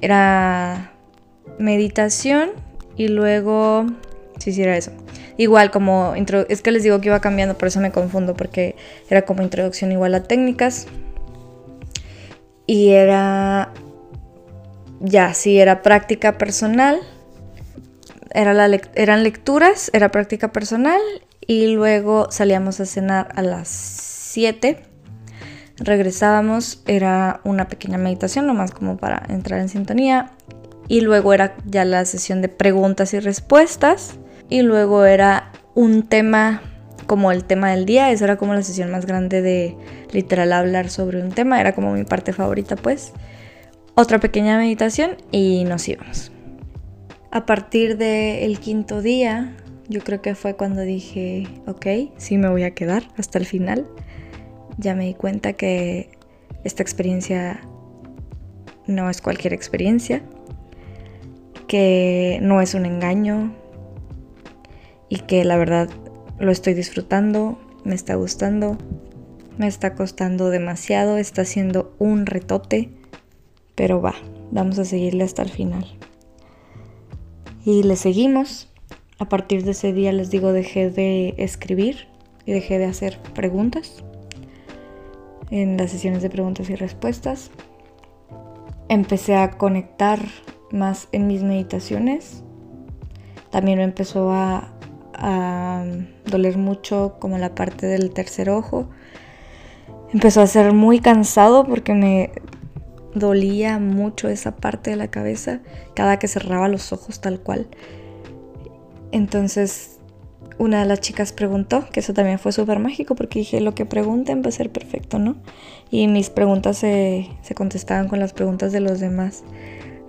era 0.00 0.92
meditación 1.58 2.50
y 2.96 3.08
luego... 3.08 3.86
Sí, 4.38 4.52
sí, 4.52 4.62
era 4.62 4.76
eso. 4.76 4.92
Igual 5.36 5.70
como... 5.70 6.14
Es 6.48 6.62
que 6.62 6.70
les 6.70 6.82
digo 6.82 7.00
que 7.00 7.08
iba 7.08 7.20
cambiando, 7.20 7.58
por 7.58 7.68
eso 7.68 7.80
me 7.80 7.90
confundo, 7.90 8.34
porque 8.34 8.76
era 9.10 9.22
como 9.22 9.42
introducción 9.42 9.92
igual 9.92 10.14
a 10.14 10.22
técnicas. 10.22 10.86
Y 12.66 12.90
era... 12.90 13.72
Ya, 15.00 15.34
sí, 15.34 15.58
era 15.58 15.82
práctica 15.82 16.38
personal 16.38 17.00
eran 18.32 19.22
lecturas, 19.22 19.90
era 19.92 20.10
práctica 20.10 20.52
personal 20.52 21.00
y 21.40 21.68
luego 21.68 22.30
salíamos 22.30 22.80
a 22.80 22.86
cenar 22.86 23.28
a 23.34 23.42
las 23.42 23.68
7. 23.68 24.82
Regresábamos, 25.80 26.82
era 26.86 27.40
una 27.44 27.68
pequeña 27.68 27.98
meditación, 27.98 28.46
nomás 28.46 28.72
como 28.72 28.96
para 28.96 29.22
entrar 29.28 29.60
en 29.60 29.68
sintonía. 29.68 30.32
Y 30.88 31.02
luego 31.02 31.32
era 31.32 31.56
ya 31.66 31.84
la 31.84 32.04
sesión 32.04 32.42
de 32.42 32.48
preguntas 32.48 33.14
y 33.14 33.20
respuestas. 33.20 34.18
Y 34.48 34.62
luego 34.62 35.04
era 35.04 35.52
un 35.74 36.02
tema 36.02 36.62
como 37.06 37.30
el 37.30 37.44
tema 37.44 37.70
del 37.70 37.86
día. 37.86 38.10
Esa 38.10 38.24
era 38.24 38.36
como 38.36 38.54
la 38.54 38.62
sesión 38.62 38.90
más 38.90 39.06
grande 39.06 39.42
de 39.42 39.76
literal 40.12 40.52
hablar 40.52 40.90
sobre 40.90 41.22
un 41.22 41.30
tema. 41.30 41.60
Era 41.60 41.74
como 41.74 41.92
mi 41.92 42.04
parte 42.04 42.32
favorita 42.32 42.76
pues. 42.76 43.12
Otra 43.94 44.18
pequeña 44.20 44.58
meditación 44.58 45.16
y 45.30 45.64
nos 45.64 45.88
íbamos. 45.88 46.32
A 47.30 47.46
partir 47.46 47.98
del 47.98 48.58
quinto 48.58 49.02
día, 49.02 49.54
yo 49.88 50.00
creo 50.00 50.22
que 50.22 50.34
fue 50.34 50.54
cuando 50.54 50.82
dije, 50.82 51.46
ok, 51.66 51.86
sí 52.16 52.38
me 52.38 52.48
voy 52.48 52.62
a 52.62 52.74
quedar 52.74 53.04
hasta 53.18 53.38
el 53.38 53.44
final. 53.44 53.86
Ya 54.78 54.94
me 54.94 55.06
di 55.06 55.14
cuenta 55.14 55.54
que 55.54 56.08
esta 56.62 56.84
experiencia 56.84 57.60
no 58.86 59.10
es 59.10 59.20
cualquier 59.20 59.52
experiencia, 59.52 60.22
que 61.66 62.38
no 62.42 62.60
es 62.60 62.74
un 62.74 62.86
engaño 62.86 63.52
y 65.08 65.18
que 65.20 65.44
la 65.44 65.56
verdad 65.56 65.90
lo 66.38 66.52
estoy 66.52 66.74
disfrutando, 66.74 67.58
me 67.84 67.96
está 67.96 68.14
gustando, 68.14 68.78
me 69.58 69.66
está 69.66 69.94
costando 69.94 70.48
demasiado, 70.48 71.18
está 71.18 71.44
siendo 71.44 71.94
un 71.98 72.26
retote, 72.26 72.90
pero 73.74 74.00
va, 74.00 74.14
vamos 74.52 74.78
a 74.78 74.84
seguirle 74.84 75.24
hasta 75.24 75.42
el 75.42 75.50
final. 75.50 75.86
Y 77.64 77.82
le 77.82 77.96
seguimos. 77.96 78.72
A 79.18 79.28
partir 79.28 79.64
de 79.64 79.72
ese 79.72 79.92
día 79.92 80.12
les 80.12 80.30
digo 80.30 80.52
dejé 80.52 80.90
de 80.90 81.34
escribir 81.38 82.06
y 82.46 82.52
dejé 82.52 82.78
de 82.78 82.84
hacer 82.84 83.18
preguntas 83.34 84.04
en 85.50 85.76
las 85.76 85.90
sesiones 85.90 86.22
de 86.22 86.30
preguntas 86.30 86.68
y 86.70 86.76
respuestas. 86.76 87.50
Empecé 88.88 89.36
a 89.36 89.50
conectar 89.50 90.20
más 90.70 91.08
en 91.12 91.26
mis 91.26 91.42
meditaciones. 91.42 92.42
También 93.50 93.78
me 93.78 93.84
empezó 93.84 94.30
a, 94.30 94.72
a 95.14 95.84
doler 96.26 96.58
mucho 96.58 97.16
como 97.18 97.38
la 97.38 97.54
parte 97.54 97.86
del 97.86 98.10
tercer 98.10 98.50
ojo. 98.50 98.88
Empezó 100.12 100.40
a 100.40 100.46
ser 100.46 100.72
muy 100.72 101.00
cansado 101.00 101.64
porque 101.64 101.92
me 101.94 102.32
dolía 103.14 103.78
mucho 103.78 104.28
esa 104.28 104.56
parte 104.56 104.90
de 104.90 104.96
la 104.96 105.08
cabeza 105.08 105.60
cada 105.94 106.18
que 106.18 106.28
cerraba 106.28 106.68
los 106.68 106.92
ojos 106.92 107.20
tal 107.20 107.40
cual. 107.40 107.68
Entonces 109.12 109.97
una 110.58 110.80
de 110.80 110.86
las 110.86 111.00
chicas 111.00 111.32
preguntó, 111.32 111.88
que 111.92 112.00
eso 112.00 112.12
también 112.12 112.38
fue 112.38 112.52
súper 112.52 112.78
mágico 112.78 113.14
porque 113.14 113.40
dije, 113.40 113.60
lo 113.60 113.74
que 113.74 113.86
pregunten 113.86 114.42
va 114.42 114.48
a 114.48 114.52
ser 114.52 114.70
perfecto, 114.70 115.18
¿no? 115.18 115.36
Y 115.90 116.08
mis 116.08 116.30
preguntas 116.30 116.78
se, 116.78 117.28
se 117.42 117.54
contestaban 117.54 118.08
con 118.08 118.18
las 118.18 118.32
preguntas 118.32 118.72
de 118.72 118.80
los 118.80 119.00
demás. 119.00 119.44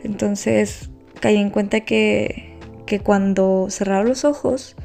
Entonces 0.04 0.90
caí 1.20 1.38
en 1.38 1.50
cuenta 1.50 1.82
que, 1.82 2.58
que 2.86 3.00
cuando 3.00 3.68
cerraba 3.70 4.04
los 4.04 4.26
ojos, 4.26 4.76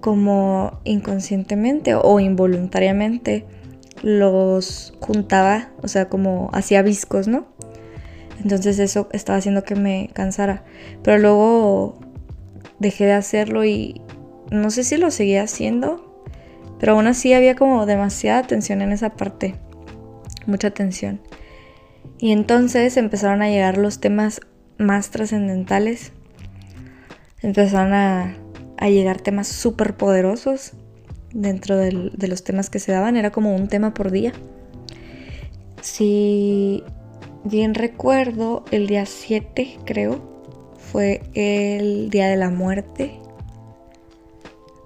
como 0.00 0.80
inconscientemente 0.84 1.94
o 1.94 2.20
involuntariamente, 2.20 3.46
los 4.02 4.94
juntaba, 5.00 5.70
o 5.82 5.88
sea, 5.88 6.08
como 6.08 6.50
hacía 6.52 6.82
viscos, 6.82 7.28
¿no? 7.28 7.46
Entonces 8.42 8.78
eso 8.78 9.08
estaba 9.12 9.38
haciendo 9.38 9.62
que 9.62 9.76
me 9.76 10.10
cansara. 10.12 10.64
Pero 11.02 11.18
luego 11.18 12.00
dejé 12.80 13.04
de 13.04 13.12
hacerlo 13.12 13.64
y 13.64 14.00
no 14.52 14.70
sé 14.70 14.84
si 14.84 14.96
lo 14.96 15.10
seguía 15.10 15.42
haciendo, 15.42 16.24
pero 16.78 16.92
aún 16.92 17.06
así 17.06 17.32
había 17.32 17.56
como 17.56 17.86
demasiada 17.86 18.42
tensión 18.46 18.82
en 18.82 18.92
esa 18.92 19.10
parte, 19.10 19.54
mucha 20.46 20.70
tensión. 20.70 21.20
Y 22.18 22.32
entonces 22.32 22.96
empezaron 22.96 23.42
a 23.42 23.48
llegar 23.48 23.78
los 23.78 23.98
temas 24.00 24.40
más 24.78 25.10
trascendentales, 25.10 26.12
empezaron 27.40 27.94
a, 27.94 28.36
a 28.76 28.88
llegar 28.88 29.20
temas 29.20 29.48
súper 29.48 29.96
poderosos 29.96 30.72
dentro 31.32 31.76
de 31.76 32.28
los 32.28 32.44
temas 32.44 32.68
que 32.68 32.78
se 32.78 32.92
daban, 32.92 33.16
era 33.16 33.30
como 33.30 33.54
un 33.56 33.68
tema 33.68 33.94
por 33.94 34.10
día. 34.10 34.32
Si 35.80 36.84
bien 37.44 37.74
recuerdo, 37.74 38.64
el 38.70 38.86
día 38.86 39.06
7 39.06 39.78
creo, 39.84 40.32
fue 40.76 41.22
el 41.34 42.10
día 42.10 42.28
de 42.28 42.36
la 42.36 42.50
muerte. 42.50 43.21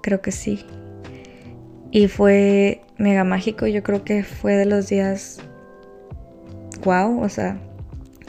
Creo 0.07 0.21
que 0.21 0.31
sí. 0.31 0.65
Y 1.91 2.07
fue 2.07 2.79
mega 2.97 3.25
mágico, 3.25 3.67
yo 3.67 3.83
creo 3.83 4.05
que 4.05 4.23
fue 4.23 4.53
de 4.55 4.65
los 4.65 4.87
días 4.87 5.41
wow, 6.85 7.21
o 7.21 7.27
sea, 7.27 7.57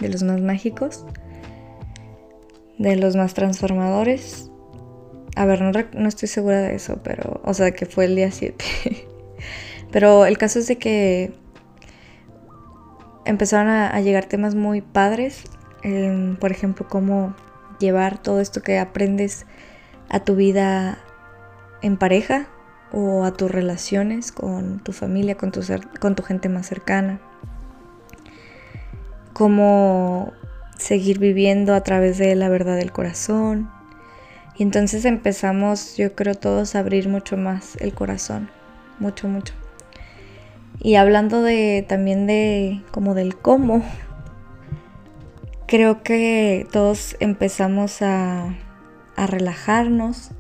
de 0.01 0.09
los 0.09 0.25
más 0.25 0.41
mágicos, 0.41 1.07
de 2.79 2.97
los 2.97 3.15
más 3.15 3.35
transformadores 3.35 4.51
a 5.37 5.45
ver, 5.45 5.63
no, 5.63 6.09
estoy 6.09 6.27
segura 6.27 6.61
de 6.61 6.75
eso, 6.75 6.99
pero. 7.05 7.41
O 7.45 7.55
sea, 7.55 7.71
que 7.71 7.87
fue 7.87 8.07
el 8.07 8.17
día 8.17 8.33
7. 8.33 8.65
pero 9.93 10.27
el 10.27 10.37
caso 10.37 10.59
es 10.59 10.67
de 10.67 10.79
que 10.79 11.33
empezaron 13.25 13.69
a, 13.69 14.01
llegar 14.01 14.25
temas 14.25 14.57
muy 14.57 14.81
padres. 14.81 15.45
por 16.41 16.51
ejemplo, 16.51 16.89
cómo 16.89 17.37
llevar 17.79 18.21
todo 18.21 18.41
esto 18.41 18.63
que 18.63 18.81
aprendes 18.81 19.47
a 20.09 20.25
tu 20.25 20.35
vida 20.35 20.99
en 21.83 21.97
pareja 21.97 22.49
o 22.93 23.25
a 23.25 23.33
tus 23.33 23.51
relaciones 23.51 24.33
con 24.33 24.81
tu 24.81 24.93
familia, 24.93 25.37
con 25.37 25.53
tu, 25.53 25.61
con 26.01 26.15
tu 26.15 26.23
gente 26.23 26.49
más 26.49 26.67
cercana. 26.67 27.21
Cómo 29.33 30.33
seguir 30.79 31.19
viviendo 31.19 31.75
a 31.75 31.83
través 31.83 32.19
de 32.19 32.35
la 32.35 32.49
verdad 32.49 32.77
del 32.77 32.93
corazón 32.93 33.71
y 34.59 34.65
entonces 34.65 35.05
empezamos, 35.05 35.97
yo 35.97 36.17
creo, 36.17 36.35
todos 36.35 36.75
a 36.75 36.81
abrir 36.81 37.09
mucho 37.09 37.37
más 37.37 37.77
el 37.77 37.95
corazón, 37.95 38.51
mucho, 38.99 39.29
mucho. 39.29 39.55
Y 40.81 40.97
hablando 40.97 41.43
de 41.43 41.87
también 41.89 42.27
de 42.27 42.83
como 42.91 43.15
del 43.15 43.37
cómo, 43.37 43.85
creo 45.69 46.03
que 46.03 46.67
todos 46.73 47.17
empezamos 47.21 48.03
a, 48.03 48.57
a 49.15 49.27
relajarnos, 49.29 50.33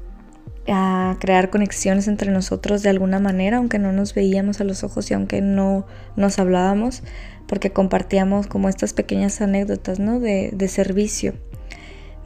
a 0.70 1.16
crear 1.20 1.50
conexiones 1.50 2.08
entre 2.08 2.30
nosotros 2.30 2.82
de 2.82 2.90
alguna 2.90 3.20
manera, 3.20 3.58
aunque 3.58 3.78
no 3.78 3.92
nos 3.92 4.14
veíamos 4.14 4.60
a 4.60 4.64
los 4.64 4.84
ojos 4.84 5.10
y 5.10 5.14
aunque 5.14 5.40
no 5.40 5.86
nos 6.16 6.38
hablábamos, 6.38 7.02
porque 7.46 7.70
compartíamos 7.70 8.46
como 8.46 8.68
estas 8.68 8.92
pequeñas 8.92 9.40
anécdotas, 9.40 9.98
¿no? 9.98 10.20
De, 10.20 10.50
de 10.52 10.68
servicio, 10.68 11.34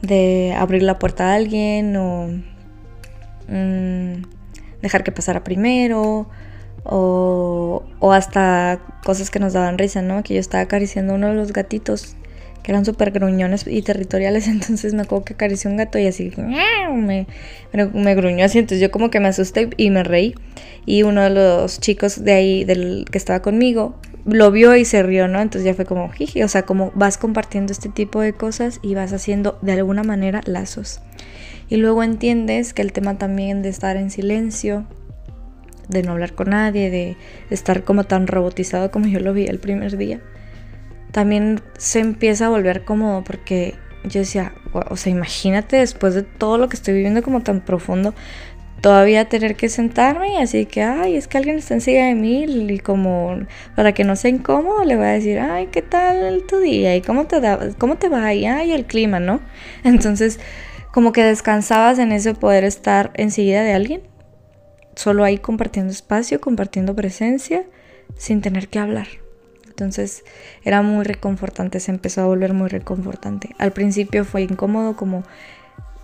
de 0.01 0.53
abrir 0.57 0.83
la 0.83 0.99
puerta 0.99 1.31
a 1.31 1.35
alguien 1.35 1.95
o 1.95 2.27
mmm, 3.47 4.23
dejar 4.81 5.03
que 5.03 5.11
pasara 5.11 5.43
primero 5.43 6.27
o, 6.83 7.83
hasta 8.11 8.81
cosas 9.05 9.29
que 9.29 9.39
nos 9.39 9.53
daban 9.53 9.77
risa, 9.77 10.01
¿no? 10.01 10.23
Que 10.23 10.35
yo 10.35 10.39
estaba 10.39 10.63
acariciando 10.63 11.15
uno 11.15 11.29
de 11.29 11.35
los 11.35 11.53
gatitos 11.53 12.15
que 12.63 12.71
eran 12.71 12.85
súper 12.85 13.11
gruñones 13.11 13.67
y 13.67 13.81
territoriales, 13.81 14.47
entonces 14.47 14.93
me 14.93 15.03
acuerdo 15.03 15.25
que 15.25 15.33
acaricié 15.33 15.69
un 15.69 15.77
gato 15.77 15.99
y 15.99 16.07
así 16.07 16.31
me, 16.37 17.27
me, 17.93 18.15
gruñó 18.15 18.45
así, 18.45 18.59
entonces 18.59 18.81
yo 18.81 18.89
como 18.89 19.11
que 19.11 19.19
me 19.19 19.27
asusté 19.27 19.69
y 19.77 19.89
me 19.89 20.03
reí. 20.03 20.33
Y 20.85 21.03
uno 21.03 21.21
de 21.21 21.29
los 21.29 21.79
chicos 21.79 22.23
de 22.23 22.33
ahí, 22.33 22.63
del 22.65 23.05
que 23.11 23.17
estaba 23.17 23.41
conmigo, 23.41 23.95
lo 24.25 24.51
vio 24.51 24.75
y 24.75 24.85
se 24.85 25.03
rió, 25.03 25.27
¿no? 25.27 25.41
Entonces 25.41 25.65
ya 25.65 25.73
fue 25.73 25.85
como, 25.85 26.09
jiji, 26.09 26.43
o 26.43 26.47
sea, 26.47 26.63
como 26.63 26.91
vas 26.95 27.17
compartiendo 27.17 27.71
este 27.71 27.89
tipo 27.89 28.21
de 28.21 28.33
cosas 28.33 28.79
y 28.81 28.95
vas 28.95 29.13
haciendo 29.13 29.59
de 29.61 29.73
alguna 29.73 30.03
manera 30.03 30.41
lazos. 30.45 31.01
Y 31.69 31.77
luego 31.77 32.03
entiendes 32.03 32.73
que 32.73 32.81
el 32.81 32.91
tema 32.91 33.17
también 33.17 33.61
de 33.61 33.69
estar 33.69 33.97
en 33.97 34.11
silencio, 34.11 34.85
de 35.89 36.03
no 36.03 36.13
hablar 36.13 36.33
con 36.33 36.49
nadie, 36.49 36.89
de 36.89 37.17
estar 37.49 37.83
como 37.83 38.05
tan 38.05 38.27
robotizado 38.27 38.91
como 38.91 39.07
yo 39.07 39.19
lo 39.19 39.33
vi 39.33 39.45
el 39.45 39.59
primer 39.59 39.97
día, 39.97 40.21
también 41.13 41.61
se 41.77 41.99
empieza 41.99 42.47
a 42.47 42.49
volver 42.49 42.83
cómodo 42.83 43.23
porque 43.23 43.75
yo 44.03 44.19
decía, 44.19 44.53
o 44.73 44.97
sea, 44.97 45.11
imagínate 45.11 45.77
después 45.77 46.15
de 46.15 46.23
todo 46.23 46.57
lo 46.57 46.67
que 46.67 46.75
estoy 46.75 46.95
viviendo 46.95 47.21
como 47.21 47.41
tan 47.41 47.61
profundo, 47.61 48.13
todavía 48.81 49.29
tener 49.29 49.55
que 49.55 49.69
sentarme 49.69 50.33
y 50.33 50.37
así 50.37 50.65
que, 50.65 50.81
ay, 50.81 51.15
es 51.15 51.27
que 51.27 51.37
alguien 51.37 51.57
está 51.57 51.75
encima 51.75 52.07
de 52.07 52.15
mí 52.15 52.43
y 52.43 52.79
como 52.79 53.37
para 53.75 53.93
que 53.93 54.03
no 54.03 54.15
sea 54.15 54.31
incómodo 54.31 54.83
le 54.83 54.97
voy 54.97 55.05
a 55.05 55.09
decir, 55.09 55.39
ay, 55.39 55.67
¿qué 55.71 55.83
tal 55.83 56.43
tu 56.49 56.57
día? 56.57 56.95
¿Y 56.95 57.01
cómo 57.01 57.27
te, 57.27 57.39
da, 57.39 57.59
cómo 57.77 57.95
te 57.97 58.09
va? 58.09 58.33
Y, 58.33 58.45
ay, 58.45 58.71
el 58.71 58.85
clima, 58.85 59.19
¿no? 59.19 59.39
Entonces, 59.83 60.39
como 60.91 61.11
que 61.13 61.23
descansabas 61.23 61.99
en 61.99 62.11
ese 62.11 62.33
poder 62.33 62.63
estar 62.63 63.11
enseguida 63.13 63.61
de 63.61 63.73
alguien, 63.73 64.01
solo 64.95 65.23
ahí 65.23 65.37
compartiendo 65.37 65.91
espacio, 65.91 66.41
compartiendo 66.41 66.95
presencia, 66.95 67.65
sin 68.17 68.41
tener 68.41 68.67
que 68.67 68.79
hablar. 68.79 69.22
Entonces 69.73 70.23
era 70.63 70.83
muy 70.83 71.03
reconfortante, 71.03 71.79
se 71.79 71.89
empezó 71.89 72.21
a 72.21 72.25
volver 72.25 72.53
muy 72.53 72.69
reconfortante. 72.69 73.55
Al 73.57 73.73
principio 73.73 74.23
fue 74.23 74.43
incómodo 74.43 74.95
como, 74.95 75.23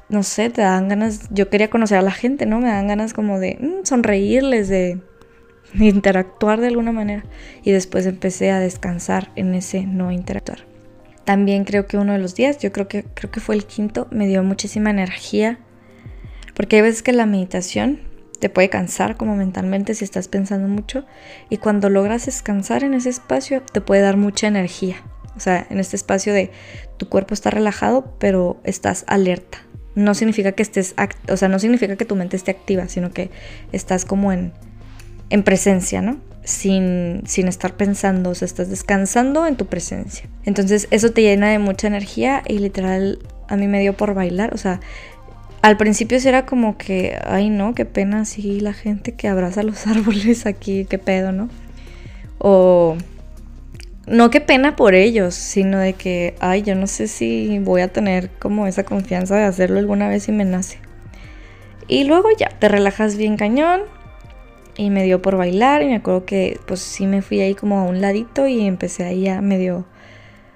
no 0.09 0.23
sé, 0.23 0.49
te 0.49 0.63
dan 0.63 0.87
ganas, 0.87 1.29
yo 1.29 1.51
quería 1.51 1.69
conocer 1.69 1.99
a 1.99 2.01
la 2.01 2.11
gente, 2.11 2.47
¿no? 2.47 2.57
Me 2.57 2.69
dan 2.69 2.87
ganas 2.87 3.13
como 3.13 3.39
de 3.39 3.59
mm, 3.61 3.85
sonreírles, 3.85 4.69
de, 4.69 4.99
interactuar 5.75 6.59
de 6.59 6.67
alguna 6.67 6.91
manera. 6.91 7.23
Y 7.61 7.71
después 7.71 8.07
empecé 8.07 8.49
a 8.49 8.59
descansar 8.59 9.29
en 9.35 9.53
ese 9.53 9.85
no 9.85 10.11
interactuar. 10.11 10.65
También 11.23 11.63
creo 11.63 11.85
que 11.85 11.97
uno 11.97 12.13
de 12.13 12.19
los 12.19 12.33
días, 12.33 12.57
yo 12.57 12.71
creo 12.71 12.87
que, 12.87 13.03
creo 13.03 13.29
que 13.29 13.39
fue 13.39 13.53
el 13.53 13.65
quinto, 13.65 14.07
me 14.09 14.25
dio 14.25 14.41
muchísima 14.41 14.89
energía. 14.89 15.59
Porque 16.55 16.77
hay 16.77 16.81
veces 16.81 17.03
que 17.03 17.13
la 17.13 17.27
meditación 17.27 17.99
te 18.39 18.49
puede 18.49 18.69
cansar 18.69 19.17
como 19.17 19.35
mentalmente 19.35 19.93
si 19.93 20.03
estás 20.03 20.27
pensando 20.27 20.67
mucho 20.67 21.05
y 21.49 21.57
cuando 21.57 21.89
logras 21.89 22.25
descansar 22.25 22.83
en 22.83 22.93
ese 22.93 23.09
espacio 23.09 23.61
te 23.61 23.81
puede 23.81 24.01
dar 24.01 24.17
mucha 24.17 24.47
energía. 24.47 24.97
O 25.35 25.39
sea, 25.39 25.65
en 25.69 25.79
este 25.79 25.95
espacio 25.95 26.33
de 26.33 26.51
tu 26.97 27.07
cuerpo 27.07 27.33
está 27.33 27.49
relajado, 27.49 28.15
pero 28.19 28.59
estás 28.63 29.05
alerta. 29.07 29.59
No 29.95 30.13
significa 30.13 30.51
que 30.51 30.63
estés, 30.63 30.95
o 31.29 31.37
sea, 31.37 31.47
no 31.47 31.59
significa 31.59 31.95
que 31.95 32.05
tu 32.05 32.15
mente 32.15 32.35
esté 32.35 32.51
activa, 32.51 32.87
sino 32.87 33.11
que 33.11 33.29
estás 33.71 34.05
como 34.05 34.31
en, 34.31 34.53
en 35.29 35.43
presencia, 35.43 36.01
¿no? 36.01 36.17
Sin, 36.43 37.23
sin 37.25 37.47
estar 37.47 37.75
pensando, 37.75 38.31
o 38.31 38.35
sea, 38.35 38.45
estás 38.45 38.69
descansando 38.69 39.45
en 39.45 39.55
tu 39.55 39.67
presencia. 39.67 40.29
Entonces 40.45 40.87
eso 40.91 41.11
te 41.11 41.21
llena 41.21 41.49
de 41.49 41.59
mucha 41.59 41.87
energía 41.87 42.43
y 42.47 42.59
literal 42.59 43.19
a 43.47 43.55
mí 43.55 43.67
me 43.67 43.79
dio 43.79 43.93
por 43.95 44.13
bailar, 44.13 44.53
o 44.53 44.57
sea, 44.57 44.79
al 45.61 45.77
principio 45.77 46.17
era 46.23 46.45
como 46.45 46.77
que, 46.77 47.19
ay 47.25 47.49
no, 47.49 47.75
qué 47.75 47.85
pena 47.85 48.21
así 48.21 48.59
la 48.59 48.73
gente 48.73 49.13
que 49.13 49.27
abraza 49.27 49.63
los 49.63 49.87
árboles 49.87 50.45
aquí, 50.45 50.85
qué 50.85 50.97
pedo, 50.97 51.31
¿no? 51.31 51.49
O 52.37 52.95
no 54.07 54.29
qué 54.29 54.41
pena 54.41 54.75
por 54.75 54.95
ellos, 54.95 55.35
sino 55.35 55.77
de 55.77 55.93
que, 55.93 56.35
ay, 56.39 56.63
yo 56.63 56.75
no 56.75 56.87
sé 56.87 57.07
si 57.07 57.59
voy 57.59 57.81
a 57.81 57.89
tener 57.89 58.29
como 58.39 58.65
esa 58.65 58.83
confianza 58.83 59.35
de 59.35 59.43
hacerlo 59.43 59.79
alguna 59.79 60.07
vez 60.07 60.27
y 60.29 60.31
me 60.31 60.45
nace. 60.45 60.79
Y 61.87 62.05
luego 62.05 62.29
ya, 62.37 62.49
te 62.49 62.69
relajas 62.69 63.17
bien 63.17 63.37
cañón 63.37 63.81
y 64.77 64.89
me 64.89 65.03
dio 65.03 65.21
por 65.21 65.35
bailar 65.35 65.81
y 65.83 65.87
me 65.87 65.97
acuerdo 65.97 66.25
que 66.25 66.59
pues 66.65 66.79
sí 66.79 67.05
me 67.05 67.21
fui 67.21 67.41
ahí 67.41 67.53
como 67.53 67.79
a 67.79 67.83
un 67.83 68.01
ladito 68.01 68.47
y 68.47 68.65
empecé 68.65 69.03
ahí 69.03 69.27
a 69.27 69.41
medio, 69.41 69.85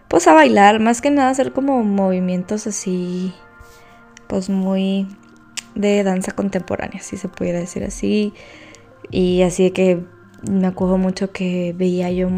pues 0.08 0.28
a 0.28 0.34
bailar, 0.34 0.80
más 0.80 1.01
que 1.01 1.12
nada 1.12 1.30
hacer 1.30 1.51
como 1.51 1.84
movimientos 1.84 2.66
así 2.66 3.34
pues 4.34 4.49
muy 4.49 5.05
de 5.75 6.03
danza 6.03 6.31
contemporánea, 6.31 7.03
si 7.03 7.17
se 7.17 7.29
pudiera 7.29 7.59
decir 7.59 7.84
así. 7.84 8.34
Y 9.11 9.43
así 9.43 9.69
que 9.69 10.03
me 10.49 10.65
acuerdo 10.65 10.97
mucho 10.97 11.31
que 11.31 11.75
veía 11.77 12.09
yo, 12.09 12.29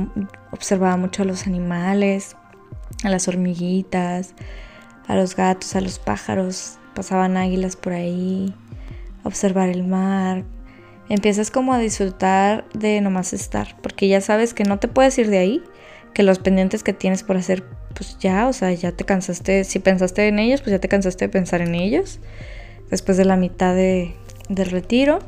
observaba 0.52 0.98
mucho 0.98 1.22
a 1.22 1.26
los 1.26 1.48
animales, 1.48 2.36
a 3.06 3.10
las 3.10 3.30
hormiguitas, 3.30 4.34
a 5.08 5.16
los 5.16 5.38
gatos, 5.38 5.74
a 5.78 5.80
los 5.80 5.98
pájaros, 5.98 6.80
pasaban 6.94 7.38
águilas 7.38 7.78
por 7.78 7.94
ahí, 7.94 8.54
observar 9.24 9.70
el 9.70 9.88
mar. 9.88 10.44
Empiezas 11.08 11.50
como 11.50 11.74
a 11.74 11.78
disfrutar 11.78 12.66
de 12.74 13.00
nomás 13.00 13.32
estar, 13.32 13.78
porque 13.82 14.10
ya 14.10 14.20
sabes 14.20 14.54
que 14.54 14.66
no 14.66 14.80
te 14.80 14.90
puedes 14.90 15.18
ir 15.18 15.30
de 15.30 15.38
ahí, 15.38 15.64
que 16.14 16.24
los 16.24 16.40
pendientes 16.40 16.84
que 16.84 16.92
tienes 16.92 17.24
por 17.24 17.38
hacer 17.38 17.64
pues 17.96 18.18
ya, 18.20 18.48
o 18.48 18.54
sea, 18.54 18.72
ya 18.72 18.92
te 18.92 19.06
cansaste, 19.06 19.64
si 19.64 19.80
pensaste 19.80 20.28
en 20.28 20.40
ellos, 20.40 20.62
pues 20.62 20.72
ya 20.72 20.80
te 20.80 20.88
cansaste 20.88 21.26
de 21.26 21.30
pensar 21.30 21.62
en 21.62 21.74
ellos. 21.76 22.20
Después 22.92 23.18
de 23.18 23.26
la 23.26 23.38
mitad 23.38 23.74
de, 23.74 24.14
del 24.50 24.70
retiro, 24.70 25.20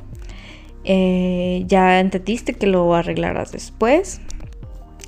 eh, 0.83 1.63
ya 1.67 1.99
entendiste 1.99 2.53
que 2.53 2.67
lo 2.67 2.93
arreglarás 2.93 3.51
después. 3.51 4.21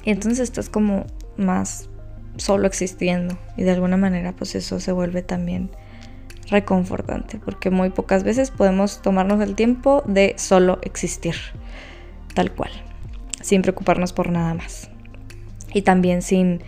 Y 0.04 0.12
entonces 0.12 0.40
estás 0.40 0.70
como 0.70 1.06
más 1.38 1.90
solo 2.38 2.66
existiendo. 2.68 3.38
Y 3.58 3.64
de 3.64 3.72
alguna 3.72 3.98
manera, 3.98 4.34
pues 4.34 4.56
eso 4.56 4.80
se 4.80 4.92
vuelve 4.92 5.22
también 5.22 5.70
reconfortante, 6.50 7.40
porque 7.44 7.70
muy 7.70 7.92
pocas 7.92 8.24
veces 8.24 8.52
podemos 8.52 9.02
tomarnos 9.02 9.42
el 9.42 9.56
tiempo 9.56 10.04
de 10.08 10.34
solo 10.38 10.80
existir, 10.82 11.36
tal 12.34 12.52
cual, 12.52 12.72
sin 13.42 13.62
preocuparnos 13.62 14.14
por 14.14 14.32
nada 14.32 14.54
más. 14.56 14.90
Y 15.74 15.84
también 15.84 16.24
sin 16.24 16.62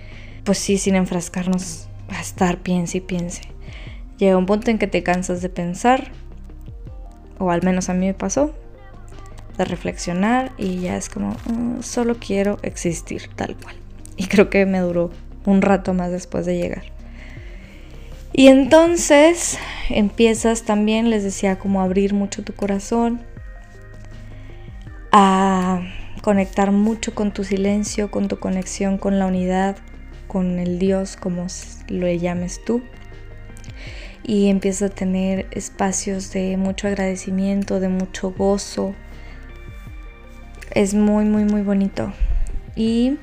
pues 0.43 0.57
sí, 0.57 0.77
sin 0.77 0.95
enfrascarnos 0.95 1.87
a 2.09 2.19
estar 2.19 2.57
piense 2.57 2.99
y 2.99 3.01
piense. 3.01 3.41
Llega 4.17 4.37
un 4.37 4.45
punto 4.45 4.71
en 4.71 4.77
que 4.77 4.87
te 4.87 5.03
cansas 5.03 5.41
de 5.41 5.49
pensar, 5.49 6.11
o 7.39 7.51
al 7.51 7.63
menos 7.63 7.89
a 7.89 7.93
mí 7.93 8.05
me 8.05 8.13
pasó, 8.13 8.53
de 9.57 9.65
reflexionar 9.65 10.51
y 10.57 10.79
ya 10.79 10.95
es 10.95 11.09
como, 11.09 11.35
mm, 11.45 11.81
solo 11.81 12.17
quiero 12.19 12.59
existir 12.61 13.29
tal 13.35 13.55
cual. 13.55 13.75
Y 14.17 14.27
creo 14.27 14.49
que 14.49 14.65
me 14.65 14.79
duró 14.79 15.11
un 15.45 15.61
rato 15.61 15.93
más 15.93 16.11
después 16.11 16.45
de 16.45 16.57
llegar. 16.57 16.83
Y 18.33 18.47
entonces 18.47 19.57
empiezas 19.89 20.63
también, 20.63 21.09
les 21.09 21.23
decía, 21.23 21.59
como 21.59 21.81
abrir 21.81 22.13
mucho 22.13 22.43
tu 22.43 22.53
corazón, 22.53 23.21
a 25.11 25.81
conectar 26.21 26.71
mucho 26.71 27.13
con 27.13 27.33
tu 27.33 27.43
silencio, 27.43 28.09
con 28.09 28.27
tu 28.27 28.39
conexión 28.39 28.97
con 28.97 29.19
la 29.19 29.25
unidad, 29.25 29.77
con 30.32 30.59
el 30.59 30.79
Dios, 30.79 31.17
como 31.17 31.47
lo 31.89 32.07
llames 32.09 32.63
tú. 32.63 32.82
Y 34.23 34.47
empiezas 34.47 34.91
a 34.91 34.95
tener 34.95 35.47
espacios 35.51 36.32
de 36.32 36.55
mucho 36.55 36.88
agradecimiento, 36.88 37.82
de 37.82 37.89
mucho 37.89 38.32
gozo. 38.32 38.95
Es 40.73 40.93
muy, 40.93 41.25
muy, 41.25 41.43
muy 41.43 41.63
bonito. 41.63 42.13
Y, 42.77 43.17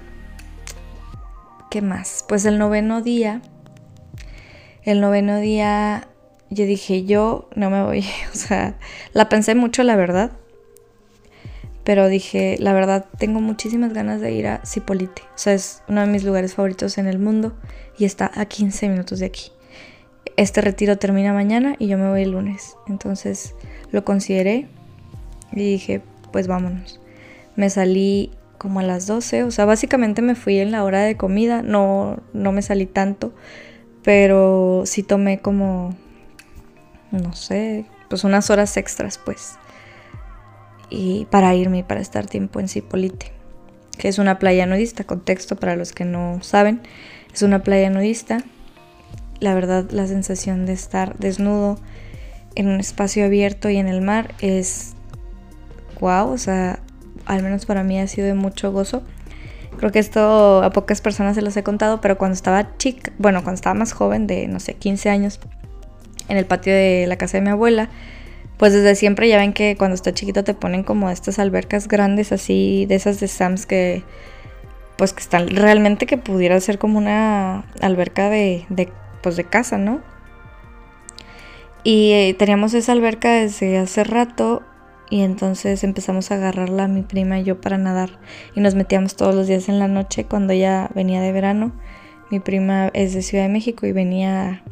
¿qué 1.71 1.81
más? 1.81 2.27
Pues 2.29 2.45
el 2.45 2.59
noveno 2.59 3.01
día, 3.01 3.41
el 4.83 5.01
noveno 5.01 5.39
día 5.39 6.09
yo 6.51 6.67
dije, 6.67 7.07
yo 7.07 7.49
no 7.55 7.71
me 7.71 7.83
voy, 7.85 8.01
o 8.35 8.37
sea, 8.37 8.77
la 9.15 9.31
pensé 9.31 9.55
mucho, 9.55 9.83
la 9.83 9.97
verdad 9.97 10.33
pero 11.89 12.07
dije, 12.11 12.57
la 12.59 12.75
verdad, 12.75 13.07
tengo 13.17 13.41
muchísimas 13.41 13.95
ganas 13.95 14.21
de 14.21 14.31
ir 14.33 14.47
a 14.47 14.61
Cipolite. 14.63 15.23
O 15.23 15.39
sea, 15.39 15.55
es 15.55 15.83
uno 15.89 16.03
de 16.03 16.07
mis 16.07 16.23
lugares 16.23 16.55
favoritos 16.55 16.99
en 16.99 17.07
el 17.07 17.19
mundo 17.19 17.55
y 17.97 18.05
está 18.05 18.31
a 18.35 18.45
15 18.45 18.91
minutos 18.91 19.21
de 19.21 19.25
aquí. 19.25 19.53
Este 20.37 20.61
retiro 20.61 20.99
termina 20.99 21.33
mañana 21.33 21.77
y 21.79 21.87
yo 21.87 21.97
me 21.97 22.11
voy 22.11 22.25
el 22.25 22.33
lunes. 22.33 22.77
Entonces 22.89 23.55
lo 23.91 24.05
consideré 24.05 24.69
y 25.53 25.61
dije, 25.61 26.03
pues 26.31 26.47
vámonos. 26.47 27.01
Me 27.57 27.71
salí 27.71 28.33
como 28.59 28.81
a 28.81 28.83
las 28.83 29.07
12, 29.07 29.45
o 29.45 29.51
sea, 29.51 29.65
básicamente 29.65 30.21
me 30.21 30.35
fui 30.35 30.59
en 30.59 30.73
la 30.73 30.85
hora 30.85 31.01
de 31.01 31.17
comida, 31.17 31.63
no, 31.63 32.19
no 32.35 32.53
me 32.53 32.61
salí 32.61 32.85
tanto, 32.85 33.33
pero 34.03 34.83
sí 34.85 35.03
tomé 35.03 35.41
como, 35.41 35.97
no 37.13 37.33
sé, 37.33 37.87
pues 38.11 38.25
unas 38.25 38.51
horas 38.51 38.77
extras, 38.77 39.17
pues, 39.17 39.57
y 40.91 41.27
para 41.27 41.55
irme, 41.55 41.85
para 41.85 42.01
estar 42.01 42.27
tiempo 42.27 42.61
en 42.61 42.69
Cipolite, 42.69 43.33
que 43.99 44.09
es 44.09 44.19
una 44.19 44.39
playa 44.39 44.67
nudista, 44.67 45.05
contexto 45.05 45.57
para 45.57 45.77
los 45.77 45.93
que 45.93 46.05
no 46.05 46.39
saben, 46.43 46.81
es 47.33 47.43
una 47.43 47.63
playa 47.63 47.91
nudista, 47.91 48.43
la 49.41 49.55
verdad 49.55 49.91
la 49.91 50.07
sensación 50.07 50.67
de 50.67 50.73
estar 50.73 51.17
desnudo 51.19 51.79
en 52.55 52.69
un 52.69 52.81
espacio 52.81 53.25
abierto 53.25 53.71
y 53.71 53.77
en 53.77 53.87
el 53.87 54.01
mar 54.01 54.35
es 54.41 54.95
wow, 56.01 56.31
o 56.31 56.39
sea, 56.39 56.81
al 57.27 57.43
menos 57.43 57.67
para 57.67 57.83
mí 57.83 58.01
ha 58.01 58.07
sido 58.07 58.27
de 58.27 58.35
mucho 58.35 58.73
gozo. 58.73 59.03
Creo 59.77 59.93
que 59.93 60.01
esto 60.01 60.63
a 60.63 60.71
pocas 60.71 61.01
personas 61.01 61.37
se 61.37 61.43
los 61.43 61.57
he 61.57 61.63
contado, 61.63 62.01
pero 62.01 62.19
cuando 62.19 62.35
estaba 62.35 62.77
chica, 62.79 63.13
bueno, 63.19 63.43
cuando 63.45 63.57
estaba 63.57 63.75
más 63.75 63.93
joven, 63.93 64.27
de 64.27 64.49
no 64.49 64.59
sé, 64.59 64.75
15 64.75 65.09
años, 65.09 65.39
en 66.29 66.37
el 66.37 66.47
patio 66.47 66.73
de 66.73 67.07
la 67.07 67.17
casa 67.17 67.39
de 67.39 67.43
mi 67.43 67.51
abuela, 67.51 67.89
pues 68.59 68.73
desde 68.73 68.95
siempre 68.97 69.29
ya 69.29 69.39
ven 69.39 69.53
que 69.53 69.77
cuando 69.77 69.95
está 69.95 70.13
chiquito 70.13 70.45
te 70.45 70.53
ponen 70.53 70.83
como 70.83 71.11
estas 71.11 71.39
albercas 71.39 71.89
grandes 71.89 72.33
así, 72.33 72.87
de 72.87 72.97
esas 72.97 73.21
de 73.21 73.29
Sams 73.29 73.67
que 73.67 74.03
pues 74.97 75.13
que 75.13 75.21
están 75.21 75.49
realmente 75.49 76.07
que 76.07 76.19
pudiera 76.19 76.59
ser 76.61 76.79
como 76.79 76.99
una 76.99 77.65
alberca 77.81 78.31
de, 78.31 78.67
de 78.69 78.89
pues 79.23 79.37
de 79.37 79.45
casa, 79.45 79.79
¿no? 79.79 80.01
Y 81.85 82.11
eh, 82.13 82.35
teníamos 82.37 82.75
esa 82.75 82.93
alberca 82.93 83.33
desde 83.33 83.79
hace 83.79 84.03
rato 84.03 84.63
y 85.09 85.23
entonces 85.23 85.85
empezamos 85.85 86.31
a 86.31 86.35
agarrarla 86.35 86.89
mi 86.89 87.03
prima 87.03 87.39
y 87.39 87.45
yo 87.45 87.61
para 87.61 87.79
nadar 87.79 88.19
y 88.57 88.61
nos 88.61 88.75
metíamos 88.75 89.15
todos 89.15 89.35
los 89.35 89.47
días 89.47 89.69
en 89.69 89.79
la 89.79 89.87
noche 89.87 90.25
cuando 90.25 90.53
ella 90.53 90.91
venía 90.95 91.21
de 91.21 91.31
verano. 91.31 91.73
Mi 92.31 92.41
prima 92.41 92.91
es 92.93 93.15
de 93.15 93.23
Ciudad 93.23 93.45
de 93.45 93.51
México 93.51 93.87
y 93.87 93.93
venía 93.93 94.63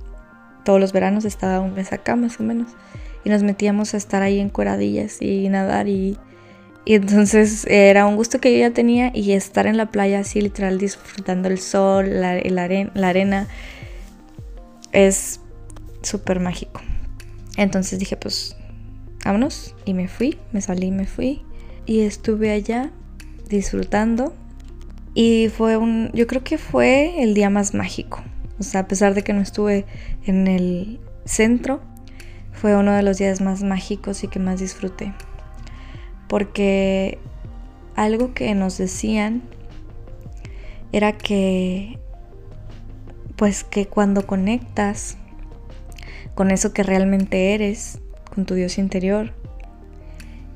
todos 0.64 0.80
los 0.80 0.93
veranos, 0.93 1.24
estaba 1.24 1.61
un 1.61 1.74
mes 1.74 1.93
acá 1.93 2.16
más 2.16 2.41
o 2.41 2.43
menos. 2.43 2.68
Y 3.27 3.29
nos 3.29 3.43
metíamos 3.43 3.93
a 3.93 3.97
estar 3.97 4.22
ahí 4.22 4.39
en 4.39 4.51
cueradillas 4.51 5.20
y 5.20 5.49
nadar 5.49 5.89
y, 5.89 6.16
y 6.85 6.95
entonces 6.95 7.66
era 7.66 8.07
un 8.07 8.14
gusto 8.14 8.41
que 8.41 8.53
yo 8.53 8.61
ya 8.61 8.70
tenía 8.72 9.11
y 9.12 9.33
estar 9.33 9.66
en 9.66 9.77
la 9.77 9.91
playa 9.91 10.20
así 10.20 10.41
literal 10.41 10.79
disfrutando 10.79 11.49
el 11.49 11.59
sol, 11.59 12.20
la, 12.20 12.41
la 12.41 13.09
arena, 13.09 13.49
es 14.93 15.41
súper 16.03 16.39
mágico. 16.39 16.81
Entonces 17.57 17.99
dije 17.99 18.16
pues 18.16 18.57
vámonos. 19.24 19.74
Y 19.85 19.93
me 19.93 20.07
fui, 20.07 20.39
me 20.53 20.61
salí, 20.61 20.93
me 20.93 21.07
fui. 21.07 21.43
Y 21.85 22.03
estuve 22.03 22.53
allá 22.53 22.93
disfrutando. 23.49 24.33
Y 25.14 25.49
fue 25.49 25.77
un, 25.77 26.12
yo 26.12 26.29
creo 26.29 26.45
que 26.45 26.59
fue 26.59 27.24
el 27.24 27.35
día 27.35 27.51
más 27.51 27.74
mágico. 27.74 28.22
O 28.61 28.62
sea, 28.62 28.83
a 28.83 28.87
pesar 28.87 29.14
de 29.14 29.22
que 29.22 29.33
no 29.33 29.41
estuve 29.41 29.85
en 30.27 30.47
el 30.47 31.01
centro, 31.24 31.81
fue 32.57 32.76
uno 32.76 32.92
de 32.92 33.02
los 33.02 33.18
días 33.18 33.40
más 33.40 33.62
mágicos 33.62 34.24
y 34.24 34.28
que 34.28 34.38
más 34.38 34.61
disfruté. 34.61 35.14
Porque 36.28 37.18
algo 37.94 38.34
que 38.34 38.54
nos 38.54 38.78
decían 38.78 39.42
era 40.92 41.12
que, 41.12 41.98
pues 43.36 43.62
que 43.64 43.86
cuando 43.86 44.26
conectas 44.26 45.18
con 46.34 46.50
eso 46.50 46.72
que 46.72 46.82
realmente 46.82 47.54
eres, 47.54 47.98
con 48.34 48.44
tu 48.44 48.54
Dios 48.54 48.78
interior. 48.78 49.32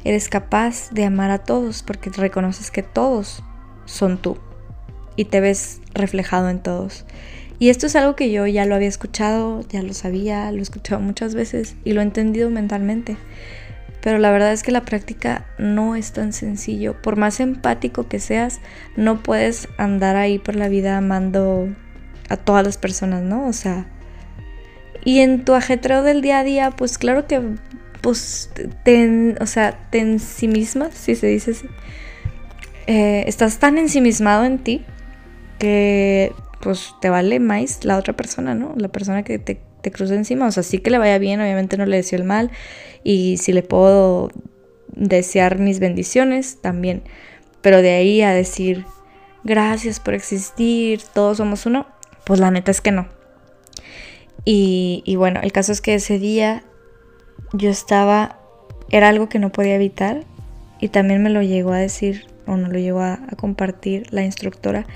Eres 0.04 0.28
capaz 0.28 0.90
de 0.90 1.04
amar 1.04 1.30
a 1.30 1.38
todos 1.38 1.82
porque 1.82 2.10
reconoces 2.10 2.70
que 2.70 2.82
todos 2.82 3.42
son 3.86 4.18
tú 4.18 4.38
y 5.16 5.24
te 5.24 5.40
ves 5.40 5.80
reflejado 5.94 6.50
en 6.50 6.62
todos. 6.62 7.04
Y 7.60 7.68
esto 7.68 7.86
es 7.86 7.94
algo 7.94 8.16
que 8.16 8.32
yo 8.32 8.46
ya 8.46 8.64
lo 8.64 8.74
había 8.74 8.88
escuchado, 8.88 9.60
ya 9.68 9.82
lo 9.82 9.92
sabía, 9.92 10.50
lo 10.50 10.58
he 10.58 10.62
escuchado 10.62 10.98
muchas 11.02 11.34
veces 11.34 11.76
y 11.84 11.92
lo 11.92 12.00
he 12.00 12.04
entendido 12.04 12.48
mentalmente. 12.48 13.18
Pero 14.00 14.18
la 14.18 14.30
verdad 14.30 14.54
es 14.54 14.62
que 14.62 14.72
la 14.72 14.86
práctica 14.86 15.44
no 15.58 15.94
es 15.94 16.12
tan 16.12 16.32
sencillo. 16.32 17.00
Por 17.02 17.16
más 17.16 17.38
empático 17.38 18.08
que 18.08 18.18
seas, 18.18 18.60
no 18.96 19.22
puedes 19.22 19.68
andar 19.76 20.16
ahí 20.16 20.38
por 20.38 20.56
la 20.56 20.68
vida 20.70 20.96
amando 20.96 21.68
a 22.30 22.38
todas 22.38 22.64
las 22.64 22.78
personas, 22.78 23.22
¿no? 23.22 23.46
O 23.46 23.52
sea, 23.52 23.86
y 25.04 25.18
en 25.18 25.44
tu 25.44 25.52
ajetreo 25.52 26.02
del 26.02 26.22
día 26.22 26.38
a 26.38 26.44
día, 26.44 26.70
pues 26.70 26.96
claro 26.96 27.26
que, 27.26 27.42
pues, 28.00 28.50
te, 28.84 29.34
o 29.38 29.46
sea, 29.46 29.78
te 29.90 29.98
ensimismas, 29.98 30.94
si 30.94 31.14
se 31.14 31.26
dice 31.26 31.50
así. 31.50 31.68
Eh, 32.86 33.24
estás 33.26 33.58
tan 33.58 33.76
ensimismado 33.76 34.46
en 34.46 34.58
ti 34.60 34.82
que, 35.58 36.32
pues, 36.60 36.94
te 37.00 37.10
vale 37.10 37.40
más 37.40 37.84
la 37.84 37.96
otra 37.96 38.14
persona, 38.14 38.54
¿no? 38.54 38.74
La 38.76 38.88
persona 38.88 39.22
que 39.22 39.38
te, 39.38 39.60
te 39.82 39.90
cruza 39.90 40.14
encima. 40.14 40.46
O 40.46 40.52
sea, 40.52 40.62
sí 40.62 40.78
que 40.78 40.90
le 40.90 40.98
vaya 40.98 41.18
bien, 41.18 41.40
obviamente 41.40 41.76
no 41.76 41.86
le 41.86 41.96
deseo 41.96 42.18
el 42.18 42.24
mal. 42.24 42.50
Y 43.02 43.38
si 43.38 43.52
le 43.52 43.62
puedo 43.62 44.30
desear 44.88 45.58
mis 45.58 45.80
bendiciones, 45.80 46.58
también. 46.60 47.02
Pero 47.62 47.82
de 47.82 47.92
ahí 47.92 48.22
a 48.22 48.32
decir, 48.32 48.84
gracias 49.44 50.00
por 50.00 50.14
existir, 50.14 51.02
todos 51.14 51.38
somos 51.38 51.66
uno, 51.66 51.86
pues 52.24 52.40
la 52.40 52.50
neta 52.50 52.70
es 52.70 52.80
que 52.80 52.92
no. 52.92 53.08
Y, 54.44 55.14
bueno, 55.16 55.40
el 55.42 55.52
caso 55.52 55.70
es 55.72 55.80
que 55.80 55.94
ese 55.94 56.18
día 56.18 56.64
yo 57.52 57.68
estaba, 57.68 58.38
era 58.90 59.08
algo 59.08 59.28
que 59.28 59.38
no 59.38 59.52
podía 59.52 59.74
evitar 59.74 60.24
y 60.80 60.88
también 60.88 61.22
me 61.22 61.30
lo 61.30 61.42
llegó 61.42 61.72
a 61.72 61.78
decir 61.78 62.26
o 62.46 62.56
no 62.56 62.68
lo 62.68 62.78
llegó 62.78 63.00
a, 63.00 63.20
compartir 63.36 64.06
la 64.12 64.24
instructora, 64.24 64.86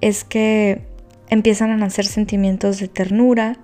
es 0.00 0.24
que 0.24 0.82
empiezan 1.30 1.70
a 1.70 1.76
nacer 1.76 2.04
sentimientos 2.04 2.78
de 2.78 2.88
ternura. 2.88 3.56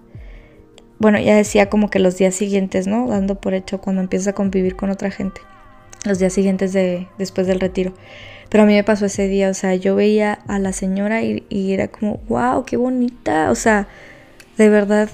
Bueno, 0.98 1.18
ya 1.18 1.36
decía 1.36 1.68
como 1.68 1.90
que 1.90 1.98
los 1.98 2.16
días 2.16 2.34
siguientes, 2.34 2.86
¿no? 2.86 3.08
Dando 3.08 3.40
por 3.40 3.54
hecho 3.54 3.80
cuando 3.80 4.00
empiezas 4.00 4.28
a 4.28 4.32
convivir 4.32 4.76
con 4.76 4.90
otra 4.90 5.10
gente. 5.10 5.40
Los 6.04 6.18
días 6.18 6.32
siguientes 6.32 6.72
de, 6.72 7.08
después 7.18 7.46
del 7.46 7.60
retiro. 7.60 7.92
Pero 8.48 8.62
a 8.62 8.66
mí 8.66 8.74
me 8.74 8.84
pasó 8.84 9.06
ese 9.06 9.28
día, 9.28 9.50
o 9.50 9.54
sea, 9.54 9.74
yo 9.74 9.96
veía 9.96 10.38
a 10.46 10.58
la 10.58 10.72
señora 10.72 11.22
y, 11.22 11.44
y 11.48 11.72
era 11.72 11.88
como, 11.88 12.20
wow, 12.28 12.64
qué 12.64 12.76
bonita. 12.76 13.50
O 13.50 13.56
sea, 13.56 13.88
de 14.56 14.68
verdad, 14.68 15.10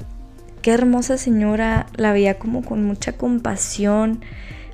qué 0.60 0.72
hermosa 0.72 1.16
señora, 1.18 1.86
la 1.96 2.12
veía 2.12 2.38
como 2.38 2.62
con 2.62 2.84
mucha 2.84 3.12
compasión 3.12 4.20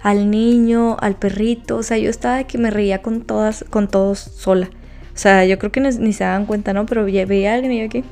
al 0.03 0.31
niño, 0.31 0.97
al 1.01 1.17
perrito, 1.17 1.77
o 1.77 1.83
sea, 1.83 1.99
yo 1.99 2.11
estaba 2.11 2.37
de 2.37 2.45
que 2.45 2.59
me 2.59 2.71
reía 2.71 3.03
con 3.03 3.23
todas, 3.23 3.65
con 3.69 3.89
todos 3.89 4.19
sola. 4.19 4.71
O 5.19 5.21
sea, 5.21 5.45
yo 5.45 5.59
creo 5.59 5.73
que 5.73 5.81
ni, 5.81 6.13
se 6.13 6.23
daban 6.23 6.47
cuenta, 6.47 6.73
¿no? 6.73 6.87
Pero 6.87 7.05
veía 7.05 7.51
a 7.51 7.55
alguien 7.55 7.73
y 7.73 7.81
yo 7.81 7.89
que, 7.89 8.05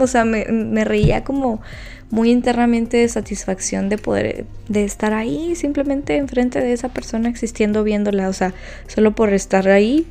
o 0.00 0.06
sea, 0.06 0.24
me, 0.24 0.46
me, 0.46 0.82
reía 0.82 1.22
como 1.22 1.60
muy 2.08 2.30
internamente 2.30 2.96
de 2.96 3.06
satisfacción 3.06 3.90
de 3.90 3.98
poder, 3.98 4.46
de 4.66 4.84
estar 4.84 5.12
ahí 5.12 5.56
simplemente 5.56 6.16
enfrente 6.16 6.60
de 6.60 6.72
esa 6.72 6.88
persona 6.88 7.28
existiendo, 7.28 7.84
viéndola, 7.84 8.30
o 8.30 8.32
sea, 8.32 8.54
solo 8.86 9.14
por 9.14 9.34
estar 9.34 9.68
ahí, 9.68 10.06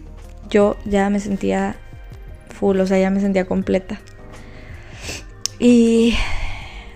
yo 0.52 0.78
ya 0.86 1.10
me 1.10 1.20
sentía 1.20 1.76
full, 2.50 2.80
o 2.80 2.86
sea, 2.86 3.00
ya 3.00 3.10
me 3.10 3.20
sentía 3.20 3.46
completa. 3.46 4.00
Y 5.58 6.16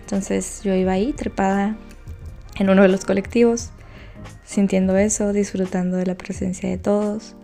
entonces 0.02 0.62
yo 0.64 0.76
iba 0.76 0.92
ahí 0.92 1.14
trepada 1.14 1.76
en 2.60 2.70
uno 2.70 2.84
de 2.84 2.90
los 2.90 3.06
colectivos, 3.06 3.72
sintiendo 4.46 4.96
eso, 4.98 5.34
disfrutando 5.34 5.98
de 5.98 6.06
la 6.06 6.14
presencia 6.14 6.70
de 6.70 6.78
todos. 6.78 7.37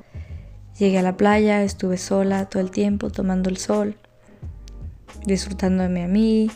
Llegué 0.84 1.00
a 1.00 1.02
la 1.02 1.16
playa, 1.16 1.64
estuve 1.64 1.96
sola 1.96 2.50
todo 2.50 2.62
el 2.62 2.70
tiempo, 2.70 3.10
tomando 3.10 3.50
el 3.50 3.56
sol, 3.56 3.96
disfrutándome 5.26 6.04
a 6.04 6.10
mí, 6.10 6.52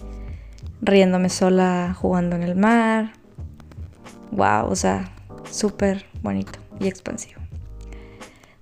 riéndome 0.82 1.30
sola, 1.30 1.95
jugando 1.97 2.36
en 2.36 2.43
el 2.43 2.57
mar. 2.57 3.13
Wow, 4.32 4.69
o 4.69 4.75
sea, 4.75 5.15
súper 5.49 6.07
bonito 6.23 6.59
y 6.78 6.89
expansivo. 6.89 7.39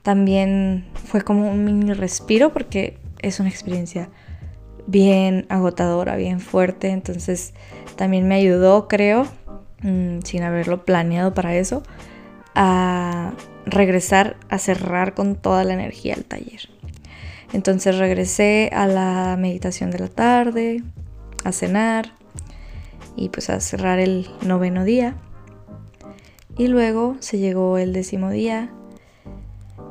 También 0.03 0.85
fue 1.03 1.21
como 1.21 1.49
un 1.49 1.65
mini 1.65 1.93
respiro 1.93 2.53
porque 2.53 2.99
es 3.23 3.39
una 3.39 3.49
experiencia 3.49 4.09
bien 4.85 5.47
agotadora, 5.49 6.15
bien 6.15 6.41
fuerte, 6.41 6.89
entonces 6.89 7.55
también 7.95 8.27
me 8.27 8.35
ayudó, 8.35 8.87
creo, 8.87 9.25
mm, 9.81 10.19
sin 10.25 10.43
haberlo 10.43 10.85
planeado 10.85 11.33
para 11.33 11.55
eso, 11.55 11.81
a 12.53 13.33
regresar 13.65 14.37
a 14.49 14.57
cerrar 14.57 15.13
con 15.13 15.35
toda 15.35 15.63
la 15.63 15.73
energía 15.73 16.13
el 16.13 16.25
taller. 16.25 16.69
Entonces 17.53 17.97
regresé 17.97 18.69
a 18.73 18.87
la 18.87 19.35
meditación 19.39 19.91
de 19.91 19.99
la 19.99 20.07
tarde, 20.07 20.83
a 21.43 21.51
cenar 21.51 22.11
y 23.15 23.29
pues 23.29 23.49
a 23.49 23.59
cerrar 23.59 23.99
el 23.99 24.27
noveno 24.41 24.83
día. 24.83 25.15
Y 26.57 26.67
luego 26.67 27.17
se 27.19 27.37
llegó 27.37 27.77
el 27.77 27.93
décimo 27.93 28.29
día 28.29 28.71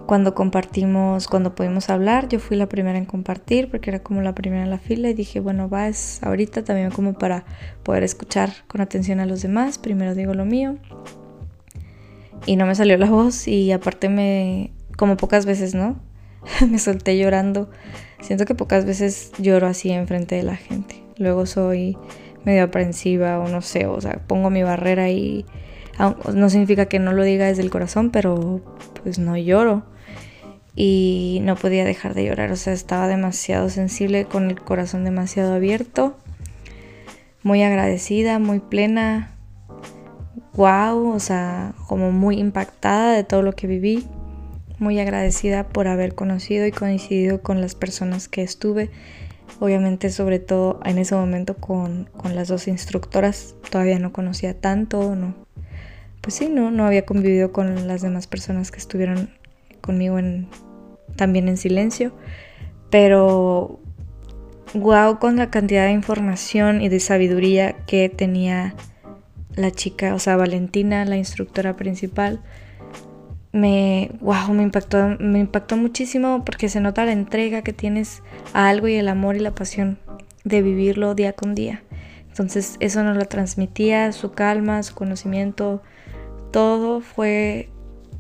cuando 0.06 0.34
compartimos, 0.34 1.28
cuando 1.28 1.54
pudimos 1.54 1.88
hablar, 1.88 2.28
yo 2.28 2.38
fui 2.38 2.56
la 2.56 2.68
primera 2.68 2.98
en 2.98 3.06
compartir 3.06 3.70
porque 3.70 3.90
era 3.90 4.00
como 4.00 4.20
la 4.20 4.34
primera 4.34 4.62
en 4.62 4.70
la 4.70 4.78
fila 4.78 5.08
y 5.08 5.14
dije, 5.14 5.40
bueno, 5.40 5.68
va, 5.68 5.88
es 5.88 6.22
ahorita 6.22 6.62
también 6.62 6.90
como 6.90 7.14
para 7.14 7.44
poder 7.82 8.02
escuchar 8.02 8.50
con 8.66 8.80
atención 8.80 9.20
a 9.20 9.26
los 9.26 9.42
demás, 9.42 9.78
primero 9.78 10.14
digo 10.14 10.34
lo 10.34 10.44
mío. 10.44 10.76
Y 12.46 12.56
no 12.56 12.66
me 12.66 12.74
salió 12.74 12.96
la 12.98 13.10
voz 13.10 13.48
y 13.48 13.72
aparte 13.72 14.08
me, 14.08 14.72
como 14.96 15.16
pocas 15.16 15.46
veces, 15.46 15.74
¿no? 15.74 15.98
me 16.68 16.78
solté 16.78 17.18
llorando. 17.18 17.70
Siento 18.20 18.44
que 18.44 18.54
pocas 18.54 18.84
veces 18.84 19.32
lloro 19.38 19.66
así 19.66 19.90
enfrente 19.90 20.34
de 20.34 20.42
la 20.42 20.56
gente. 20.56 21.02
Luego 21.16 21.46
soy 21.46 21.96
medio 22.44 22.64
aprensiva 22.64 23.38
o 23.38 23.48
no 23.48 23.62
sé, 23.62 23.86
o 23.86 24.00
sea, 24.00 24.20
pongo 24.26 24.50
mi 24.50 24.62
barrera 24.62 25.08
y 25.10 25.46
no 26.34 26.50
significa 26.50 26.86
que 26.86 26.98
no 26.98 27.12
lo 27.12 27.22
diga 27.22 27.46
desde 27.46 27.62
el 27.62 27.70
corazón, 27.70 28.10
pero 28.10 28.60
pues 29.02 29.18
no 29.18 29.36
lloro. 29.36 29.84
Y 30.76 31.38
no 31.42 31.54
podía 31.54 31.84
dejar 31.84 32.14
de 32.14 32.24
llorar, 32.24 32.50
o 32.50 32.56
sea, 32.56 32.72
estaba 32.72 33.06
demasiado 33.06 33.68
sensible, 33.70 34.24
con 34.24 34.50
el 34.50 34.60
corazón 34.60 35.04
demasiado 35.04 35.54
abierto, 35.54 36.16
muy 37.44 37.62
agradecida, 37.62 38.40
muy 38.40 38.58
plena, 38.58 39.33
wow, 40.56 41.10
o 41.10 41.20
sea, 41.20 41.74
como 41.88 42.12
muy 42.12 42.38
impactada 42.38 43.12
de 43.12 43.24
todo 43.24 43.42
lo 43.42 43.52
que 43.52 43.66
viví, 43.66 44.06
muy 44.78 44.98
agradecida 45.00 45.68
por 45.68 45.88
haber 45.88 46.14
conocido 46.14 46.66
y 46.66 46.72
coincidido 46.72 47.42
con 47.42 47.60
las 47.60 47.74
personas 47.74 48.28
que 48.28 48.42
estuve, 48.42 48.90
obviamente 49.60 50.10
sobre 50.10 50.38
todo 50.38 50.80
en 50.84 50.98
ese 50.98 51.14
momento 51.14 51.56
con, 51.56 52.08
con 52.16 52.34
las 52.34 52.48
dos 52.48 52.68
instructoras, 52.68 53.54
todavía 53.70 53.98
no 53.98 54.12
conocía 54.12 54.58
tanto, 54.58 55.14
no, 55.16 55.34
pues 56.20 56.34
sí, 56.34 56.48
no, 56.48 56.70
no 56.70 56.86
había 56.86 57.04
convivido 57.04 57.52
con 57.52 57.86
las 57.86 58.02
demás 58.02 58.26
personas 58.26 58.70
que 58.70 58.78
estuvieron 58.78 59.30
conmigo 59.80 60.18
en, 60.18 60.48
también 61.16 61.48
en 61.48 61.56
silencio, 61.56 62.12
pero 62.90 63.80
wow 64.72 65.18
con 65.18 65.36
la 65.36 65.50
cantidad 65.50 65.86
de 65.86 65.92
información 65.92 66.80
y 66.80 66.88
de 66.88 67.00
sabiduría 67.00 67.76
que 67.86 68.08
tenía 68.08 68.74
la 69.56 69.70
chica, 69.70 70.14
o 70.14 70.18
sea, 70.18 70.36
Valentina, 70.36 71.04
la 71.04 71.16
instructora 71.16 71.76
principal, 71.76 72.40
me, 73.52 74.10
wow, 74.20 74.52
me 74.52 74.64
impactó, 74.64 75.16
me 75.20 75.38
impactó 75.38 75.76
muchísimo 75.76 76.44
porque 76.44 76.68
se 76.68 76.80
nota 76.80 77.04
la 77.04 77.12
entrega 77.12 77.62
que 77.62 77.72
tienes 77.72 78.22
a 78.52 78.68
algo 78.68 78.88
y 78.88 78.94
el 78.94 79.08
amor 79.08 79.36
y 79.36 79.40
la 79.40 79.54
pasión 79.54 79.98
de 80.42 80.60
vivirlo 80.60 81.14
día 81.14 81.32
con 81.34 81.54
día. 81.54 81.82
Entonces 82.28 82.76
eso 82.80 83.04
nos 83.04 83.16
lo 83.16 83.26
transmitía, 83.26 84.10
su 84.10 84.32
calma, 84.32 84.82
su 84.82 84.94
conocimiento, 84.94 85.82
todo 86.50 87.00
fue, 87.00 87.68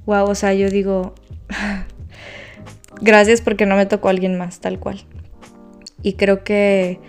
wow, 0.06 0.30
o 0.30 0.34
sea, 0.36 0.54
yo 0.54 0.70
digo, 0.70 1.14
gracias 3.00 3.40
porque 3.40 3.66
no 3.66 3.74
me 3.74 3.86
tocó 3.86 4.08
alguien 4.08 4.38
más, 4.38 4.60
tal 4.60 4.78
cual. 4.78 5.04
Y 6.02 6.12
creo 6.12 6.44
que 6.44 7.00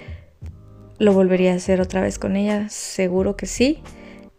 lo 0.97 1.13
volvería 1.13 1.53
a 1.53 1.57
hacer 1.57 1.81
otra 1.81 2.01
vez 2.01 2.17
con 2.17 2.35
ella, 2.35 2.69
seguro 2.69 3.35
que 3.35 3.45
sí. 3.45 3.83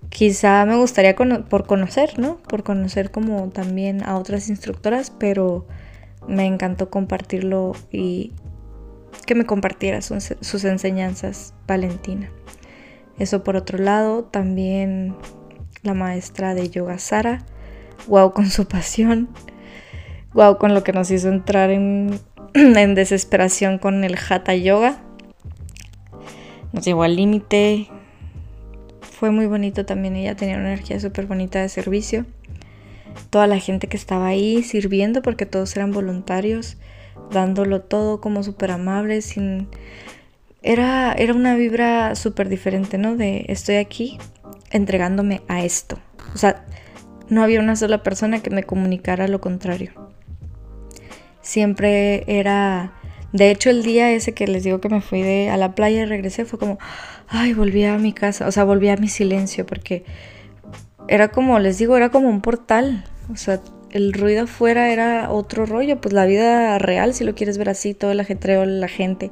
Quizá 0.08 0.64
me 0.64 0.76
gustaría 0.76 1.14
por 1.14 1.66
conocer, 1.66 2.18
¿no? 2.18 2.38
Por 2.38 2.62
conocer 2.62 3.10
como 3.10 3.48
también 3.50 4.02
a 4.02 4.16
otras 4.16 4.48
instructoras, 4.48 5.10
pero 5.10 5.66
me 6.26 6.46
encantó 6.46 6.90
compartirlo 6.90 7.72
y 7.90 8.32
que 9.26 9.34
me 9.34 9.44
compartiera 9.46 10.00
sus, 10.02 10.64
enseñanzas, 10.64 11.54
Valentina. 11.66 12.30
Eso 13.18 13.42
por 13.42 13.56
otro 13.56 13.78
lado, 13.78 14.24
también 14.24 15.16
la 15.82 15.94
maestra 15.94 16.54
de 16.54 16.68
yoga 16.68 16.98
Sara, 16.98 17.44
wow 18.06 18.32
con 18.32 18.50
su 18.50 18.66
pasión, 18.66 19.28
wow 20.32 20.58
con 20.58 20.74
lo 20.74 20.84
que 20.84 20.92
nos 20.92 21.10
hizo 21.10 21.28
entrar 21.28 21.70
en, 21.70 22.20
en 22.54 22.94
desesperación 22.94 23.78
con 23.78 24.04
el 24.04 24.16
Hatha 24.16 24.54
Yoga. 24.54 25.02
Nos 26.72 26.84
llevó 26.84 27.04
al 27.04 27.16
límite, 27.16 27.88
fue 29.18 29.30
muy 29.30 29.46
bonito 29.46 29.86
también. 29.86 30.14
Ella 30.14 30.36
tenía 30.36 30.56
una 30.56 30.72
energía 30.72 31.00
súper 31.00 31.26
bonita 31.26 31.60
de 31.62 31.70
servicio. 31.70 32.26
Toda 33.30 33.46
la 33.46 33.58
gente 33.58 33.86
que 33.86 33.96
estaba 33.96 34.26
ahí 34.26 34.62
sirviendo, 34.62 35.22
porque 35.22 35.46
todos 35.46 35.74
eran 35.74 35.90
voluntarios, 35.90 36.76
dándolo 37.30 37.80
todo 37.80 38.20
como 38.20 38.42
súper 38.42 38.72
amables, 38.72 39.24
sin... 39.24 39.68
Era, 40.62 41.14
era 41.14 41.32
una 41.32 41.54
vibra 41.54 42.14
súper 42.14 42.50
diferente, 42.50 42.98
¿no? 42.98 43.16
De 43.16 43.46
estoy 43.48 43.76
aquí 43.76 44.18
entregándome 44.70 45.40
a 45.48 45.64
esto. 45.64 45.98
O 46.34 46.38
sea, 46.38 46.66
no 47.30 47.42
había 47.42 47.60
una 47.60 47.76
sola 47.76 48.02
persona 48.02 48.42
que 48.42 48.50
me 48.50 48.64
comunicara 48.64 49.28
lo 49.28 49.40
contrario. 49.40 49.92
Siempre 51.40 52.24
era 52.26 52.92
de 53.36 53.50
hecho, 53.50 53.70
el 53.70 53.82
día 53.82 54.10
ese 54.12 54.32
que 54.32 54.46
les 54.46 54.64
digo 54.64 54.80
que 54.80 54.88
me 54.88 55.00
fui 55.00 55.22
de, 55.22 55.50
a 55.50 55.56
la 55.56 55.74
playa 55.74 56.02
y 56.02 56.04
regresé 56.06 56.44
fue 56.44 56.58
como, 56.58 56.78
ay, 57.28 57.52
volví 57.52 57.84
a 57.84 57.98
mi 57.98 58.12
casa, 58.12 58.46
o 58.46 58.52
sea, 58.52 58.64
volví 58.64 58.88
a 58.88 58.96
mi 58.96 59.08
silencio, 59.08 59.66
porque 59.66 60.04
era 61.08 61.28
como, 61.28 61.58
les 61.58 61.78
digo, 61.78 61.96
era 61.96 62.10
como 62.10 62.28
un 62.28 62.40
portal, 62.40 63.04
o 63.30 63.36
sea, 63.36 63.60
el 63.90 64.12
ruido 64.12 64.44
afuera 64.44 64.90
era 64.90 65.30
otro 65.30 65.66
rollo, 65.66 66.00
pues 66.00 66.14
la 66.14 66.24
vida 66.24 66.78
real, 66.78 67.14
si 67.14 67.24
lo 67.24 67.34
quieres 67.34 67.58
ver 67.58 67.68
así, 67.68 67.94
todo 67.94 68.10
el 68.10 68.20
ajetreo, 68.20 68.64
la 68.64 68.88
gente, 68.88 69.30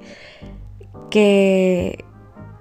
que, 1.10 2.04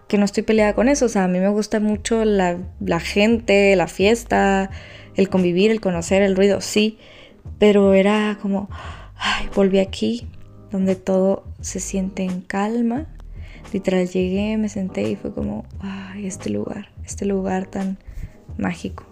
que 0.07 0.17
no 0.17 0.25
estoy 0.25 0.43
peleada 0.43 0.73
con 0.73 0.87
eso, 0.87 1.05
o 1.05 1.09
sea, 1.09 1.25
a 1.25 1.27
mí 1.27 1.39
me 1.39 1.49
gusta 1.49 1.79
mucho 1.79 2.23
la, 2.23 2.57
la 2.79 2.99
gente, 2.99 3.75
la 3.75 3.87
fiesta, 3.87 4.69
el 5.15 5.29
convivir, 5.29 5.71
el 5.71 5.81
conocer, 5.81 6.21
el 6.21 6.35
ruido, 6.35 6.61
sí, 6.61 6.97
pero 7.59 7.93
era 7.93 8.37
como, 8.41 8.69
ay, 9.17 9.49
volví 9.53 9.79
aquí, 9.79 10.27
donde 10.73 10.95
todo 10.95 11.43
se 11.61 11.79
siente 11.79 12.23
en 12.23 12.41
calma. 12.41 13.05
Literal 13.71 14.09
llegué, 14.09 14.57
me 14.57 14.69
senté 14.69 15.03
y 15.03 15.15
fue 15.15 15.31
como, 15.31 15.65
ay, 15.79 16.25
este 16.25 16.49
lugar, 16.49 16.89
este 17.05 17.25
lugar 17.25 17.67
tan 17.67 17.99
mágico. 18.57 19.05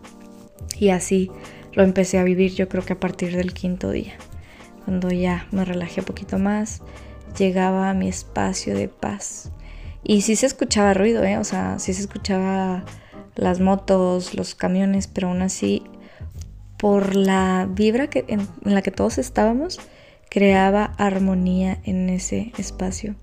Y 0.80 0.90
así 0.90 1.32
lo 1.74 1.84
empecé 1.84 2.18
a 2.18 2.24
vivir 2.24 2.54
yo 2.54 2.68
creo 2.68 2.84
que 2.84 2.94
a 2.94 3.00
partir 3.00 3.38
del 3.38 3.54
quinto 3.54 3.92
día. 3.92 4.14
Cuando 4.86 5.12
ya 5.12 5.48
me 5.52 5.64
relajé 5.64 6.02
un 6.02 6.08
poquito 6.08 6.40
más, 6.40 6.82
llegaba 7.38 7.92
a 7.92 7.94
mi 7.94 8.10
espacio 8.10 8.76
de 8.76 8.88
paz. 8.88 9.52
Y 10.04 10.22
sí 10.22 10.36
se 10.36 10.48
escuchaba 10.48 10.96
ruido, 10.96 11.24
¿eh? 11.24 11.38
O 11.38 11.44
sea, 11.44 11.78
sí 11.78 11.94
se 11.94 12.02
escuchaba 12.02 12.84
las 13.36 13.60
motos, 13.60 14.34
los 14.34 14.56
camiones, 14.56 15.06
pero 15.06 15.28
aún 15.28 15.44
así, 15.44 15.84
por 16.80 17.16
la 17.16 17.70
vibra 17.70 18.10
que, 18.10 18.26
en 18.28 18.48
la 18.64 18.82
que 18.82 18.90
todos 18.90 19.20
estábamos, 19.20 19.80
creaba 20.32 20.94
armonía 20.98 21.80
en 21.84 22.10
ese 22.10 22.54
espacio. 22.58 23.16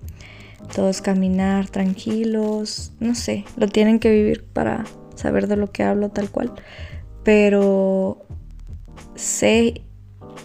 Todos 0.75 1.01
caminar 1.01 1.67
tranquilos, 1.67 2.91
no 2.99 3.15
sé, 3.15 3.45
lo 3.57 3.67
tienen 3.67 3.97
que 3.97 4.11
vivir 4.11 4.45
para 4.45 4.85
saber 5.15 5.47
de 5.47 5.57
lo 5.57 5.71
que 5.71 5.81
hablo 5.81 6.09
tal 6.09 6.29
cual. 6.29 6.53
Pero 7.23 8.19
sé, 9.15 9.81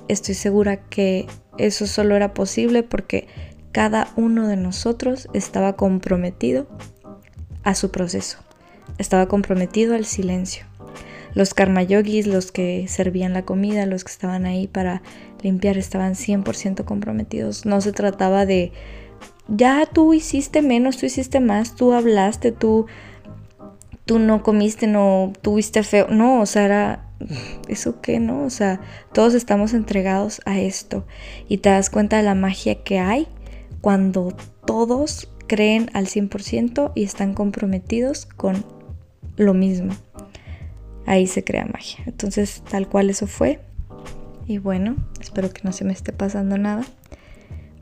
estoy 0.09 0.35
segura 0.35 0.79
que 0.89 1.27
eso 1.59 1.87
solo 1.87 2.17
era 2.17 2.33
posible 2.33 2.83
porque 2.83 3.29
cada 3.71 4.09
uno 4.17 4.49
de 4.49 4.57
nosotros 4.57 5.29
estaba 5.35 5.77
comprometido 5.77 6.67
a 7.62 7.75
su 7.75 7.91
proceso, 7.91 8.39
estaba 8.97 9.27
comprometido 9.27 9.95
al 9.95 10.07
silencio. 10.07 10.65
Los 11.35 11.55
karma 11.55 11.82
yogis, 11.82 12.26
los 12.26 12.53
que 12.53 12.87
servían 12.89 13.32
la 13.32 13.45
comida, 13.45 13.87
los 13.87 14.05
que 14.05 14.12
estaban 14.12 14.47
ahí 14.47 14.68
para 14.68 15.03
limpiar 15.43 15.76
estaban 15.76 16.14
100% 16.14 16.85
comprometidos. 16.85 17.66
No 17.66 17.80
se 17.80 17.93
trataba 17.93 18.47
de, 18.47 18.72
ya 19.49 19.87
tú 19.87 20.14
hiciste 20.14 20.62
menos, 20.62 20.97
tú 20.97 21.07
hiciste 21.07 21.41
más, 21.41 21.74
tú 21.74 21.93
hablaste, 21.93 22.53
tú, 22.53 22.87
tú 24.05 24.18
no 24.18 24.43
comiste, 24.43 24.87
no 24.87 25.32
tuviste 25.43 25.82
feo. 25.82 26.09
No, 26.09 26.41
o 26.41 26.47
sea, 26.47 26.64
era, 26.64 27.09
¿eso 27.68 28.01
qué, 28.01 28.20
no? 28.20 28.45
O 28.45 28.51
sea, 28.51 28.80
todos 29.12 29.35
estamos 29.35 29.74
entregados 29.74 30.41
a 30.47 30.59
esto. 30.61 31.05
Y 31.49 31.59
te 31.59 31.70
das 31.70 31.91
cuenta 31.91 32.16
de 32.16 32.22
la 32.22 32.35
magia 32.35 32.82
que 32.82 32.99
hay 32.99 33.28
cuando 33.80 34.35
todos 34.66 35.28
creen 35.47 35.91
al 35.93 36.07
100% 36.07 36.93
y 36.95 37.05
están 37.05 37.35
comprometidos 37.35 38.26
con 38.26 38.64
lo 39.37 39.53
mismo. 39.53 39.95
Ahí 41.07 41.27
se 41.27 41.45
crea 41.45 41.67
magia. 41.67 42.05
Entonces, 42.07 42.63
tal 42.69 42.89
cual 42.89 43.11
eso 43.11 43.27
fue. 43.27 43.61
Y 44.47 44.59
bueno, 44.59 44.97
espero 45.21 45.51
que 45.51 45.63
no 45.65 45.73
se 45.73 45.85
me 45.85 45.93
esté 45.93 46.13
pasando 46.13 46.59
nada. 46.59 46.85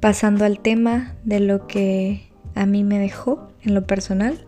Pasando 0.01 0.45
al 0.45 0.61
tema 0.61 1.15
de 1.25 1.41
lo 1.41 1.67
que 1.67 2.29
a 2.55 2.67
mí 2.67 2.85
me 2.85 2.99
dejó 2.99 3.49
en 3.63 3.75
lo 3.75 3.87
personal, 3.87 4.45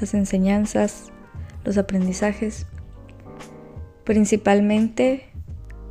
las 0.00 0.14
enseñanzas, 0.14 1.12
los 1.64 1.78
aprendizajes. 1.78 2.66
Principalmente 4.04 5.24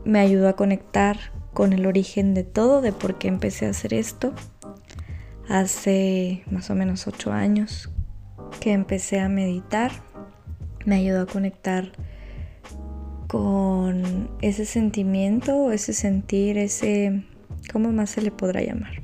me 0.03 0.19
ayudó 0.19 0.47
a 0.47 0.55
conectar 0.55 1.17
con 1.53 1.73
el 1.73 1.86
origen 1.86 2.34
de 2.34 2.43
todo, 2.43 2.82
de 2.82 2.91
por 2.91 3.17
qué 3.17 3.28
empecé 3.28 3.65
a 3.65 3.69
hacer 3.69 3.93
esto. 3.93 4.34
Hace 5.47 6.43
más 6.49 6.69
o 6.69 6.76
menos 6.76 7.07
ocho 7.07 7.32
años 7.32 7.89
que 8.59 8.73
empecé 8.73 9.19
a 9.19 9.30
meditar. 9.30 9.91
Me 10.86 10.95
ayudó 10.95 11.21
a 11.21 11.26
conectar 11.26 11.91
con 13.36 14.29
ese 14.41 14.63
sentimiento, 14.63 15.73
ese 15.73 15.91
sentir, 15.91 16.57
ese, 16.57 17.25
¿cómo 17.69 17.91
más 17.91 18.11
se 18.11 18.21
le 18.21 18.31
podrá 18.31 18.61
llamar? 18.61 19.03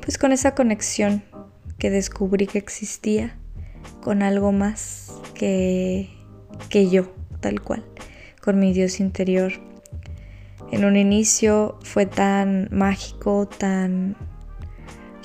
Pues 0.00 0.18
con 0.18 0.30
esa 0.30 0.54
conexión 0.54 1.24
que 1.76 1.90
descubrí 1.90 2.46
que 2.46 2.58
existía 2.58 3.36
con 4.04 4.22
algo 4.22 4.52
más 4.52 5.12
que, 5.34 6.10
que 6.68 6.90
yo, 6.90 7.12
tal 7.40 7.60
cual, 7.60 7.84
con 8.40 8.60
mi 8.60 8.72
Dios 8.72 9.00
interior. 9.00 9.54
En 10.70 10.84
un 10.84 10.96
inicio 10.96 11.76
fue 11.82 12.06
tan 12.06 12.68
mágico, 12.70 13.48
tan 13.48 14.14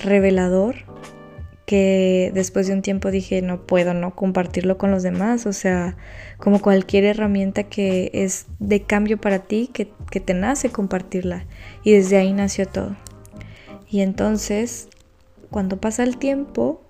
revelador, 0.00 0.78
que 1.66 2.30
después 2.32 2.68
de 2.68 2.74
un 2.74 2.82
tiempo 2.82 3.10
dije, 3.10 3.42
no 3.42 3.66
puedo 3.66 3.92
no 3.92 4.14
compartirlo 4.14 4.78
con 4.78 4.92
los 4.92 5.02
demás, 5.02 5.46
o 5.46 5.52
sea, 5.52 5.96
como 6.38 6.62
cualquier 6.62 7.04
herramienta 7.04 7.64
que 7.64 8.10
es 8.14 8.46
de 8.60 8.82
cambio 8.82 9.20
para 9.20 9.40
ti, 9.40 9.68
que, 9.72 9.90
que 10.10 10.20
te 10.20 10.32
nace 10.32 10.70
compartirla. 10.70 11.44
Y 11.82 11.92
desde 11.92 12.16
ahí 12.16 12.32
nació 12.32 12.66
todo. 12.66 12.96
Y 13.90 14.00
entonces, 14.00 14.88
cuando 15.50 15.80
pasa 15.80 16.04
el 16.04 16.18
tiempo, 16.18 16.82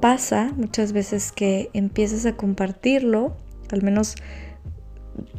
pasa 0.00 0.52
muchas 0.56 0.92
veces 0.92 1.32
que 1.32 1.70
empiezas 1.72 2.26
a 2.26 2.36
compartirlo, 2.36 3.36
al 3.72 3.82
menos 3.82 4.14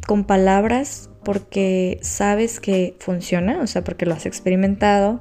con 0.06 0.24
palabras, 0.24 1.10
porque 1.24 1.98
sabes 2.02 2.60
que 2.60 2.96
funciona, 2.98 3.60
o 3.62 3.66
sea, 3.66 3.82
porque 3.82 4.06
lo 4.06 4.14
has 4.14 4.26
experimentado, 4.26 5.20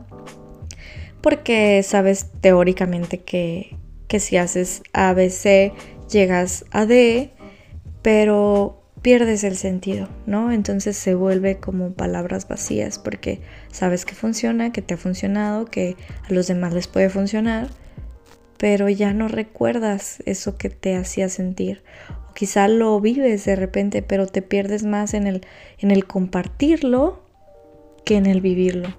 porque 1.21 1.81
sabes 1.83 2.27
teóricamente 2.41 3.19
que, 3.19 3.77
que 4.07 4.19
si 4.19 4.37
haces 4.37 4.83
ABC 4.93 5.73
llegas 6.09 6.65
a 6.71 6.85
D, 6.85 7.31
pero 8.01 8.81
pierdes 9.01 9.43
el 9.43 9.57
sentido, 9.57 10.09
¿no? 10.25 10.51
Entonces 10.51 10.95
se 10.95 11.15
vuelve 11.15 11.57
como 11.57 11.93
palabras 11.93 12.47
vacías 12.47 12.99
porque 12.99 13.41
sabes 13.71 14.05
que 14.05 14.13
funciona, 14.13 14.71
que 14.71 14.81
te 14.81 14.93
ha 14.93 14.97
funcionado, 14.97 15.65
que 15.65 15.95
a 16.29 16.33
los 16.33 16.47
demás 16.47 16.73
les 16.73 16.87
puede 16.87 17.09
funcionar, 17.09 17.69
pero 18.57 18.89
ya 18.89 19.13
no 19.13 19.27
recuerdas 19.27 20.21
eso 20.25 20.57
que 20.57 20.69
te 20.69 20.95
hacía 20.95 21.29
sentir. 21.29 21.83
O 22.29 22.33
quizá 22.33 22.67
lo 22.67 22.99
vives 23.01 23.45
de 23.45 23.55
repente, 23.55 24.03
pero 24.03 24.27
te 24.27 24.43
pierdes 24.43 24.83
más 24.83 25.15
en 25.15 25.25
el, 25.25 25.41
en 25.79 25.89
el 25.89 26.05
compartirlo 26.05 27.23
que 28.05 28.17
en 28.17 28.27
el 28.27 28.41
vivirlo. 28.41 28.89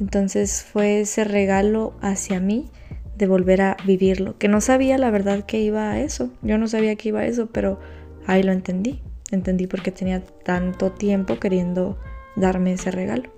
Entonces 0.00 0.64
fue 0.64 1.00
ese 1.00 1.24
regalo 1.24 1.94
hacia 2.00 2.40
mí 2.40 2.70
de 3.16 3.26
volver 3.26 3.62
a 3.62 3.76
vivirlo, 3.86 4.36
que 4.38 4.48
no 4.48 4.60
sabía 4.60 4.98
la 4.98 5.10
verdad 5.10 5.44
que 5.44 5.60
iba 5.60 5.90
a 5.90 6.00
eso. 6.00 6.30
Yo 6.42 6.58
no 6.58 6.68
sabía 6.68 6.96
que 6.96 7.08
iba 7.08 7.20
a 7.20 7.26
eso, 7.26 7.46
pero 7.46 7.80
ahí 8.26 8.42
lo 8.42 8.52
entendí. 8.52 9.02
Entendí 9.30 9.66
por 9.66 9.82
qué 9.82 9.90
tenía 9.90 10.22
tanto 10.22 10.92
tiempo 10.92 11.38
queriendo 11.40 11.98
darme 12.36 12.72
ese 12.74 12.90
regalo. 12.90 13.30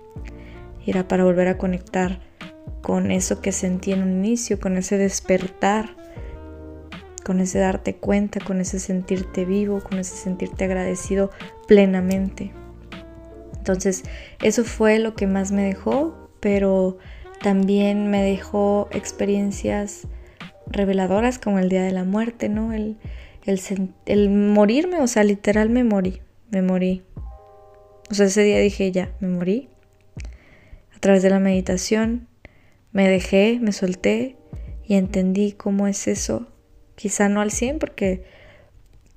era 0.86 1.06
para 1.06 1.24
volver 1.24 1.48
a 1.48 1.58
conectar 1.58 2.20
con 2.80 3.10
eso 3.10 3.42
que 3.42 3.52
sentí 3.52 3.92
en 3.92 4.02
un 4.02 4.12
inicio, 4.24 4.58
con 4.58 4.76
ese 4.78 4.96
despertar, 4.96 5.90
con 7.24 7.40
ese 7.40 7.58
darte 7.58 7.96
cuenta, 7.96 8.40
con 8.40 8.60
ese 8.60 8.78
sentirte 8.78 9.44
vivo, 9.44 9.80
con 9.80 9.98
ese 9.98 10.16
sentirte 10.16 10.64
agradecido 10.64 11.30
plenamente. 11.66 12.52
Entonces, 13.58 14.04
eso 14.42 14.64
fue 14.64 14.98
lo 14.98 15.14
que 15.14 15.26
más 15.26 15.52
me 15.52 15.62
dejó, 15.62 16.27
pero 16.40 16.98
también 17.42 18.10
me 18.10 18.22
dejó 18.22 18.88
experiencias 18.90 20.06
reveladoras 20.66 21.38
como 21.38 21.58
el 21.58 21.68
día 21.68 21.82
de 21.82 21.92
la 21.92 22.04
muerte, 22.04 22.48
¿no? 22.48 22.72
El, 22.72 22.96
el, 24.06 24.30
morirme, 24.30 25.00
o 25.00 25.06
sea, 25.06 25.24
literal 25.24 25.70
me 25.70 25.84
morí, 25.84 26.20
me 26.50 26.62
morí. 26.62 27.02
O 28.10 28.14
sea, 28.14 28.26
ese 28.26 28.42
día 28.42 28.58
dije, 28.58 28.92
ya, 28.92 29.12
me 29.20 29.28
morí. 29.28 29.68
A 30.94 31.00
través 31.00 31.22
de 31.22 31.30
la 31.30 31.38
meditación 31.38 32.28
me 32.92 33.08
dejé, 33.08 33.58
me 33.60 33.72
solté 33.72 34.36
y 34.84 34.94
entendí 34.94 35.52
cómo 35.52 35.86
es 35.86 36.08
eso. 36.08 36.48
Quizá 36.96 37.28
no 37.28 37.40
al 37.40 37.52
100 37.52 37.78
porque 37.78 38.24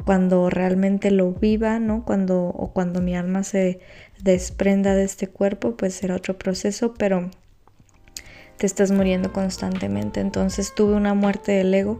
cuando 0.06 0.50
realmente 0.50 1.12
lo 1.12 1.32
viva, 1.34 1.80
¿no? 1.80 2.06
Cuando 2.06 2.46
o 2.46 2.72
cuando 2.74 3.02
mi 3.02 3.16
alma 3.16 3.44
se 3.44 3.80
desprenda 4.24 4.96
de 4.96 5.04
este 5.04 5.28
cuerpo, 5.28 5.76
pues 5.76 5.94
será 5.94 6.16
otro 6.16 6.38
proceso, 6.38 6.94
pero 6.94 7.30
te 8.58 8.66
estás 8.66 8.92
muriendo 8.92 9.34
constantemente. 9.34 10.20
Entonces 10.20 10.74
tuve 10.76 10.94
una 10.94 11.14
muerte 11.14 11.52
del 11.54 11.74
ego 11.74 12.00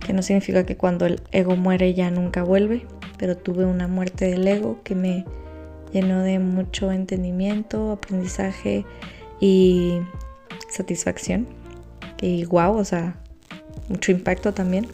que 0.00 0.12
no 0.12 0.22
significa 0.22 0.64
que 0.64 0.76
cuando 0.76 1.06
el 1.06 1.22
ego 1.32 1.56
muere 1.56 1.94
ya 1.94 2.10
nunca 2.10 2.42
vuelve, 2.42 2.86
pero 3.18 3.36
tuve 3.36 3.64
una 3.64 3.88
muerte 3.88 4.26
del 4.26 4.46
ego 4.46 4.80
que 4.84 4.94
me 4.94 5.24
llenó 5.92 6.22
de 6.22 6.38
mucho 6.38 6.92
entendimiento, 6.92 7.92
aprendizaje 7.92 8.84
y 9.40 9.98
satisfacción. 10.68 11.46
Y 12.20 12.44
wow, 12.44 12.76
o 12.76 12.84
sea, 12.84 13.16
mucho 13.88 14.12
impacto 14.12 14.52
también. 14.52 14.86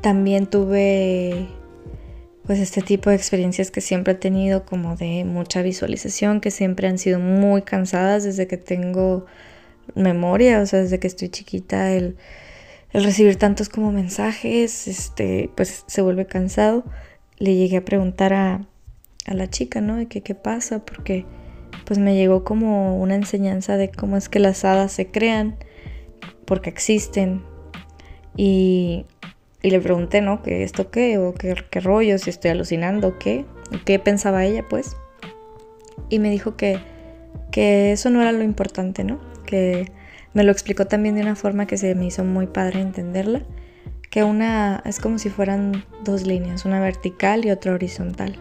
También 0.00 0.46
tuve 0.46 1.48
pues 2.48 2.60
este 2.60 2.80
tipo 2.80 3.10
de 3.10 3.16
experiencias 3.16 3.70
que 3.70 3.82
siempre 3.82 4.14
he 4.14 4.16
tenido 4.16 4.64
como 4.64 4.96
de 4.96 5.26
mucha 5.26 5.60
visualización, 5.60 6.40
que 6.40 6.50
siempre 6.50 6.88
han 6.88 6.96
sido 6.96 7.20
muy 7.20 7.60
cansadas 7.60 8.24
desde 8.24 8.46
que 8.46 8.56
tengo 8.56 9.26
memoria, 9.94 10.62
o 10.62 10.64
sea, 10.64 10.78
desde 10.78 10.98
que 10.98 11.08
estoy 11.08 11.28
chiquita, 11.28 11.92
el 11.92 12.16
recibir 12.94 13.36
tantos 13.36 13.68
como 13.68 13.92
mensajes, 13.92 14.88
este, 14.88 15.50
pues 15.56 15.84
se 15.88 16.00
vuelve 16.00 16.24
cansado. 16.24 16.84
Le 17.36 17.54
llegué 17.54 17.76
a 17.76 17.84
preguntar 17.84 18.32
a, 18.32 18.66
a 19.26 19.34
la 19.34 19.50
chica, 19.50 19.82
¿no? 19.82 19.96
De 19.96 20.06
que 20.06 20.22
qué 20.22 20.34
pasa, 20.34 20.86
porque 20.86 21.26
pues 21.84 21.98
me 21.98 22.14
llegó 22.16 22.44
como 22.44 22.98
una 22.98 23.14
enseñanza 23.14 23.76
de 23.76 23.90
cómo 23.90 24.16
es 24.16 24.30
que 24.30 24.38
las 24.38 24.64
hadas 24.64 24.90
se 24.90 25.10
crean, 25.10 25.58
porque 26.46 26.70
existen. 26.70 27.42
Y, 28.38 29.04
y 29.62 29.70
le 29.70 29.80
pregunté, 29.80 30.20
¿no? 30.20 30.42
¿Qué 30.42 30.62
esto 30.62 30.90
qué? 30.90 31.18
¿O 31.18 31.34
qué, 31.34 31.54
qué 31.70 31.80
rollo? 31.80 32.18
Si 32.18 32.30
estoy 32.30 32.52
alucinando, 32.52 33.18
¿qué? 33.18 33.44
¿Qué 33.84 33.98
pensaba 33.98 34.44
ella, 34.44 34.64
pues? 34.68 34.96
Y 36.08 36.18
me 36.18 36.30
dijo 36.30 36.56
que, 36.56 36.78
que 37.50 37.92
eso 37.92 38.10
no 38.10 38.22
era 38.22 38.32
lo 38.32 38.42
importante, 38.42 39.04
¿no? 39.04 39.20
Que 39.46 39.90
me 40.34 40.44
lo 40.44 40.52
explicó 40.52 40.86
también 40.86 41.16
de 41.16 41.22
una 41.22 41.34
forma 41.34 41.66
que 41.66 41.76
se 41.76 41.94
me 41.94 42.06
hizo 42.06 42.24
muy 42.24 42.46
padre 42.46 42.80
entenderla, 42.80 43.42
que 44.10 44.22
una 44.22 44.82
es 44.86 45.00
como 45.00 45.18
si 45.18 45.30
fueran 45.30 45.84
dos 46.04 46.26
líneas, 46.26 46.64
una 46.64 46.80
vertical 46.80 47.44
y 47.44 47.50
otra 47.50 47.72
horizontal. 47.72 48.36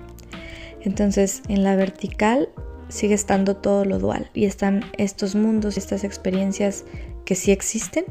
Entonces, 0.81 1.41
en 1.49 1.63
la 1.63 1.75
vertical 1.75 2.49
sigue 2.89 3.15
estando 3.15 3.57
todo 3.57 3.83
lo 3.83 3.99
dual 3.99 4.29
y 4.33 4.45
están 4.45 4.85
estos 4.97 5.35
mundos, 5.35 5.77
estas 5.77 6.03
experiencias 6.03 6.85
que 7.25 7.35
sí 7.35 7.51
existen, 7.51 8.05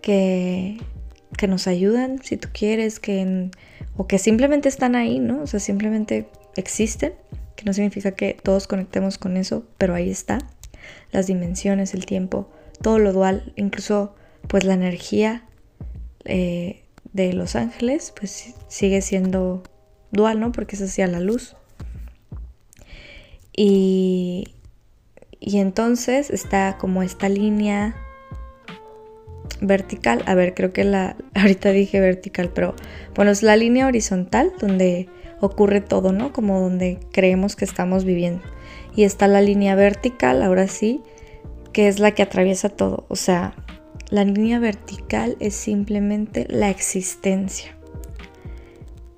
que, 0.00 0.78
que 1.36 1.48
nos 1.48 1.66
ayudan, 1.66 2.22
si 2.22 2.36
tú 2.36 2.48
quieres, 2.52 3.00
que 3.00 3.50
o 3.96 4.06
que 4.06 4.18
simplemente 4.18 4.68
están 4.68 4.94
ahí, 4.94 5.18
¿no? 5.20 5.42
O 5.42 5.46
sea, 5.46 5.60
simplemente 5.60 6.28
existen, 6.56 7.14
que 7.56 7.64
no 7.64 7.72
significa 7.72 8.12
que 8.12 8.36
todos 8.42 8.66
conectemos 8.66 9.18
con 9.18 9.36
eso, 9.36 9.64
pero 9.78 9.94
ahí 9.94 10.10
está. 10.10 10.38
Las 11.12 11.26
dimensiones, 11.26 11.94
el 11.94 12.06
tiempo, 12.06 12.48
todo 12.82 12.98
lo 12.98 13.12
dual, 13.12 13.52
incluso 13.56 14.14
pues 14.48 14.64
la 14.64 14.74
energía 14.74 15.44
eh, 16.24 16.84
de 17.12 17.32
los 17.32 17.56
ángeles 17.56 18.12
pues 18.18 18.54
sigue 18.68 19.00
siendo 19.00 19.62
dual, 20.10 20.40
¿no? 20.40 20.52
Porque 20.52 20.76
es 20.76 20.82
hacia 20.82 21.06
la 21.06 21.20
luz. 21.20 21.56
Y, 23.56 24.54
y 25.38 25.58
entonces 25.58 26.30
está 26.30 26.76
como 26.78 27.02
esta 27.02 27.28
línea 27.28 27.96
vertical. 29.60 30.22
A 30.26 30.34
ver, 30.34 30.54
creo 30.54 30.72
que 30.72 30.84
la. 30.84 31.16
Ahorita 31.34 31.70
dije 31.70 32.00
vertical, 32.00 32.50
pero 32.54 32.74
bueno, 33.14 33.30
es 33.30 33.42
la 33.42 33.56
línea 33.56 33.86
horizontal 33.86 34.52
donde 34.60 35.08
ocurre 35.40 35.80
todo, 35.80 36.12
¿no? 36.12 36.32
Como 36.32 36.60
donde 36.60 36.98
creemos 37.12 37.56
que 37.56 37.64
estamos 37.64 38.04
viviendo. 38.04 38.42
Y 38.96 39.04
está 39.04 39.26
la 39.28 39.40
línea 39.40 39.74
vertical, 39.74 40.42
ahora 40.42 40.68
sí, 40.68 41.02
que 41.72 41.88
es 41.88 41.98
la 41.98 42.12
que 42.12 42.22
atraviesa 42.22 42.68
todo. 42.68 43.06
O 43.08 43.16
sea, 43.16 43.54
la 44.10 44.24
línea 44.24 44.58
vertical 44.58 45.36
es 45.40 45.54
simplemente 45.54 46.46
la 46.48 46.70
existencia. 46.70 47.76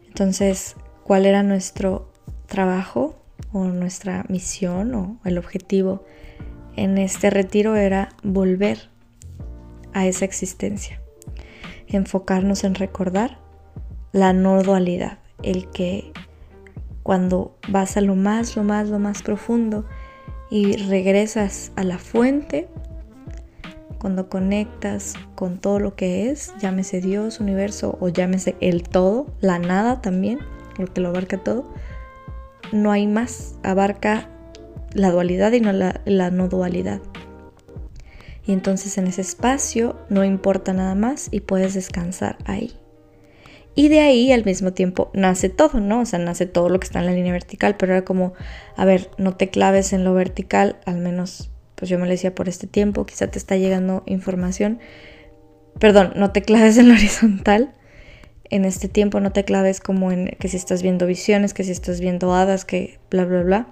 Entonces, 0.06 0.76
¿cuál 1.02 1.26
era 1.26 1.42
nuestro 1.42 2.10
trabajo 2.46 3.16
o 3.52 3.64
nuestra 3.64 4.24
misión 4.28 4.94
o 4.94 5.20
el 5.24 5.36
objetivo 5.36 6.04
en 6.76 6.96
este 6.96 7.28
retiro? 7.28 7.76
Era 7.76 8.08
volver 8.22 8.88
a 9.96 10.06
esa 10.06 10.26
existencia. 10.26 11.00
Enfocarnos 11.86 12.64
en 12.64 12.74
recordar 12.74 13.38
la 14.12 14.34
no 14.34 14.62
dualidad, 14.62 15.20
el 15.42 15.70
que 15.70 16.12
cuando 17.02 17.56
vas 17.68 17.96
a 17.96 18.02
lo 18.02 18.14
más, 18.14 18.56
lo 18.56 18.62
más, 18.62 18.90
lo 18.90 18.98
más 18.98 19.22
profundo, 19.22 19.86
y 20.50 20.76
regresas 20.76 21.72
a 21.76 21.82
la 21.82 21.98
fuente 21.98 22.68
cuando 23.98 24.28
conectas 24.28 25.14
con 25.34 25.58
todo 25.58 25.80
lo 25.80 25.96
que 25.96 26.30
es, 26.30 26.52
llámese 26.60 27.00
Dios, 27.00 27.40
universo 27.40 27.96
o 27.98 28.08
llámese 28.10 28.54
el 28.60 28.82
todo, 28.82 29.26
la 29.40 29.58
nada 29.58 30.02
también, 30.02 30.40
porque 30.76 31.00
lo 31.00 31.08
abarca 31.08 31.38
todo, 31.38 31.72
no 32.70 32.92
hay 32.92 33.06
más, 33.06 33.54
abarca 33.62 34.28
la 34.92 35.10
dualidad 35.10 35.52
y 35.52 35.60
no 35.60 35.72
la, 35.72 36.02
la 36.04 36.30
no 36.30 36.48
dualidad. 36.48 37.00
Y 38.46 38.52
entonces 38.52 38.96
en 38.96 39.08
ese 39.08 39.22
espacio 39.22 39.96
no 40.08 40.24
importa 40.24 40.72
nada 40.72 40.94
más 40.94 41.28
y 41.32 41.40
puedes 41.40 41.74
descansar 41.74 42.38
ahí. 42.44 42.78
Y 43.74 43.88
de 43.88 44.00
ahí 44.00 44.32
al 44.32 44.44
mismo 44.44 44.72
tiempo 44.72 45.10
nace 45.12 45.50
todo, 45.50 45.80
¿no? 45.80 46.00
O 46.00 46.06
sea, 46.06 46.18
nace 46.18 46.46
todo 46.46 46.70
lo 46.70 46.80
que 46.80 46.86
está 46.86 47.00
en 47.00 47.06
la 47.06 47.12
línea 47.12 47.32
vertical, 47.32 47.76
pero 47.76 47.92
era 47.92 48.04
como, 48.04 48.32
a 48.76 48.84
ver, 48.86 49.10
no 49.18 49.36
te 49.36 49.50
claves 49.50 49.92
en 49.92 50.02
lo 50.02 50.14
vertical, 50.14 50.76
al 50.86 50.96
menos, 50.96 51.50
pues 51.74 51.90
yo 51.90 51.98
me 51.98 52.06
lo 52.06 52.12
decía 52.12 52.34
por 52.34 52.48
este 52.48 52.66
tiempo, 52.66 53.04
quizá 53.04 53.26
te 53.26 53.38
está 53.38 53.56
llegando 53.56 54.02
información. 54.06 54.78
Perdón, 55.78 56.12
no 56.16 56.32
te 56.32 56.40
claves 56.40 56.78
en 56.78 56.88
lo 56.88 56.94
horizontal. 56.98 57.74
En 58.48 58.64
este 58.64 58.88
tiempo 58.88 59.20
no 59.20 59.32
te 59.32 59.44
claves 59.44 59.80
como 59.80 60.10
en 60.10 60.36
que 60.38 60.48
si 60.48 60.56
estás 60.56 60.82
viendo 60.82 61.06
visiones, 61.06 61.52
que 61.52 61.64
si 61.64 61.72
estás 61.72 62.00
viendo 62.00 62.32
hadas, 62.32 62.64
que 62.64 62.98
bla, 63.10 63.24
bla, 63.24 63.42
bla. 63.42 63.66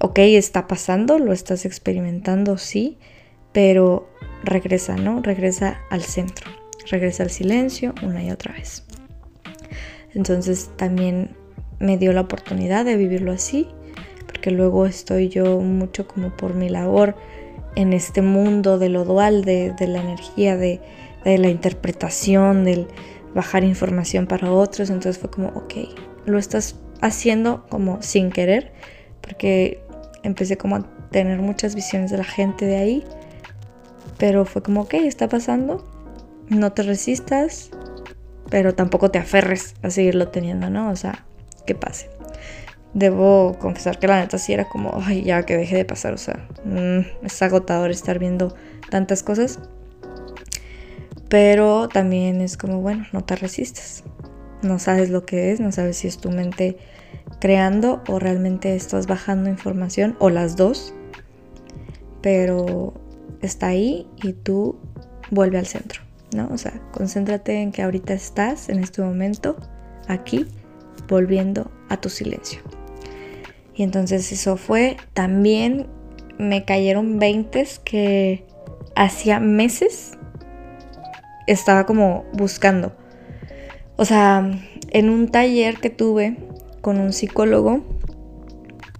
Ok, 0.00 0.18
está 0.18 0.66
pasando, 0.66 1.18
lo 1.18 1.32
estás 1.32 1.64
experimentando, 1.64 2.56
sí, 2.56 2.98
pero 3.52 4.08
regresa, 4.42 4.96
¿no? 4.96 5.20
Regresa 5.22 5.80
al 5.90 6.02
centro, 6.02 6.50
regresa 6.90 7.22
al 7.22 7.30
silencio 7.30 7.94
una 8.02 8.22
y 8.22 8.30
otra 8.30 8.52
vez. 8.54 8.84
Entonces 10.14 10.70
también 10.76 11.36
me 11.78 11.96
dio 11.96 12.12
la 12.12 12.22
oportunidad 12.22 12.84
de 12.84 12.96
vivirlo 12.96 13.32
así, 13.32 13.68
porque 14.26 14.50
luego 14.50 14.86
estoy 14.86 15.28
yo 15.28 15.60
mucho 15.60 16.06
como 16.06 16.36
por 16.36 16.54
mi 16.54 16.68
labor 16.68 17.16
en 17.76 17.92
este 17.92 18.22
mundo 18.22 18.78
de 18.78 18.88
lo 18.88 19.04
dual, 19.04 19.44
de, 19.44 19.74
la 19.80 20.00
energía, 20.00 20.56
de, 20.56 20.80
de, 21.24 21.38
la 21.38 21.48
interpretación, 21.48 22.64
del 22.64 22.88
bajar 23.34 23.62
información 23.62 24.26
para 24.26 24.50
otros. 24.50 24.90
Entonces 24.90 25.18
fue 25.18 25.30
como, 25.30 25.48
ok, 25.50 25.74
lo 26.26 26.38
estás 26.38 26.76
haciendo 27.00 27.66
como 27.68 28.02
sin 28.02 28.30
querer, 28.30 28.72
porque 29.20 29.80
empecé 30.24 30.56
como 30.56 30.76
a 30.76 31.08
tener 31.10 31.38
muchas 31.38 31.74
visiones 31.74 32.10
de 32.10 32.18
la 32.18 32.24
gente 32.24 32.64
de 32.64 32.76
ahí 32.76 33.04
pero 34.18 34.44
fue 34.44 34.62
como, 34.62 34.82
ok, 34.82 34.94
está 34.94 35.28
pasando, 35.28 35.86
no 36.48 36.72
te 36.72 36.82
resistas, 36.82 37.70
pero 38.50 38.74
tampoco 38.74 39.10
te 39.10 39.18
aferres 39.18 39.74
a 39.82 39.90
seguirlo 39.90 40.28
teniendo, 40.28 40.70
¿no? 40.70 40.90
O 40.90 40.96
sea, 40.96 41.24
que 41.66 41.74
pase. 41.74 42.10
Debo 42.94 43.56
confesar 43.60 43.98
que 43.98 44.08
la 44.08 44.20
neta 44.20 44.38
sí 44.38 44.52
era 44.52 44.68
como, 44.68 45.00
ay, 45.04 45.22
ya 45.22 45.44
que 45.44 45.56
deje 45.56 45.76
de 45.76 45.84
pasar, 45.84 46.14
o 46.14 46.18
sea, 46.18 46.48
mm, 46.64 47.26
es 47.26 47.42
agotador 47.42 47.90
estar 47.90 48.18
viendo 48.18 48.54
tantas 48.90 49.22
cosas. 49.22 49.60
Pero 51.28 51.88
también 51.88 52.40
es 52.40 52.56
como, 52.56 52.80
bueno, 52.80 53.06
no 53.12 53.22
te 53.22 53.36
resistas. 53.36 54.02
No 54.62 54.78
sabes 54.78 55.10
lo 55.10 55.26
que 55.26 55.52
es, 55.52 55.60
no 55.60 55.70
sabes 55.72 55.98
si 55.98 56.08
es 56.08 56.18
tu 56.18 56.30
mente 56.30 56.78
creando 57.38 58.02
o 58.08 58.18
realmente 58.18 58.74
estás 58.74 59.06
bajando 59.06 59.50
información 59.50 60.16
o 60.18 60.30
las 60.30 60.56
dos. 60.56 60.94
Pero 62.22 62.94
está 63.42 63.68
ahí 63.68 64.06
y 64.22 64.32
tú 64.32 64.78
vuelve 65.30 65.58
al 65.58 65.66
centro, 65.66 66.02
¿no? 66.34 66.48
O 66.52 66.58
sea, 66.58 66.80
concéntrate 66.92 67.60
en 67.60 67.72
que 67.72 67.82
ahorita 67.82 68.14
estás 68.14 68.68
en 68.68 68.82
este 68.82 69.02
momento, 69.02 69.56
aquí, 70.08 70.46
volviendo 71.08 71.70
a 71.88 72.00
tu 72.00 72.08
silencio. 72.08 72.60
Y 73.74 73.82
entonces 73.82 74.32
eso 74.32 74.56
fue, 74.56 74.96
también 75.14 75.86
me 76.38 76.64
cayeron 76.64 77.18
veintes 77.18 77.78
que 77.78 78.44
hacía 78.96 79.40
meses 79.40 80.18
estaba 81.46 81.86
como 81.86 82.24
buscando. 82.32 82.92
O 83.96 84.04
sea, 84.04 84.50
en 84.90 85.10
un 85.10 85.28
taller 85.28 85.78
que 85.78 85.90
tuve 85.90 86.36
con 86.80 87.00
un 87.00 87.12
psicólogo, 87.12 87.82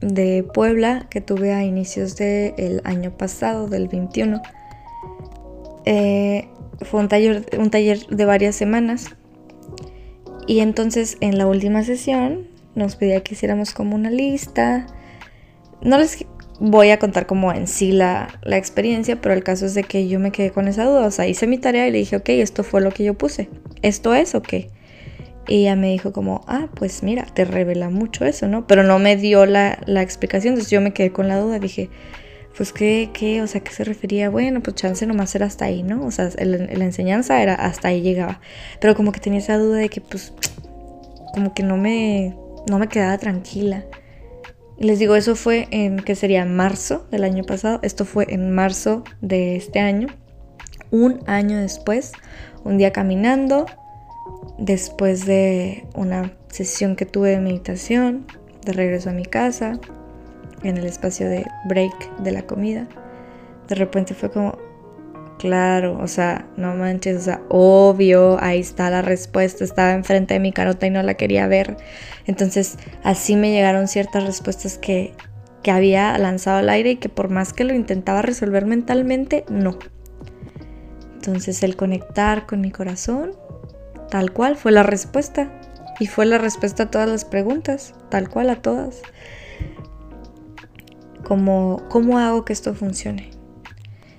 de 0.01 0.45
Puebla 0.55 1.07
que 1.11 1.21
tuve 1.21 1.53
a 1.53 1.65
inicios 1.65 2.17
del 2.17 2.81
año 2.85 3.17
pasado, 3.17 3.69
del 3.69 3.89
21. 3.89 4.41
Eh, 5.85 6.49
fue 6.83 7.01
un 7.01 7.09
taller, 7.09 7.47
un 7.59 7.71
taller 7.71 8.07
de 8.07 8.25
varias 8.25 8.55
semanas. 8.55 9.11
Y 10.47 10.61
entonces 10.61 11.17
en 11.21 11.39
la 11.39 11.47
última 11.47 11.83
sesión 11.83 12.49
nos 12.75 12.97
pedía 12.97 13.23
que 13.23 13.35
hiciéramos 13.35 13.73
como 13.73 13.95
una 13.95 14.11
lista. 14.11 14.87
No 15.83 15.99
les 15.99 16.25
voy 16.61 16.91
a 16.91 16.99
contar 16.99 17.27
como 17.27 17.53
en 17.53 17.67
sí 17.67 17.93
la, 17.93 18.41
la, 18.43 18.57
experiencia, 18.57 19.21
pero 19.21 19.35
el 19.35 19.45
caso 19.45 19.67
es 19.67 19.75
de 19.75 19.85
que 19.85 20.09
yo 20.09 20.19
me 20.19 20.33
quedé 20.33 20.51
con 20.51 20.69
esa 20.69 20.85
duda. 20.85 21.07
O 21.07 21.11
sea, 21.11 21.27
hice 21.27 21.47
mi 21.47 21.59
tarea 21.59 21.87
y 21.87 21.93
le 21.93 21.99
dije, 21.99 22.17
ok, 22.17 22.29
esto 22.31 22.65
fue 22.65 22.81
lo 22.81 22.91
que 22.91 23.05
yo 23.05 23.15
puse. 23.15 23.49
¿Esto 23.83 24.15
es 24.15 24.35
o 24.35 24.43
qué? 24.43 24.71
Ella 25.49 25.77
me 25.77 25.91
dijo 25.91 26.13
como, 26.13 26.43
ah, 26.47 26.69
pues 26.75 27.03
mira, 27.03 27.25
te 27.25 27.45
revela 27.45 27.91
mucho 27.91 28.25
eso, 28.25 28.47
¿no? 28.49 28.67
Pero 28.67 28.83
no 28.83 28.99
me 28.99 29.17
dio 29.17 29.47
la, 29.47 29.79
explicación, 29.87 30.55
entonces 30.55 30.71
yo 30.71 30.81
me 30.81 30.93
quedé 30.93 31.11
con 31.11 31.27
la 31.27 31.39
duda, 31.39 31.59
dije, 31.59 31.89
pues 32.57 32.73
qué, 32.73 33.11
qué, 33.15 33.41
o 33.41 33.47
sea, 33.47 33.63
¿qué 33.63 33.73
se 33.73 33.85
refería? 33.85 34.31
Bueno, 34.31 34.63
pues 34.63 34.77
chance 34.77 35.07
nomás 35.07 35.35
era 35.35 35.47
hasta 35.47 35.65
ahí, 35.65 35.83
¿no? 35.83 36.05
O 36.05 36.11
sea, 36.11 36.29
la 36.39 36.85
enseñanza 36.85 37.43
era 37.43 37.55
hasta 37.55 37.89
ahí 37.89 38.03
llegaba. 38.03 38.41
Pero 38.81 38.95
como 38.95 39.13
que 39.13 39.21
tenía 39.21 39.39
esa 39.39 39.57
duda 39.57 39.79
de 39.79 39.89
que 39.89 40.01
pues, 40.01 40.35
como 41.33 41.55
que 41.55 41.63
no 41.63 41.77
me, 41.77 42.37
no 42.69 42.79
me 42.79 42.89
quedaba 42.89 43.17
tranquila. 43.17 43.85
Y 44.79 44.85
les 44.85 44.99
digo, 44.99 45.17
eso 45.17 45.35
fue 45.35 45.67
en, 45.71 45.99
¿qué 45.99 46.15
sería? 46.15 46.45
Marzo 46.45 47.07
del 47.11 47.25
año 47.25 47.45
pasado. 47.45 47.81
Esto 47.83 48.05
fue 48.05 48.27
en 48.29 48.53
marzo 48.53 49.03
de 49.21 49.57
este 49.57 49.81
año. 49.81 50.09
Un 50.91 51.21
año 51.27 51.59
después, 51.59 52.13
un 52.65 52.79
día 52.79 52.93
caminando, 52.93 53.67
después 54.59 55.25
de 55.25 55.87
una 55.95 56.33
sesión 56.49 56.97
que 56.97 57.07
tuve 57.07 57.31
de 57.31 57.41
meditación, 57.41 58.27
de 58.65 58.73
regreso 58.73 59.11
a 59.11 59.13
mi 59.13 59.25
casa, 59.25 59.79
en 60.63 60.77
el 60.77 60.85
espacio 60.85 61.29
de 61.29 61.47
break 61.67 62.17
de 62.19 62.33
la 62.33 62.43
comida, 62.43 62.89
de 63.69 63.75
repente 63.77 64.15
fue 64.15 64.31
como, 64.31 64.59
claro, 65.39 65.99
o 66.01 66.09
sea, 66.09 66.47
no 66.57 66.75
manches, 66.75 67.17
o 67.17 67.21
sea, 67.21 67.43
obvio, 67.49 68.43
ahí 68.43 68.61
está 68.61 68.91
la 68.91 69.03
respuesta, 69.03 69.63
estaba 69.63 69.93
enfrente 69.93 70.35
de 70.35 70.41
mi 70.41 70.53
carota 70.53 70.87
y 70.87 70.91
no 70.91 71.03
la 71.03 71.15
quería 71.15 71.47
ver. 71.47 71.77
Entonces, 72.27 72.77
así 73.05 73.37
me 73.37 73.53
llegaron 73.53 73.87
ciertas 73.87 74.25
respuestas 74.25 74.79
que, 74.79 75.13
que 75.63 75.71
había 75.71 76.17
lanzado 76.19 76.59
al 76.59 76.69
aire 76.69 76.93
y 76.93 76.97
que 76.97 77.09
por 77.09 77.29
más 77.29 77.53
que 77.53 77.65
lo 77.65 77.75
intentaba 77.75 78.23
resolver 78.23 78.67
mentalmente, 78.67 79.45
no. 79.49 79.79
Entonces, 81.15 81.63
el 81.63 81.77
conectar 81.77 82.47
con 82.47 82.61
mi 82.61 82.71
corazón 82.71 83.33
Tal 84.11 84.33
cual 84.33 84.57
fue 84.57 84.73
la 84.73 84.83
respuesta. 84.83 85.51
Y 86.01 86.07
fue 86.07 86.27
la 86.27 86.39
respuesta 86.39 86.85
a 86.85 86.91
todas 86.91 87.09
las 87.09 87.25
preguntas, 87.25 87.95
tal 88.09 88.29
cual 88.29 88.51
a 88.51 88.63
todas. 88.63 89.03
Como, 91.25 91.83
¿cómo 91.89 92.19
hago 92.19 92.45
que 92.45 92.53
esto 92.53 92.75
funcione? 92.75 93.31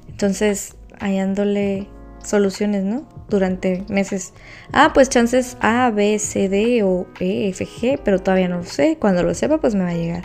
Entonces, 0.09 0.75
hallándole 0.99 1.87
soluciones, 2.21 2.83
¿no? 2.83 3.07
Durante 3.29 3.85
meses. 3.87 4.33
Ah, 4.73 4.91
pues 4.93 5.09
chances 5.09 5.57
A, 5.61 5.89
B, 5.91 6.19
C, 6.19 6.49
D 6.49 6.83
o 6.83 7.07
E, 7.19 7.47
F, 7.49 7.65
G, 7.65 7.99
pero 8.03 8.19
todavía 8.19 8.49
no 8.49 8.57
lo 8.57 8.65
sé. 8.65 8.97
Cuando 8.99 9.23
lo 9.23 9.33
sepa, 9.33 9.59
pues 9.59 9.73
me 9.73 9.83
va 9.83 9.91
a 9.91 9.95
llegar. 9.95 10.23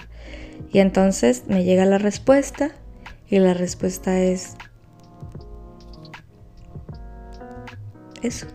Y 0.72 0.80
entonces 0.80 1.44
me 1.46 1.62
llega 1.62 1.84
la 1.84 1.98
respuesta 1.98 2.72
y 3.28 3.38
la 3.38 3.54
respuesta 3.54 4.18
es 4.18 4.56
eso 8.22 8.53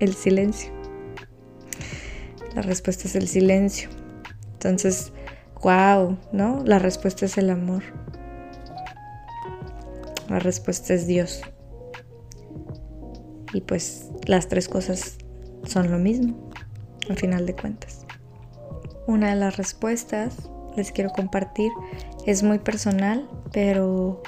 el 0.00 0.14
silencio. 0.14 0.72
La 2.54 2.62
respuesta 2.62 3.06
es 3.06 3.16
el 3.16 3.28
silencio. 3.28 3.90
Entonces, 4.54 5.12
wow, 5.62 6.16
¿no? 6.32 6.62
La 6.64 6.78
respuesta 6.78 7.26
es 7.26 7.38
el 7.38 7.50
amor. 7.50 7.82
La 10.28 10.38
respuesta 10.38 10.94
es 10.94 11.06
Dios. 11.06 11.42
Y 13.52 13.60
pues 13.60 14.10
las 14.26 14.48
tres 14.48 14.68
cosas 14.68 15.18
son 15.64 15.90
lo 15.90 15.98
mismo, 15.98 16.50
al 17.08 17.16
final 17.16 17.46
de 17.46 17.54
cuentas. 17.54 18.06
Una 19.06 19.30
de 19.30 19.36
las 19.36 19.56
respuestas 19.56 20.50
les 20.76 20.92
quiero 20.92 21.10
compartir 21.10 21.70
es 22.26 22.42
muy 22.42 22.58
personal, 22.58 23.28
pero 23.52 24.22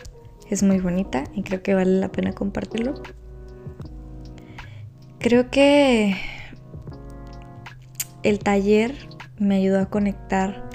es 0.51 0.63
muy 0.63 0.79
bonita 0.79 1.25
y 1.35 1.43
creo 1.43 1.63
que 1.63 1.75
vale 1.75 1.99
la 1.99 2.11
pena 2.11 2.33
compartirlo. 2.33 2.95
Creo 5.21 5.51
que 5.51 6.15
el 8.23 8.39
taller 8.39 8.95
me 9.37 9.57
ayudó 9.57 9.81
a 9.81 9.87
conectar 9.87 10.71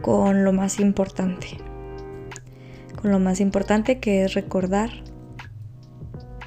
con 0.00 0.42
lo 0.42 0.54
más 0.54 0.80
importante. 0.80 1.58
Con 3.00 3.10
lo 3.10 3.18
más 3.18 3.40
importante 3.40 4.00
que 4.00 4.24
es 4.24 4.32
recordar 4.32 4.88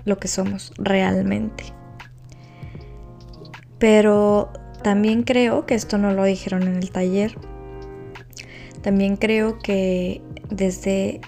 lo 0.03 0.17
que 0.17 0.28
somos 0.28 0.74
realmente. 0.80 1.65
Pero 3.78 4.51
también 4.82 5.22
creo 5.22 5.67
que 5.67 5.76
esto 5.76 5.99
no 5.99 6.13
lo 6.13 6.24
dijeron 6.24 6.63
en 6.63 6.78
el 6.78 6.89
taller. 6.89 7.38
También 8.82 9.15
creo 9.15 9.59
que 9.59 10.24
desde 10.49 11.22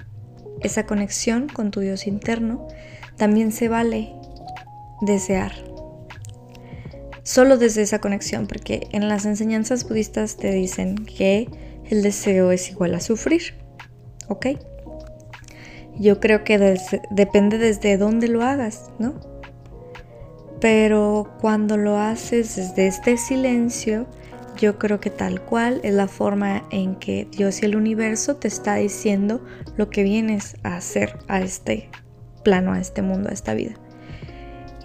esa 0.61 0.87
conexión 0.87 1.49
con 1.49 1.69
tu 1.69 1.81
Dios 1.81 2.07
interno, 2.07 2.67
también 3.15 3.51
se 3.51 3.69
vale 3.69 4.11
desear 5.01 5.72
solo 7.23 7.57
desde 7.57 7.81
esa 7.81 7.99
conexión, 7.99 8.47
porque 8.47 8.87
en 8.91 9.07
las 9.07 9.25
enseñanzas 9.25 9.87
budistas 9.87 10.37
te 10.37 10.51
dicen 10.51 10.95
que 10.95 11.49
el 11.89 12.03
deseo 12.03 12.51
es 12.51 12.69
igual 12.69 12.93
a 12.95 12.99
sufrir, 12.99 13.55
¿ok? 14.27 14.47
Yo 15.97 16.19
creo 16.19 16.43
que 16.43 16.77
depende 17.11 17.57
desde 17.57 17.97
dónde 17.97 18.27
lo 18.27 18.43
hagas, 18.43 18.91
¿no? 18.99 19.19
Pero 20.59 21.33
cuando 21.41 21.77
lo 21.77 21.97
haces 21.97 22.55
desde 22.55 22.87
este 22.87 23.17
silencio, 23.17 24.07
yo 24.57 24.79
creo 24.79 24.99
que 24.99 25.09
tal 25.09 25.41
cual 25.41 25.81
es 25.83 25.93
la 25.93 26.07
forma 26.07 26.63
en 26.71 26.95
que 26.95 27.27
Dios 27.31 27.61
y 27.61 27.65
el 27.65 27.75
universo 27.75 28.37
te 28.37 28.47
está 28.47 28.75
diciendo 28.75 29.43
lo 29.75 29.89
que 29.89 30.03
vienes 30.03 30.55
a 30.63 30.77
hacer 30.77 31.19
a 31.27 31.41
este 31.41 31.89
plano, 32.43 32.73
a 32.73 32.79
este 32.79 33.01
mundo, 33.01 33.29
a 33.29 33.33
esta 33.33 33.53
vida. 33.53 33.73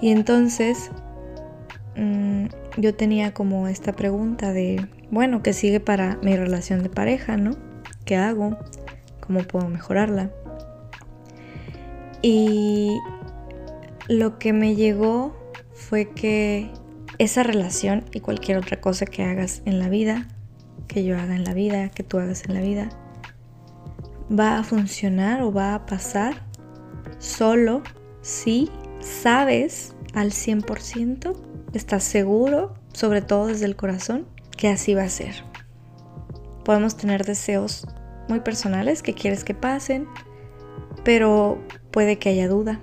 Y 0.00 0.10
entonces 0.10 0.90
mm, 1.98 2.46
yo 2.78 2.94
tenía 2.94 3.34
como 3.34 3.68
esta 3.68 3.92
pregunta 3.92 4.52
de, 4.52 4.86
bueno, 5.10 5.42
¿qué 5.42 5.52
sigue 5.52 5.80
para 5.80 6.18
mi 6.22 6.36
relación 6.36 6.82
de 6.82 6.88
pareja, 6.88 7.36
no? 7.36 7.56
¿Qué 8.04 8.16
hago? 8.16 8.56
¿Cómo 9.20 9.40
puedo 9.40 9.68
mejorarla? 9.68 10.30
Y 12.22 12.98
lo 14.08 14.38
que 14.38 14.52
me 14.52 14.74
llegó 14.74 15.36
fue 15.74 16.10
que 16.10 16.70
esa 17.18 17.42
relación 17.42 18.04
y 18.12 18.20
cualquier 18.20 18.58
otra 18.58 18.80
cosa 18.80 19.04
que 19.04 19.24
hagas 19.24 19.62
en 19.64 19.78
la 19.78 19.88
vida, 19.88 20.26
que 20.86 21.04
yo 21.04 21.18
haga 21.18 21.34
en 21.34 21.44
la 21.44 21.54
vida, 21.54 21.88
que 21.90 22.02
tú 22.02 22.18
hagas 22.18 22.44
en 22.48 22.54
la 22.54 22.60
vida, 22.60 22.88
va 24.30 24.58
a 24.58 24.62
funcionar 24.62 25.42
o 25.42 25.52
va 25.52 25.74
a 25.74 25.86
pasar 25.86 26.42
solo 27.18 27.82
si 28.22 28.70
sabes 29.00 29.94
al 30.14 30.30
100%, 30.30 31.36
estás 31.74 32.04
seguro, 32.04 32.74
sobre 32.92 33.22
todo 33.22 33.46
desde 33.46 33.66
el 33.66 33.76
corazón, 33.76 34.26
que 34.56 34.68
así 34.68 34.94
va 34.94 35.04
a 35.04 35.08
ser. 35.08 35.44
Podemos 36.64 36.96
tener 36.96 37.24
deseos 37.24 37.86
muy 38.28 38.40
personales 38.40 39.02
que 39.02 39.14
quieres 39.14 39.44
que 39.44 39.54
pasen, 39.54 40.06
pero 41.04 41.58
puede 41.90 42.18
que 42.18 42.28
haya 42.28 42.48
duda, 42.48 42.80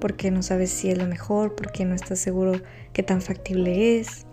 porque 0.00 0.30
no 0.30 0.42
sabes 0.42 0.70
si 0.70 0.90
es 0.90 0.98
lo 0.98 1.06
mejor, 1.06 1.54
porque 1.54 1.84
no 1.84 1.94
estás 1.94 2.18
seguro 2.18 2.60
qué 2.92 3.02
tan 3.02 3.20
factible 3.20 4.00
es. 4.00 4.26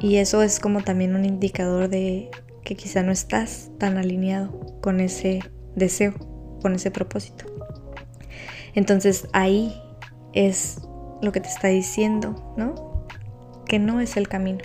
Y 0.00 0.16
eso 0.16 0.42
es 0.42 0.60
como 0.60 0.82
también 0.82 1.16
un 1.16 1.24
indicador 1.24 1.88
de 1.88 2.30
que 2.62 2.76
quizá 2.76 3.02
no 3.02 3.12
estás 3.12 3.70
tan 3.78 3.96
alineado 3.96 4.78
con 4.80 5.00
ese 5.00 5.40
deseo, 5.74 6.14
con 6.60 6.74
ese 6.74 6.90
propósito. 6.90 7.46
Entonces 8.74 9.28
ahí 9.32 9.80
es 10.32 10.78
lo 11.24 11.32
que 11.32 11.40
te 11.40 11.48
está 11.48 11.68
diciendo, 11.68 12.54
¿no? 12.56 13.06
Que 13.66 13.78
no 13.78 14.00
es 14.00 14.16
el 14.16 14.28
camino. 14.28 14.60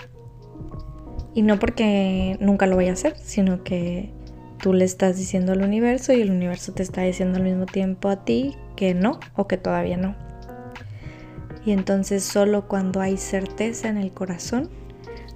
Y 1.33 1.41
no 1.41 1.57
porque 1.59 2.37
nunca 2.39 2.65
lo 2.67 2.75
vaya 2.75 2.91
a 2.91 2.93
hacer, 2.93 3.15
sino 3.17 3.63
que 3.63 4.13
tú 4.61 4.73
le 4.73 4.85
estás 4.85 5.17
diciendo 5.17 5.53
al 5.53 5.61
universo 5.61 6.13
y 6.13 6.21
el 6.21 6.31
universo 6.31 6.73
te 6.73 6.83
está 6.83 7.01
diciendo 7.01 7.37
al 7.37 7.43
mismo 7.43 7.65
tiempo 7.65 8.09
a 8.09 8.25
ti 8.25 8.55
que 8.75 8.93
no 8.93 9.19
o 9.35 9.47
que 9.47 9.57
todavía 9.57 9.97
no. 9.97 10.15
Y 11.65 11.71
entonces 11.71 12.23
solo 12.23 12.67
cuando 12.67 13.01
hay 13.01 13.17
certeza 13.17 13.89
en 13.89 13.97
el 13.97 14.11
corazón, 14.11 14.69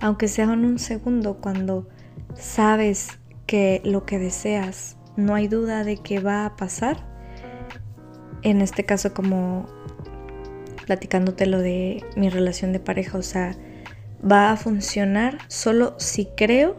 aunque 0.01 0.27
sea 0.27 0.45
en 0.45 0.65
un 0.65 0.79
segundo, 0.79 1.37
cuando 1.39 1.87
sabes 2.35 3.19
que 3.45 3.81
lo 3.85 4.05
que 4.05 4.19
deseas 4.19 4.97
no 5.15 5.35
hay 5.35 5.47
duda 5.47 5.83
de 5.83 5.97
que 5.97 6.19
va 6.19 6.45
a 6.45 6.55
pasar, 6.55 6.97
en 8.41 8.61
este 8.61 8.83
caso 8.83 9.13
como 9.13 9.65
platicándote 10.85 11.45
lo 11.45 11.59
de 11.59 12.03
mi 12.15 12.29
relación 12.29 12.73
de 12.73 12.79
pareja, 12.79 13.17
o 13.17 13.23
sea, 13.23 13.55
va 14.29 14.51
a 14.51 14.57
funcionar 14.57 15.37
solo 15.47 15.95
si 15.97 16.25
creo 16.37 16.77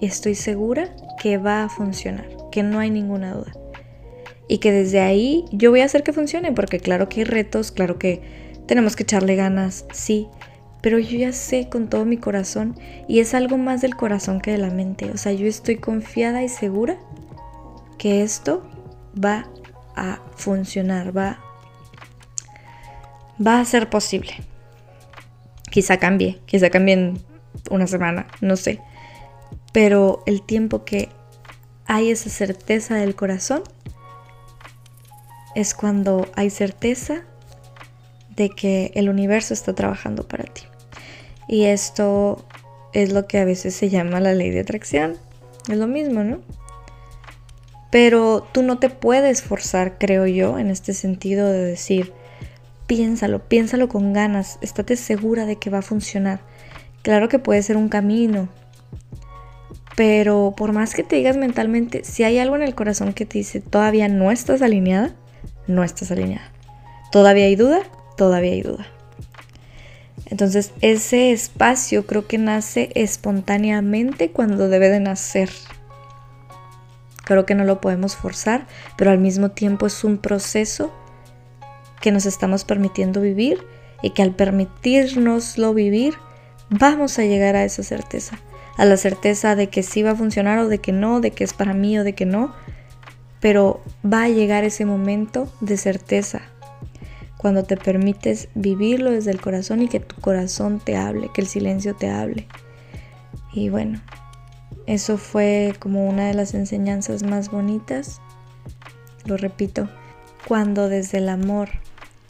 y 0.00 0.06
estoy 0.06 0.34
segura 0.34 0.94
que 1.20 1.38
va 1.38 1.64
a 1.64 1.68
funcionar, 1.68 2.26
que 2.52 2.62
no 2.62 2.78
hay 2.78 2.90
ninguna 2.90 3.34
duda. 3.34 3.52
Y 4.48 4.58
que 4.58 4.72
desde 4.72 5.00
ahí 5.00 5.44
yo 5.52 5.70
voy 5.70 5.80
a 5.80 5.86
hacer 5.86 6.02
que 6.02 6.12
funcione, 6.12 6.52
porque 6.52 6.78
claro 6.78 7.08
que 7.08 7.20
hay 7.20 7.24
retos, 7.24 7.72
claro 7.72 7.98
que 7.98 8.20
tenemos 8.66 8.96
que 8.96 9.04
echarle 9.04 9.36
ganas, 9.36 9.86
sí, 9.92 10.28
pero 10.82 10.98
yo 10.98 11.16
ya 11.16 11.32
sé 11.32 11.70
con 11.70 11.88
todo 11.88 12.04
mi 12.04 12.18
corazón 12.18 12.78
y 13.08 13.20
es 13.20 13.32
algo 13.32 13.56
más 13.56 13.80
del 13.80 13.96
corazón 13.96 14.40
que 14.42 14.50
de 14.50 14.58
la 14.58 14.68
mente. 14.68 15.10
O 15.10 15.16
sea, 15.16 15.32
yo 15.32 15.46
estoy 15.46 15.76
confiada 15.76 16.42
y 16.42 16.48
segura 16.50 16.98
que 17.96 18.22
esto 18.22 18.62
va 19.22 19.48
a 19.96 20.20
funcionar, 20.36 21.16
va, 21.16 21.38
va 23.44 23.60
a 23.60 23.64
ser 23.64 23.90
posible. 23.90 24.32
Quizá 25.70 25.98
cambie, 25.98 26.40
quizá 26.46 26.70
cambie 26.70 26.94
en 26.94 27.24
una 27.70 27.86
semana, 27.86 28.26
no 28.40 28.56
sé 28.56 28.80
pero 29.74 30.22
el 30.24 30.40
tiempo 30.40 30.84
que 30.84 31.08
hay 31.86 32.12
esa 32.12 32.30
certeza 32.30 32.94
del 32.94 33.16
corazón 33.16 33.64
es 35.56 35.74
cuando 35.74 36.28
hay 36.36 36.48
certeza 36.50 37.22
de 38.36 38.50
que 38.50 38.92
el 38.94 39.08
universo 39.08 39.52
está 39.52 39.74
trabajando 39.74 40.28
para 40.28 40.44
ti. 40.44 40.62
Y 41.48 41.64
esto 41.64 42.46
es 42.92 43.12
lo 43.12 43.26
que 43.26 43.38
a 43.38 43.44
veces 43.44 43.74
se 43.74 43.88
llama 43.88 44.20
la 44.20 44.32
ley 44.32 44.50
de 44.50 44.60
atracción. 44.60 45.16
Es 45.68 45.76
lo 45.76 45.88
mismo, 45.88 46.22
¿no? 46.22 46.38
Pero 47.90 48.46
tú 48.52 48.62
no 48.62 48.78
te 48.78 48.90
puedes 48.90 49.42
forzar, 49.42 49.98
creo 49.98 50.28
yo, 50.28 50.56
en 50.56 50.70
este 50.70 50.94
sentido 50.94 51.50
de 51.50 51.64
decir, 51.64 52.12
piénsalo, 52.86 53.48
piénsalo 53.48 53.88
con 53.88 54.12
ganas, 54.12 54.58
estate 54.60 54.96
segura 54.96 55.46
de 55.46 55.56
que 55.56 55.70
va 55.70 55.78
a 55.78 55.82
funcionar. 55.82 56.40
Claro 57.02 57.28
que 57.28 57.38
puede 57.38 57.62
ser 57.62 57.76
un 57.76 57.88
camino, 57.88 58.48
pero 59.96 60.54
por 60.56 60.72
más 60.72 60.94
que 60.94 61.02
te 61.04 61.16
digas 61.16 61.36
mentalmente, 61.36 62.04
si 62.04 62.24
hay 62.24 62.38
algo 62.38 62.56
en 62.56 62.62
el 62.62 62.74
corazón 62.74 63.12
que 63.12 63.26
te 63.26 63.38
dice 63.38 63.60
todavía 63.60 64.08
no 64.08 64.30
estás 64.30 64.62
alineada, 64.62 65.14
no 65.66 65.84
estás 65.84 66.10
alineada. 66.10 66.50
Todavía 67.12 67.44
hay 67.44 67.56
duda, 67.56 67.82
todavía 68.16 68.52
hay 68.52 68.62
duda. 68.62 68.86
Entonces 70.26 70.72
ese 70.80 71.32
espacio 71.32 72.06
creo 72.06 72.26
que 72.26 72.38
nace 72.38 72.90
espontáneamente 72.94 74.30
cuando 74.30 74.68
debe 74.68 74.88
de 74.88 75.00
nacer. 75.00 75.50
Creo 77.24 77.46
que 77.46 77.54
no 77.54 77.64
lo 77.64 77.80
podemos 77.80 78.16
forzar, 78.16 78.66
pero 78.96 79.10
al 79.10 79.18
mismo 79.18 79.50
tiempo 79.50 79.86
es 79.86 80.04
un 80.04 80.18
proceso 80.18 80.92
que 82.04 82.12
nos 82.12 82.26
estamos 82.26 82.66
permitiendo 82.66 83.22
vivir 83.22 83.66
y 84.02 84.10
que 84.10 84.20
al 84.20 84.34
permitirnoslo 84.34 85.72
vivir 85.72 86.12
vamos 86.68 87.18
a 87.18 87.22
llegar 87.22 87.56
a 87.56 87.64
esa 87.64 87.82
certeza 87.82 88.38
a 88.76 88.84
la 88.84 88.98
certeza 88.98 89.56
de 89.56 89.68
que 89.68 89.82
sí 89.82 90.02
va 90.02 90.10
a 90.10 90.16
funcionar 90.16 90.58
o 90.58 90.68
de 90.68 90.80
que 90.80 90.92
no, 90.92 91.20
de 91.20 91.30
que 91.30 91.44
es 91.44 91.54
para 91.54 91.72
mí 91.72 91.98
o 91.98 92.04
de 92.04 92.14
que 92.14 92.26
no, 92.26 92.52
pero 93.40 93.80
va 94.04 94.24
a 94.24 94.28
llegar 94.28 94.64
ese 94.64 94.84
momento 94.84 95.50
de 95.62 95.78
certeza 95.78 96.42
cuando 97.38 97.62
te 97.64 97.78
permites 97.78 98.48
vivirlo 98.54 99.12
desde 99.12 99.30
el 99.30 99.40
corazón 99.40 99.80
y 99.80 99.88
que 99.88 100.00
tu 100.00 100.20
corazón 100.20 100.78
te 100.78 100.96
hable, 100.96 101.30
que 101.32 101.40
el 101.40 101.46
silencio 101.46 101.94
te 101.94 102.10
hable. 102.10 102.48
Y 103.54 103.70
bueno, 103.70 104.00
eso 104.86 105.16
fue 105.16 105.74
como 105.78 106.06
una 106.06 106.26
de 106.26 106.34
las 106.34 106.52
enseñanzas 106.52 107.22
más 107.22 107.50
bonitas. 107.50 108.20
Lo 109.24 109.38
repito, 109.38 109.88
cuando 110.46 110.90
desde 110.90 111.18
el 111.18 111.30
amor 111.30 111.68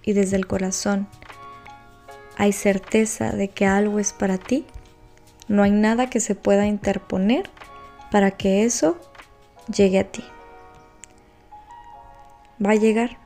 y 0.05 0.13
desde 0.13 0.37
el 0.37 0.47
corazón 0.47 1.09
hay 2.37 2.53
certeza 2.53 3.33
de 3.33 3.49
que 3.49 3.67
algo 3.67 3.99
es 3.99 4.13
para 4.13 4.39
ti, 4.39 4.67
no 5.49 5.63
hay 5.63 5.71
nada 5.71 6.11
que 6.11 6.21
se 6.21 6.35
pueda 6.35 6.67
interponer 6.67 7.49
para 8.11 8.31
que 8.33 8.65
eso 8.65 8.99
llegue 9.75 9.99
a 9.99 10.05
ti. 10.05 10.25
Va 12.65 12.73
a 12.73 12.77
llegar. 12.77 13.19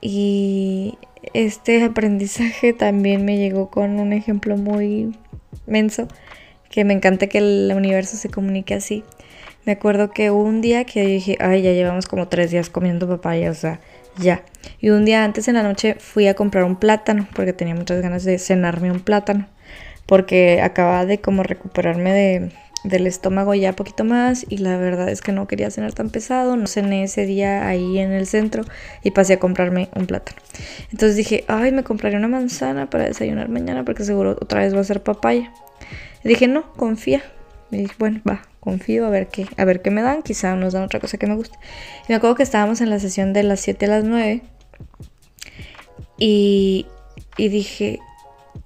Y 0.00 0.98
este 1.32 1.82
aprendizaje 1.84 2.72
también 2.78 3.24
me 3.24 3.38
llegó 3.38 3.70
con 3.70 4.00
un 4.00 4.12
ejemplo 4.12 4.56
muy 4.56 5.16
menso, 5.66 6.08
que 6.70 6.84
me 6.84 6.94
encanta 6.94 7.26
que 7.26 7.38
el 7.38 7.72
universo 7.76 8.16
se 8.16 8.28
comunique 8.28 8.74
así. 8.74 9.04
Me 9.64 9.72
acuerdo 9.72 10.10
que 10.10 10.30
un 10.30 10.60
día 10.60 10.84
que 10.84 11.06
dije, 11.06 11.36
ay, 11.38 11.62
ya 11.62 11.72
llevamos 11.72 12.06
como 12.06 12.26
tres 12.28 12.50
días 12.50 12.68
comiendo 12.68 13.06
papaya, 13.06 13.50
o 13.50 13.54
sea, 13.54 13.80
ya. 14.16 14.42
Y 14.80 14.90
un 14.90 15.04
día 15.04 15.24
antes 15.24 15.48
en 15.48 15.54
la 15.54 15.62
noche 15.62 15.96
fui 15.98 16.28
a 16.28 16.34
comprar 16.34 16.64
un 16.64 16.76
plátano, 16.76 17.26
porque 17.34 17.52
tenía 17.52 17.74
muchas 17.74 18.00
ganas 18.02 18.24
de 18.24 18.38
cenarme 18.38 18.90
un 18.90 19.00
plátano 19.00 19.48
porque 20.06 20.60
acababa 20.62 21.06
de 21.06 21.20
como 21.20 21.42
recuperarme 21.42 22.12
de, 22.12 22.52
del 22.84 23.06
estómago 23.06 23.54
ya 23.54 23.74
poquito 23.74 24.04
más 24.04 24.44
y 24.48 24.58
la 24.58 24.76
verdad 24.76 25.08
es 25.08 25.22
que 25.22 25.32
no 25.32 25.46
quería 25.46 25.70
cenar 25.70 25.92
tan 25.92 26.10
pesado, 26.10 26.56
no 26.56 26.66
cené 26.66 27.04
ese 27.04 27.26
día 27.26 27.66
ahí 27.66 27.98
en 27.98 28.12
el 28.12 28.26
centro 28.26 28.64
y 29.02 29.12
pasé 29.12 29.34
a 29.34 29.38
comprarme 29.38 29.88
un 29.94 30.06
plátano. 30.06 30.38
Entonces 30.90 31.16
dije, 31.16 31.44
ay, 31.48 31.72
me 31.72 31.84
compraré 31.84 32.16
una 32.16 32.28
manzana 32.28 32.90
para 32.90 33.04
desayunar 33.04 33.48
mañana 33.48 33.84
porque 33.84 34.04
seguro 34.04 34.32
otra 34.32 34.60
vez 34.60 34.74
va 34.74 34.80
a 34.80 34.84
ser 34.84 35.02
papaya. 35.02 35.52
Y 36.24 36.28
dije, 36.28 36.46
no, 36.46 36.72
confía. 36.74 37.22
Y 37.70 37.78
dije, 37.78 37.94
bueno, 37.98 38.20
va, 38.28 38.42
confío 38.62 39.06
a 39.06 39.10
ver 39.10 39.26
qué, 39.26 39.46
a 39.56 39.64
ver 39.64 39.82
qué 39.82 39.90
me 39.90 40.02
dan, 40.02 40.22
quizá 40.22 40.54
nos 40.54 40.72
dan 40.72 40.84
otra 40.84 41.00
cosa 41.00 41.18
que 41.18 41.26
me 41.26 41.34
guste. 41.34 41.58
Y 42.08 42.12
me 42.12 42.14
acuerdo 42.14 42.36
que 42.36 42.44
estábamos 42.44 42.80
en 42.80 42.90
la 42.90 42.98
sesión 42.98 43.32
de 43.32 43.42
las 43.42 43.60
7 43.60 43.86
a 43.86 43.88
las 43.88 44.04
9 44.04 44.42
y, 46.16 46.86
y 47.36 47.48
dije, 47.48 48.00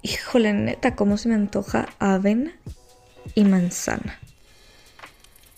Híjole, 0.01 0.53
neta, 0.53 0.95
cómo 0.95 1.17
se 1.17 1.27
me 1.27 1.35
antoja 1.35 1.87
avena 1.99 2.53
y 3.35 3.43
manzana. 3.43 4.19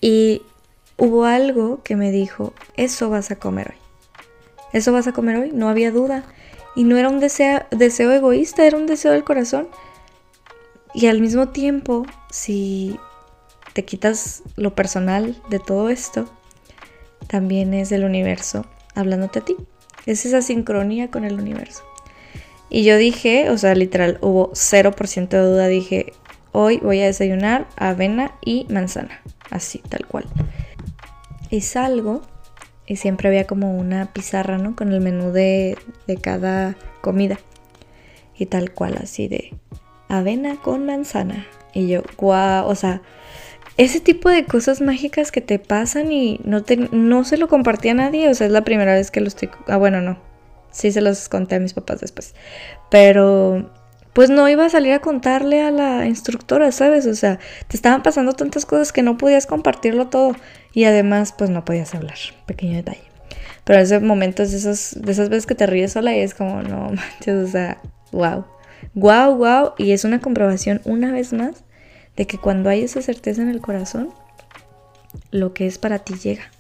Y 0.02 0.42
hubo 0.98 1.26
algo 1.26 1.84
que 1.84 1.96
me 1.96 2.12
dijo, 2.12 2.54
eso 2.78 3.10
vas 3.10 3.32
a 3.32 3.36
comer 3.36 3.74
hoy. 3.74 3.82
Eso 4.72 4.92
vas 4.94 5.08
a 5.08 5.12
comer 5.12 5.38
hoy, 5.38 5.52
no 5.54 5.70
había 5.70 5.92
duda. 5.92 6.24
Y 6.76 6.84
no 6.84 6.98
era 6.98 7.10
un 7.10 7.20
deseo, 7.20 7.62
deseo 7.72 8.12
egoísta, 8.12 8.66
era 8.66 8.78
un 8.78 8.88
deseo 8.88 9.12
del 9.12 9.24
corazón. 9.24 9.68
Y 10.94 11.08
al 11.08 11.22
mismo 11.22 11.50
tiempo, 11.50 12.06
si 12.32 12.98
te 13.80 13.86
quitas 13.86 14.44
lo 14.58 14.76
personal 14.76 15.42
de 15.50 15.58
todo 15.58 15.88
esto, 15.88 16.30
también 17.28 17.74
es 17.74 17.94
el 17.94 18.04
universo 18.04 18.66
hablándote 18.94 19.40
a 19.40 19.46
ti. 19.46 19.56
Es 20.06 20.26
esa 20.26 20.42
sincronía 20.42 21.10
con 21.10 21.24
el 21.24 21.40
universo. 21.40 21.86
Y 22.70 22.84
yo 22.84 22.98
dije, 22.98 23.50
o 23.50 23.58
sea, 23.58 23.76
literal, 23.76 24.18
hubo 24.20 24.52
0% 24.52 25.30
de 25.30 25.40
duda. 25.40 25.68
Dije, 25.68 26.12
hoy 26.52 26.80
voy 26.80 27.00
a 27.00 27.06
desayunar 27.06 27.70
avena 27.78 28.34
y 28.44 28.68
manzana. 28.70 29.22
Así, 29.50 29.80
tal 29.88 30.06
cual. 30.08 30.26
Y 31.50 31.62
salgo 31.62 32.22
y 32.86 32.98
siempre 32.98 33.30
había 33.30 33.48
como 33.48 33.78
una 33.78 34.12
pizarra, 34.12 34.58
¿no? 34.58 34.76
Con 34.76 34.92
el 34.92 35.00
menú 35.00 35.32
de, 35.32 35.78
de 36.06 36.18
cada 36.18 36.76
comida. 37.00 37.40
Y 38.38 38.48
tal 38.48 38.74
cual, 38.74 38.98
así 39.02 39.30
de 39.30 39.54
avena 40.10 40.58
con 40.58 40.86
manzana. 40.86 41.48
Y 41.74 41.88
yo, 41.88 42.02
guau, 42.18 42.68
o 42.68 42.76
sea, 42.76 43.02
ese 43.80 44.02
tipo 44.02 44.30
de 44.30 44.44
cosas 44.44 44.82
mágicas 44.82 45.32
que 45.32 45.40
te 45.40 45.58
pasan 45.58 46.12
y 46.12 46.42
no, 46.44 46.64
te, 46.64 46.76
no 46.76 47.24
se 47.24 47.38
lo 47.38 47.48
compartí 47.48 47.88
a 47.88 47.94
nadie. 47.94 48.28
O 48.28 48.34
sea, 48.34 48.48
es 48.48 48.52
la 48.52 48.66
primera 48.66 48.94
vez 48.94 49.10
que 49.10 49.22
lo 49.22 49.30
estoy... 49.30 49.50
Ah, 49.68 49.78
bueno, 49.78 50.02
no. 50.02 50.20
Sí 50.70 50.92
se 50.92 51.00
los 51.00 51.30
conté 51.30 51.56
a 51.56 51.60
mis 51.62 51.74
papás 51.74 52.02
después. 52.02 52.36
Pero 52.92 53.72
pues 54.12 54.30
no 54.30 54.50
iba 54.50 54.66
a 54.66 54.70
salir 54.70 54.92
a 54.92 55.00
contarle 55.00 55.62
a 55.62 55.72
la 55.72 56.06
instructora, 56.08 56.74
¿sabes? 56.74 57.08
O 57.08 57.16
sea, 57.16 57.40
te 57.70 57.78
estaban 57.78 58.04
pasando 58.04 58.34
tantas 58.34 58.66
cosas 58.66 58.92
que 58.92 59.02
no 59.02 59.18
podías 59.18 59.46
compartirlo 59.46 60.08
todo. 60.08 60.36
Y 60.74 60.84
además, 60.84 61.34
pues 61.38 61.50
no 61.50 61.64
podías 61.64 61.96
hablar. 61.96 62.18
Pequeño 62.48 62.76
detalle. 62.76 63.04
Pero 63.64 63.80
ese 63.80 64.02
momento 64.02 64.46
de, 64.46 64.58
esos, 64.58 64.98
de 65.00 65.10
esas 65.10 65.30
veces 65.30 65.46
que 65.46 65.56
te 65.56 65.68
ríes 65.68 65.94
sola 65.94 66.14
y 66.14 66.20
es 66.20 66.34
como, 66.34 66.64
no 66.64 66.90
manches, 66.90 67.48
o 67.48 67.48
sea, 67.48 67.82
wow. 68.12 68.44
Wow, 68.94 69.38
wow. 69.38 69.72
Y 69.78 69.94
es 69.94 70.04
una 70.04 70.20
comprobación 70.20 70.82
una 70.84 71.14
vez 71.14 71.32
más 71.32 71.64
de 72.16 72.28
que 72.28 72.38
cuando 72.38 72.70
hay 72.70 72.84
esa 72.84 73.02
certeza 73.02 73.42
en 73.42 73.50
el 73.50 73.62
corazón, 73.62 74.10
lo 75.32 75.54
que 75.54 75.68
es 75.68 75.78
para 75.78 76.00
ti 76.00 76.16
llega. 76.16 76.52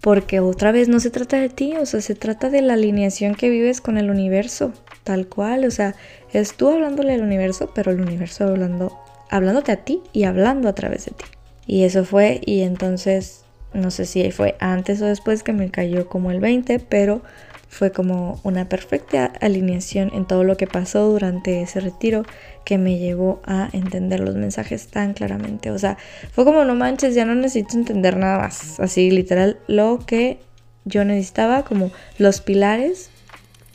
Porque 0.00 0.40
otra 0.40 0.72
vez 0.72 0.88
no 0.88 1.00
se 1.00 1.10
trata 1.10 1.38
de 1.38 1.48
ti, 1.48 1.74
o 1.76 1.86
sea, 1.86 2.00
se 2.00 2.14
trata 2.14 2.50
de 2.50 2.62
la 2.62 2.74
alineación 2.74 3.34
que 3.34 3.50
vives 3.50 3.80
con 3.80 3.98
el 3.98 4.10
universo, 4.10 4.72
tal 5.04 5.26
cual, 5.26 5.64
o 5.64 5.70
sea, 5.70 5.94
es 6.32 6.54
tú 6.54 6.68
hablándole 6.68 7.14
al 7.14 7.22
universo, 7.22 7.72
pero 7.74 7.90
el 7.90 8.00
universo 8.00 8.44
hablando, 8.44 8.98
hablándote 9.30 9.72
a 9.72 9.84
ti 9.84 10.02
y 10.12 10.24
hablando 10.24 10.68
a 10.68 10.74
través 10.74 11.06
de 11.06 11.12
ti. 11.12 11.24
Y 11.66 11.84
eso 11.84 12.04
fue, 12.04 12.40
y 12.44 12.60
entonces, 12.60 13.44
no 13.72 13.90
sé 13.90 14.04
si 14.04 14.30
fue 14.30 14.56
antes 14.60 15.02
o 15.02 15.06
después 15.06 15.42
que 15.42 15.52
me 15.52 15.70
cayó 15.70 16.08
como 16.08 16.30
el 16.30 16.40
20, 16.40 16.78
pero 16.78 17.22
fue 17.68 17.90
como 17.90 18.40
una 18.44 18.68
perfecta 18.68 19.32
alineación 19.40 20.10
en 20.14 20.26
todo 20.26 20.44
lo 20.44 20.56
que 20.56 20.66
pasó 20.66 21.08
durante 21.08 21.62
ese 21.62 21.80
retiro 21.80 22.22
que 22.66 22.78
me 22.78 22.98
llevó 22.98 23.40
a 23.44 23.68
entender 23.72 24.18
los 24.18 24.34
mensajes 24.34 24.88
tan 24.88 25.14
claramente. 25.14 25.70
O 25.70 25.78
sea, 25.78 25.96
fue 26.32 26.44
como 26.44 26.64
no 26.64 26.74
manches, 26.74 27.14
ya 27.14 27.24
no 27.24 27.36
necesito 27.36 27.76
entender 27.76 28.16
nada 28.16 28.38
más. 28.40 28.80
Así 28.80 29.08
literal 29.12 29.60
lo 29.68 30.00
que 30.04 30.40
yo 30.84 31.04
necesitaba 31.04 31.64
como 31.64 31.92
los 32.18 32.40
pilares 32.40 33.10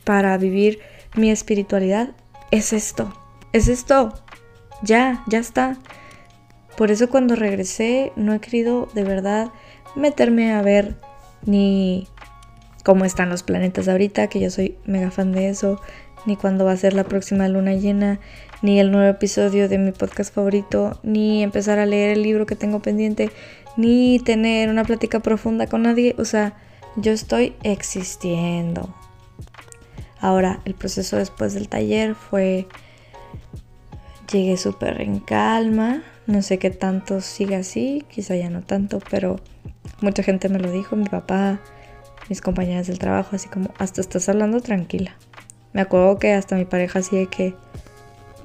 para 0.04 0.38
vivir 0.38 0.80
mi 1.16 1.32
espiritualidad 1.32 2.10
es 2.52 2.74
esto. 2.74 3.14
Es 3.54 3.70
esto. 3.70 4.14
Ya, 4.84 5.24
ya 5.26 5.40
está. 5.40 5.78
Por 6.76 6.92
eso 6.92 7.10
cuando 7.10 7.38
regresé 7.38 8.12
no 8.18 8.34
he 8.34 8.42
querido 8.42 8.90
de 8.94 9.06
verdad 9.06 9.52
meterme 9.96 10.52
a 10.52 10.62
ver 10.62 10.98
ni 11.46 12.10
cómo 12.84 13.06
están 13.06 13.30
los 13.30 13.44
planetas 13.44 13.88
ahorita, 13.88 14.28
que 14.28 14.40
yo 14.40 14.50
soy 14.50 14.78
mega 14.86 15.12
fan 15.12 15.32
de 15.32 15.50
eso, 15.50 15.82
ni 16.26 16.36
cuándo 16.36 16.66
va 16.66 16.72
a 16.72 16.78
ser 16.78 16.94
la 16.94 17.04
próxima 17.04 17.48
luna 17.48 17.74
llena, 17.74 18.20
ni 18.62 18.80
el 18.80 18.92
nuevo 18.92 19.10
episodio 19.10 19.68
de 19.68 19.78
mi 19.78 19.92
podcast 19.92 20.34
favorito, 20.34 21.00
ni 21.04 21.44
empezar 21.44 21.80
a 21.80 21.86
leer 21.86 22.12
el 22.12 22.24
libro 22.24 22.46
que 22.46 22.56
tengo 22.56 22.82
pendiente, 22.82 23.32
ni 23.78 24.20
tener 24.20 24.70
una 24.70 24.84
plática 24.84 25.20
profunda 25.20 25.68
con 25.68 25.84
nadie. 25.84 26.16
O 26.18 26.26
sea, 26.26 26.54
yo 26.96 27.12
estoy 27.12 27.56
existiendo. 27.64 28.94
Ahora, 30.20 30.60
el 30.66 30.76
proceso 30.76 31.18
después 31.18 31.54
del 31.54 31.70
taller 31.70 32.16
fue... 32.16 32.68
Llegué 34.32 34.56
súper 34.56 35.02
en 35.02 35.20
calma, 35.20 36.04
no 36.26 36.42
sé 36.42 36.58
qué 36.58 36.70
tanto 36.70 37.20
siga 37.20 37.58
así, 37.58 38.06
quizá 38.10 38.34
ya 38.38 38.50
no 38.50 38.62
tanto, 38.62 39.00
pero 39.10 39.42
mucha 40.00 40.24
gente 40.24 40.48
me 40.48 40.58
lo 40.58 40.72
dijo, 40.72 40.96
mi 40.96 41.04
papá, 41.04 41.60
mis 42.32 42.40
compañeras 42.40 42.88
del 42.88 42.98
trabajo, 42.98 43.36
así 43.36 43.50
como, 43.50 43.74
hasta 43.78 44.00
estás 44.00 44.30
hablando 44.30 44.62
tranquila. 44.62 45.18
Me 45.74 45.82
acuerdo 45.82 46.18
que 46.18 46.32
hasta 46.32 46.56
mi 46.56 46.64
pareja 46.64 47.00
así 47.00 47.18
de 47.18 47.28
que, 47.28 47.54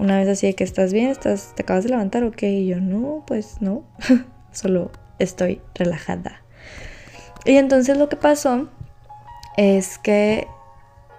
una 0.01 0.19
vez 0.19 0.29
así 0.29 0.49
de 0.49 0.55
que 0.55 0.65
estás 0.65 0.93
bien, 0.93 1.09
estás, 1.09 1.53
te 1.55 1.63
acabas 1.63 1.85
de 1.85 1.91
levantar, 1.91 2.25
ok, 2.25 2.43
y 2.43 2.67
yo 2.67 2.81
no, 2.81 3.23
pues 3.29 3.63
no, 3.63 3.85
solo 4.51 4.91
estoy 5.21 5.61
relajada. 5.77 6.43
Y 7.45 7.59
entonces 7.59 7.97
lo 7.97 8.09
que 8.09 8.17
pasó 8.17 8.69
es 9.57 9.99
que 9.99 10.49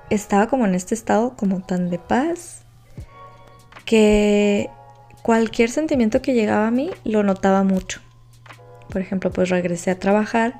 estaba 0.09 0.47
como 0.47 0.65
en 0.65 0.75
este 0.75 0.93
estado 0.93 1.37
como 1.37 1.61
tan 1.61 1.89
de 1.89 1.99
paz 1.99 2.65
que 3.85 4.69
cualquier 5.21 5.69
sentimiento 5.69 6.21
que 6.21 6.33
llegaba 6.33 6.67
a 6.67 6.71
mí 6.71 6.91
lo 7.05 7.23
notaba 7.23 7.63
mucho. 7.63 8.01
Por 8.89 8.99
ejemplo, 8.99 9.31
pues 9.31 9.47
regresé 9.47 9.91
a 9.91 9.99
trabajar 9.99 10.59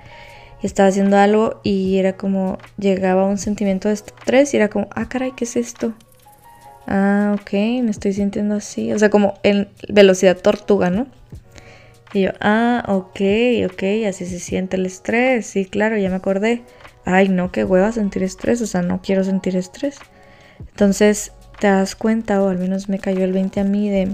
estaba 0.64 0.90
haciendo 0.90 1.18
algo 1.18 1.60
y 1.64 1.98
era 1.98 2.18
como 2.18 2.58
llegaba 2.78 3.26
un 3.26 3.38
sentimiento 3.38 3.88
de 3.90 3.96
estrés 3.96 4.54
y 4.54 4.58
era 4.58 4.70
como, 4.70 4.88
ah, 4.96 5.08
caray, 5.08 5.34
¿qué 5.36 5.44
es 5.44 5.56
esto? 5.56 5.94
Ah, 6.88 7.36
ok, 7.40 7.52
me 7.84 7.92
estoy 7.92 8.14
sintiendo 8.14 8.56
así. 8.56 8.92
O 8.94 9.00
sea, 9.00 9.10
como 9.10 9.36
en 9.44 9.70
velocidad 9.90 10.38
tortuga, 10.38 10.90
¿no? 10.90 11.08
Y 12.14 12.24
yo, 12.24 12.32
ah, 12.40 12.84
ok, 12.88 13.20
ok, 13.72 13.84
así 14.08 14.26
se 14.26 14.40
siente 14.40 14.78
el 14.78 14.86
estrés. 14.86 15.46
Sí, 15.46 15.66
claro, 15.66 15.98
ya 15.98 16.10
me 16.10 16.16
acordé. 16.16 16.64
Ay, 17.06 17.30
no, 17.30 17.52
qué 17.52 17.66
hueva 17.66 17.92
sentir 17.92 18.24
estrés. 18.24 18.62
O 18.62 18.68
sea, 18.68 18.82
no 18.82 19.02
quiero 19.02 19.24
sentir 19.24 19.56
estrés. 19.58 19.98
Entonces, 20.60 21.34
te 21.60 21.68
das 21.68 21.96
cuenta, 21.96 22.42
o 22.42 22.50
al 22.50 22.58
menos 22.58 22.88
me 22.88 23.00
cayó 23.00 23.26
el 23.26 23.34
20 23.34 23.60
a 23.60 23.64
mí, 23.64 23.90
de 23.90 24.10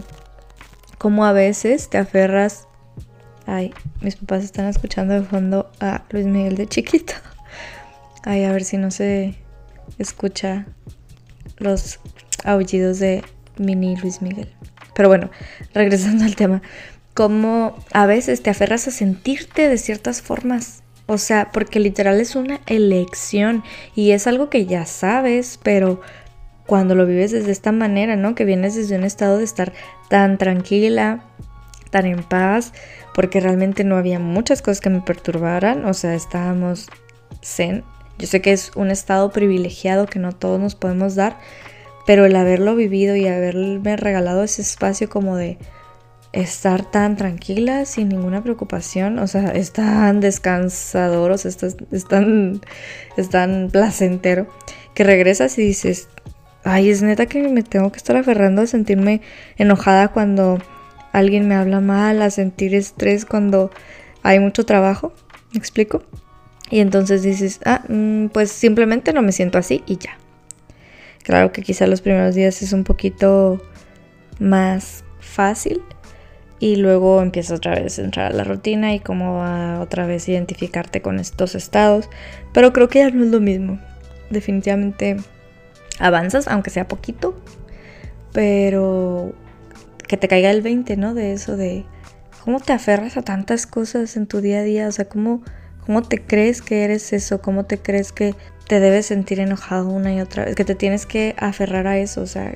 cómo 0.97 1.25
a 1.25 1.33
veces 1.33 1.89
te 1.89 1.97
aferras 1.99 2.67
Ay, 3.45 3.73
mis 4.01 4.15
papás 4.15 4.43
están 4.43 4.67
escuchando 4.67 5.13
de 5.13 5.23
fondo 5.23 5.71
a 5.79 6.03
Luis 6.09 6.25
Miguel 6.25 6.55
de 6.55 6.67
chiquito. 6.67 7.13
Ay, 8.23 8.45
a 8.45 8.51
ver 8.51 8.63
si 8.63 8.77
no 8.77 8.89
se 8.89 9.35
escucha 9.97 10.65
los 11.57 11.99
aullidos 12.45 12.99
de 12.99 13.23
mini 13.57 13.97
Luis 13.97 14.21
Miguel. 14.21 14.49
Pero 14.95 15.09
bueno, 15.09 15.29
regresando 15.73 16.23
al 16.23 16.35
tema, 16.35 16.61
como 17.13 17.75
a 17.91 18.05
veces 18.05 18.41
te 18.41 18.49
aferras 18.49 18.87
a 18.87 18.91
sentirte 18.91 19.67
de 19.67 19.77
ciertas 19.77 20.21
formas. 20.21 20.83
O 21.05 21.17
sea, 21.17 21.51
porque 21.51 21.79
literal 21.79 22.21
es 22.21 22.35
una 22.35 22.61
elección 22.65 23.63
y 23.93 24.11
es 24.11 24.25
algo 24.25 24.49
que 24.49 24.65
ya 24.65 24.85
sabes, 24.85 25.59
pero 25.61 26.01
cuando 26.65 26.95
lo 26.95 27.05
vives 27.05 27.31
desde 27.31 27.51
esta 27.51 27.73
manera, 27.73 28.15
¿no? 28.15 28.35
Que 28.35 28.45
vienes 28.45 28.75
desde 28.75 28.95
un 28.95 29.03
estado 29.03 29.37
de 29.37 29.43
estar 29.43 29.73
tan 30.07 30.37
tranquila, 30.37 31.25
tan 31.89 32.05
en 32.05 32.23
paz, 32.23 32.71
porque 33.13 33.39
realmente 33.39 33.83
no 33.83 33.97
había 33.97 34.19
muchas 34.19 34.61
cosas 34.61 34.81
que 34.81 34.89
me 34.89 35.01
perturbaran, 35.01 35.85
o 35.85 35.93
sea, 35.93 36.15
estábamos 36.15 36.89
zen. 37.43 37.83
Yo 38.17 38.27
sé 38.27 38.41
que 38.41 38.51
es 38.51 38.71
un 38.75 38.91
estado 38.91 39.31
privilegiado 39.31 40.05
que 40.05 40.19
no 40.19 40.31
todos 40.31 40.59
nos 40.59 40.75
podemos 40.75 41.15
dar, 41.15 41.37
pero 42.05 42.25
el 42.25 42.35
haberlo 42.35 42.75
vivido 42.75 43.15
y 43.15 43.27
haberme 43.27 43.95
regalado 43.97 44.43
ese 44.43 44.61
espacio 44.61 45.09
como 45.09 45.35
de 45.35 45.57
estar 46.33 46.89
tan 46.89 47.15
tranquila, 47.15 47.85
sin 47.85 48.09
ninguna 48.09 48.41
preocupación, 48.41 49.19
o 49.19 49.27
sea, 49.27 49.49
es 49.51 49.71
tan 49.71 50.19
descansador, 50.19 51.31
o 51.31 51.37
sea, 51.37 51.51
es, 51.91 52.07
tan, 52.07 52.61
es 53.17 53.29
tan 53.29 53.69
placentero, 53.71 54.47
que 54.95 55.03
regresas 55.03 55.57
y 55.59 55.61
dices, 55.61 56.09
ay, 56.63 56.89
es 56.89 57.03
neta 57.03 57.27
que 57.27 57.47
me 57.47 57.61
tengo 57.61 57.91
que 57.91 57.97
estar 57.97 58.17
aferrando 58.17 58.63
a 58.63 58.67
sentirme 58.67 59.21
enojada 59.57 60.07
cuando 60.07 60.57
alguien 61.13 61.47
me 61.47 61.55
habla 61.55 61.79
mal, 61.79 62.21
a 62.21 62.29
sentir 62.29 62.75
estrés 62.75 63.23
cuando 63.23 63.71
hay 64.23 64.39
mucho 64.39 64.65
trabajo. 64.65 65.13
¿Me 65.53 65.59
explico? 65.59 66.03
Y 66.69 66.79
entonces 66.79 67.21
dices, 67.21 67.61
ah, 67.65 67.83
mm, 67.87 68.27
pues 68.27 68.51
simplemente 68.51 69.13
no 69.13 69.21
me 69.21 69.31
siento 69.31 69.57
así 69.57 69.83
y 69.85 69.97
ya. 69.97 70.17
Claro 71.23 71.53
que 71.53 71.61
quizá 71.61 71.87
los 71.87 72.01
primeros 72.01 72.35
días 72.35 72.61
es 72.61 72.73
un 72.73 72.83
poquito 72.83 73.61
más 74.39 75.05
fácil 75.19 75.81
y 76.59 76.77
luego 76.77 77.21
empiezas 77.21 77.59
otra 77.59 77.75
vez 77.75 77.99
a 77.99 78.03
entrar 78.03 78.31
a 78.31 78.35
la 78.35 78.43
rutina 78.43 78.93
y 78.93 78.99
como 78.99 79.43
a 79.43 79.79
otra 79.81 80.05
vez 80.07 80.27
identificarte 80.27 81.01
con 81.01 81.19
estos 81.19 81.55
estados. 81.55 82.09
Pero 82.53 82.73
creo 82.73 82.89
que 82.89 82.99
ya 82.99 83.09
no 83.11 83.23
es 83.23 83.31
lo 83.31 83.39
mismo. 83.39 83.79
Definitivamente 84.29 85.17
avanzas, 85.99 86.47
aunque 86.47 86.71
sea 86.71 86.87
poquito, 86.87 87.35
pero 88.31 89.33
que 90.13 90.17
te 90.17 90.27
caiga 90.27 90.51
el 90.51 90.61
20, 90.61 90.95
¿no? 90.95 91.15
De 91.15 91.33
eso, 91.33 91.57
de 91.57 91.85
cómo 92.43 92.59
te 92.59 92.71
aferras 92.71 93.17
a 93.17 93.23
tantas 93.23 93.65
cosas 93.65 94.15
en 94.15 94.27
tu 94.27 94.41
día 94.41 94.59
a 94.59 94.61
día, 94.61 94.87
o 94.87 94.91
sea, 94.91 95.05
cómo, 95.05 95.41
cómo 95.87 96.03
te 96.03 96.21
crees 96.21 96.61
que 96.61 96.83
eres 96.83 97.13
eso, 97.13 97.41
cómo 97.41 97.65
te 97.65 97.79
crees 97.79 98.11
que 98.11 98.35
te 98.67 98.79
debes 98.79 99.07
sentir 99.07 99.39
enojado 99.39 99.89
una 99.89 100.13
y 100.13 100.21
otra 100.21 100.45
vez, 100.45 100.55
que 100.55 100.65
te 100.65 100.75
tienes 100.75 101.07
que 101.07 101.33
aferrar 101.39 101.87
a 101.87 101.97
eso, 101.97 102.21
o 102.21 102.27
sea, 102.27 102.53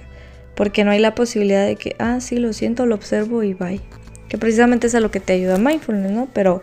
porque 0.55 0.83
no 0.83 0.91
hay 0.91 0.99
la 0.99 1.15
posibilidad 1.15 1.65
de 1.65 1.77
que, 1.77 1.95
ah, 1.97 2.19
sí, 2.19 2.37
lo 2.37 2.53
siento, 2.53 2.85
lo 2.85 2.93
observo 2.93 3.41
y 3.41 3.55
bye. 3.55 3.81
Que 4.29 4.37
precisamente 4.37 4.85
es 4.85 4.93
a 4.93 4.99
lo 4.99 5.09
que 5.09 5.19
te 5.19 5.33
ayuda 5.33 5.57
mindfulness, 5.57 6.11
¿no? 6.11 6.27
Pero, 6.33 6.61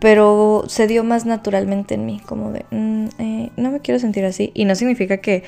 pero 0.00 0.62
se 0.68 0.86
dio 0.86 1.02
más 1.02 1.26
naturalmente 1.26 1.94
en 1.94 2.06
mí, 2.06 2.20
como 2.24 2.52
de, 2.52 2.64
mm, 2.70 3.08
eh, 3.18 3.50
no 3.56 3.72
me 3.72 3.80
quiero 3.80 3.98
sentir 3.98 4.24
así. 4.24 4.52
Y 4.54 4.66
no 4.66 4.76
significa 4.76 5.16
que 5.16 5.42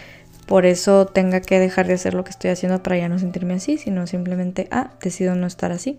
por 0.47 0.67
eso 0.67 1.07
tenga 1.07 1.41
que 1.41 1.59
dejar 1.59 1.87
de 1.87 1.95
hacer 1.95 2.15
lo 2.15 2.25
que 2.25 2.31
estoy 2.31 2.51
haciendo 2.51 2.83
para 2.83 2.99
ya 2.99 3.09
no 3.09 3.19
sentirme 3.19 3.55
así, 3.55 3.79
sino 3.79 4.07
simplemente, 4.07 4.69
ah, 4.71 4.91
decido 5.01 5.35
no 5.35 5.47
estar 5.47 5.73
así. 5.73 5.99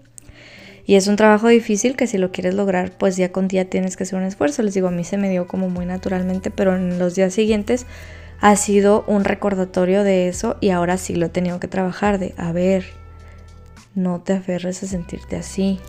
Y 0.86 0.96
es 0.96 1.08
un 1.08 1.16
trabajo 1.16 1.48
difícil 1.48 1.96
que 1.96 2.08
si 2.08 2.18
lo 2.18 2.32
quieres 2.32 2.56
lograr, 2.56 2.92
pues 2.98 3.16
día 3.16 3.32
con 3.32 3.48
día 3.48 3.70
tienes 3.70 3.96
que 3.96 4.04
hacer 4.04 4.20
un 4.20 4.26
esfuerzo. 4.26 4.64
Les 4.64 4.74
digo, 4.74 4.90
a 4.90 4.92
mí 4.92 5.04
se 5.06 5.18
me 5.18 5.30
dio 5.30 5.48
como 5.48 5.70
muy 5.70 5.86
naturalmente, 5.86 6.52
pero 6.52 6.76
en 6.76 7.00
los 7.00 7.16
días 7.16 7.34
siguientes 7.34 7.86
ha 8.42 8.56
sido 8.58 9.06
un 9.08 9.24
recordatorio 9.24 10.04
de 10.04 10.28
eso 10.28 10.58
y 10.60 10.72
ahora 10.72 10.98
sí 10.98 11.16
lo 11.16 11.28
he 11.28 11.30
tenido 11.30 11.62
que 11.62 11.70
trabajar 11.70 12.20
de, 12.20 12.34
a 12.36 12.52
ver, 12.52 12.84
no 13.96 14.20
te 14.20 14.34
aferres 14.34 14.84
a 14.84 14.88
sentirte 14.88 15.38
así, 15.38 15.80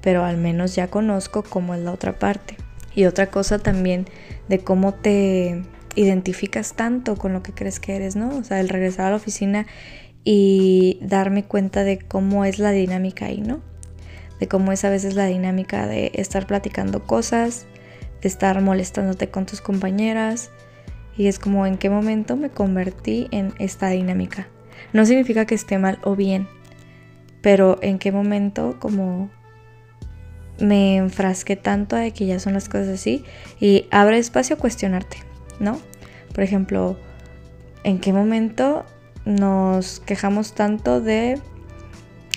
pero 0.00 0.24
al 0.24 0.38
menos 0.38 0.74
ya 0.74 0.88
conozco 0.88 1.44
cómo 1.44 1.74
es 1.74 1.80
la 1.80 1.92
otra 1.92 2.18
parte. 2.18 2.56
Y 2.96 3.04
otra 3.04 3.28
cosa 3.28 3.60
también 3.60 4.06
de 4.48 4.58
cómo 4.58 4.94
te 4.94 5.62
identificas 5.94 6.74
tanto 6.74 7.16
con 7.16 7.32
lo 7.32 7.42
que 7.42 7.52
crees 7.52 7.80
que 7.80 7.96
eres, 7.96 8.16
¿no? 8.16 8.36
O 8.36 8.44
sea, 8.44 8.60
el 8.60 8.68
regresar 8.68 9.06
a 9.06 9.10
la 9.10 9.16
oficina 9.16 9.66
y 10.24 10.98
darme 11.02 11.44
cuenta 11.44 11.84
de 11.84 11.98
cómo 11.98 12.44
es 12.44 12.58
la 12.58 12.70
dinámica 12.70 13.26
ahí, 13.26 13.40
¿no? 13.40 13.60
De 14.40 14.48
cómo 14.48 14.72
es 14.72 14.84
a 14.84 14.90
veces 14.90 15.14
la 15.14 15.26
dinámica 15.26 15.86
de 15.86 16.10
estar 16.14 16.46
platicando 16.46 17.04
cosas, 17.04 17.66
de 18.22 18.28
estar 18.28 18.60
molestándote 18.60 19.28
con 19.30 19.46
tus 19.46 19.60
compañeras. 19.60 20.50
Y 21.16 21.28
es 21.28 21.38
como 21.38 21.66
en 21.66 21.78
qué 21.78 21.90
momento 21.90 22.36
me 22.36 22.50
convertí 22.50 23.28
en 23.30 23.52
esta 23.58 23.88
dinámica. 23.90 24.48
No 24.92 25.06
significa 25.06 25.44
que 25.44 25.54
esté 25.54 25.78
mal 25.78 25.98
o 26.02 26.16
bien, 26.16 26.48
pero 27.40 27.78
en 27.82 27.98
qué 27.98 28.10
momento 28.10 28.78
como 28.80 29.30
me 30.58 30.96
enfrasqué 30.96 31.56
tanto 31.56 31.96
de 31.96 32.12
que 32.12 32.26
ya 32.26 32.38
son 32.38 32.54
las 32.54 32.68
cosas 32.68 32.88
así 32.88 33.24
y 33.60 33.86
abre 33.90 34.18
espacio 34.18 34.56
a 34.56 34.58
cuestionarte, 34.58 35.18
¿no? 35.60 35.78
Por 36.32 36.44
ejemplo, 36.44 36.98
¿en 37.84 37.98
qué 38.00 38.12
momento 38.12 38.84
nos 39.24 40.00
quejamos 40.00 40.54
tanto 40.54 41.00
de 41.00 41.40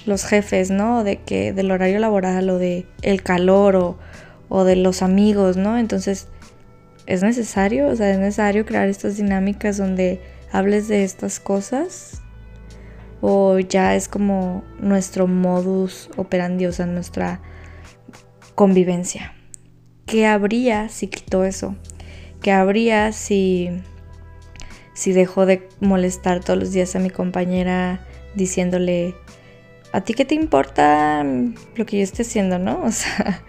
los 0.06 0.24
jefes, 0.24 0.72
¿no? 0.72 1.04
De 1.04 1.18
que 1.18 1.54
del 1.54 1.72
horario 1.72 2.00
laboral 2.00 2.50
o 2.50 2.58
de 2.58 2.88
el 3.02 3.24
calor 3.24 3.76
o, 3.76 3.98
o 4.50 4.64
de 4.64 4.76
los 4.76 5.02
amigos, 5.02 5.58
¿no? 5.58 5.78
Entonces, 5.78 6.28
es 7.06 7.24
necesario, 7.24 7.88
o 7.88 7.96
sea, 7.96 8.12
es 8.12 8.20
necesario 8.20 8.66
crear 8.66 8.88
estas 8.88 9.18
dinámicas 9.18 9.78
donde 9.78 10.22
hables 10.52 10.88
de 10.88 11.04
estas 11.04 11.40
cosas 11.40 12.22
o 13.22 13.60
ya 13.60 13.96
es 13.96 14.08
como 14.08 14.64
nuestro 14.80 15.28
modus 15.28 16.10
operandi, 16.18 16.66
o 16.66 16.72
sea, 16.72 16.86
nuestra 16.86 17.42
convivencia. 18.56 19.34
¿Qué 20.06 20.26
habría 20.26 20.90
si 20.90 21.08
quitó 21.08 21.44
eso? 21.44 21.76
¿Qué 22.42 22.52
habría 22.52 23.12
si 23.12 23.70
si 24.94 25.12
dejo 25.12 25.46
de 25.46 25.70
molestar 25.80 26.44
todos 26.44 26.58
los 26.58 26.72
días 26.72 26.96
a 26.96 27.00
mi 27.00 27.12
compañera 27.12 28.00
diciéndole 28.34 29.14
¿a 29.92 30.02
ti 30.02 30.14
qué 30.14 30.26
te 30.26 30.36
importa 30.36 31.24
lo 31.76 31.86
que 31.86 31.98
yo 31.98 32.04
esté 32.04 32.24
haciendo, 32.24 32.60
no? 32.60 32.82
O 32.86 32.92
sea, 32.92 33.44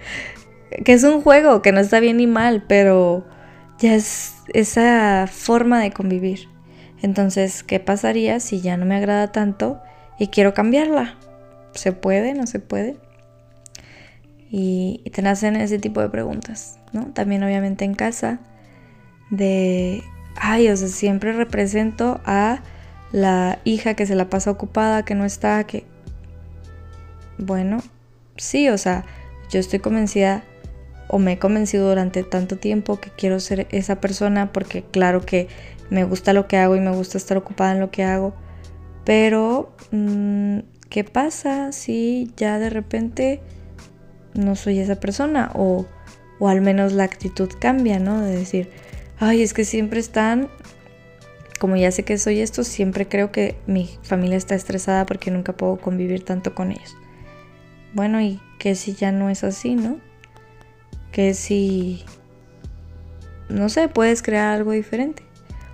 que 0.85 0.93
es 0.93 1.05
un 1.05 1.23
juego, 1.23 1.63
que 1.63 1.73
no 1.73 1.81
está 1.81 2.01
bien 2.01 2.19
ni 2.19 2.27
mal, 2.27 2.65
pero 2.69 3.27
ya 3.79 3.95
es 3.95 4.35
esa 4.53 5.27
forma 5.31 5.81
de 5.81 5.93
convivir. 5.93 6.49
Entonces, 7.01 7.63
¿qué 7.63 7.81
pasaría 7.81 8.41
si 8.41 8.61
ya 8.61 8.77
no 8.77 8.85
me 8.85 8.97
agrada 8.97 9.33
tanto 9.33 9.81
y 10.19 10.29
quiero 10.29 10.53
cambiarla? 10.53 11.17
¿Se 11.73 11.93
puede? 11.93 12.35
¿No 12.35 12.47
se 12.47 12.59
puede? 12.59 12.97
Y, 14.51 15.03
te 15.13 15.23
nacen 15.23 15.57
ese 15.57 15.79
tipo 15.79 16.01
de 16.01 16.09
preguntas, 16.09 16.79
¿no? 16.93 17.07
También 17.13 17.43
obviamente 17.43 17.85
en 17.85 17.95
casa, 17.95 18.41
de, 19.31 20.03
ay, 20.37 20.69
o 20.69 20.77
sea, 20.77 20.89
siempre 20.89 21.33
represento 21.33 22.21
a 22.25 22.63
la 23.13 23.59
hija 23.65 23.95
que 23.95 24.07
se 24.07 24.15
la 24.15 24.29
pasa 24.29 24.51
ocupada, 24.51 25.05
que 25.05 25.15
no 25.15 25.25
está, 25.25 25.65
que 25.65 25.85
bueno, 27.39 27.79
sí, 28.37 28.69
o 28.69 28.79
sea, 28.79 29.05
yo 29.51 29.61
estoy 29.61 29.79
convencida 29.79 30.43
o 31.09 31.19
me 31.19 31.33
he 31.33 31.39
convencido 31.39 31.89
durante 31.89 32.23
tanto 32.23 32.59
tiempo 32.59 33.01
que 33.01 33.11
quiero 33.11 33.41
ser 33.41 33.67
esa 33.71 34.01
persona 34.01 34.53
porque 34.53 34.83
claro 34.83 35.25
que 35.25 35.49
me 35.89 36.05
gusta 36.05 36.35
lo 36.35 36.47
que 36.49 36.59
hago 36.59 36.77
y 36.77 36.81
me 36.81 36.91
gusta 36.91 37.17
estar 37.17 37.39
ocupada 37.39 37.73
en 37.73 37.81
lo 37.81 37.91
que 37.91 38.05
hago, 38.05 38.35
pero 39.05 39.73
mm, 39.91 40.59
¿qué 40.91 41.05
pasa 41.05 41.73
si 41.73 42.31
ya 42.37 42.59
de 42.59 42.69
repente 42.69 43.41
no 44.35 44.55
soy 44.55 44.81
esa 44.81 45.01
persona 45.01 45.51
o, 45.55 45.87
o 46.39 46.49
al 46.49 46.61
menos 46.61 46.93
la 46.93 47.05
actitud 47.05 47.49
cambia, 47.59 47.99
¿no? 47.99 48.21
De 48.21 48.37
decir, 48.37 48.71
ay, 49.19 49.43
es 49.43 49.55
que 49.55 49.65
siempre 49.65 50.01
están 50.01 50.49
como 51.59 51.77
ya 51.77 51.91
sé 51.91 52.05
que 52.05 52.19
soy 52.19 52.41
esto, 52.41 52.65
siempre 52.65 53.09
creo 53.09 53.33
que 53.33 53.57
mi 53.67 53.91
familia 54.03 54.37
está 54.37 54.55
estresada 54.55 55.05
porque 55.07 55.31
nunca 55.31 55.53
puedo 55.53 55.77
convivir 55.77 56.25
tanto 56.25 56.55
con 56.55 56.71
ellos. 56.71 56.97
Bueno, 57.95 58.21
y 58.21 58.41
que 58.59 58.75
si 58.75 58.95
ya 58.95 59.13
no 59.13 59.29
es 59.29 59.45
así, 59.45 59.75
¿no? 59.75 59.99
Que 61.11 61.35
si, 61.35 62.05
no 63.49 63.69
sé, 63.69 63.89
puedes 63.89 64.23
crear 64.23 64.55
algo 64.55 64.73
diferente 64.73 65.23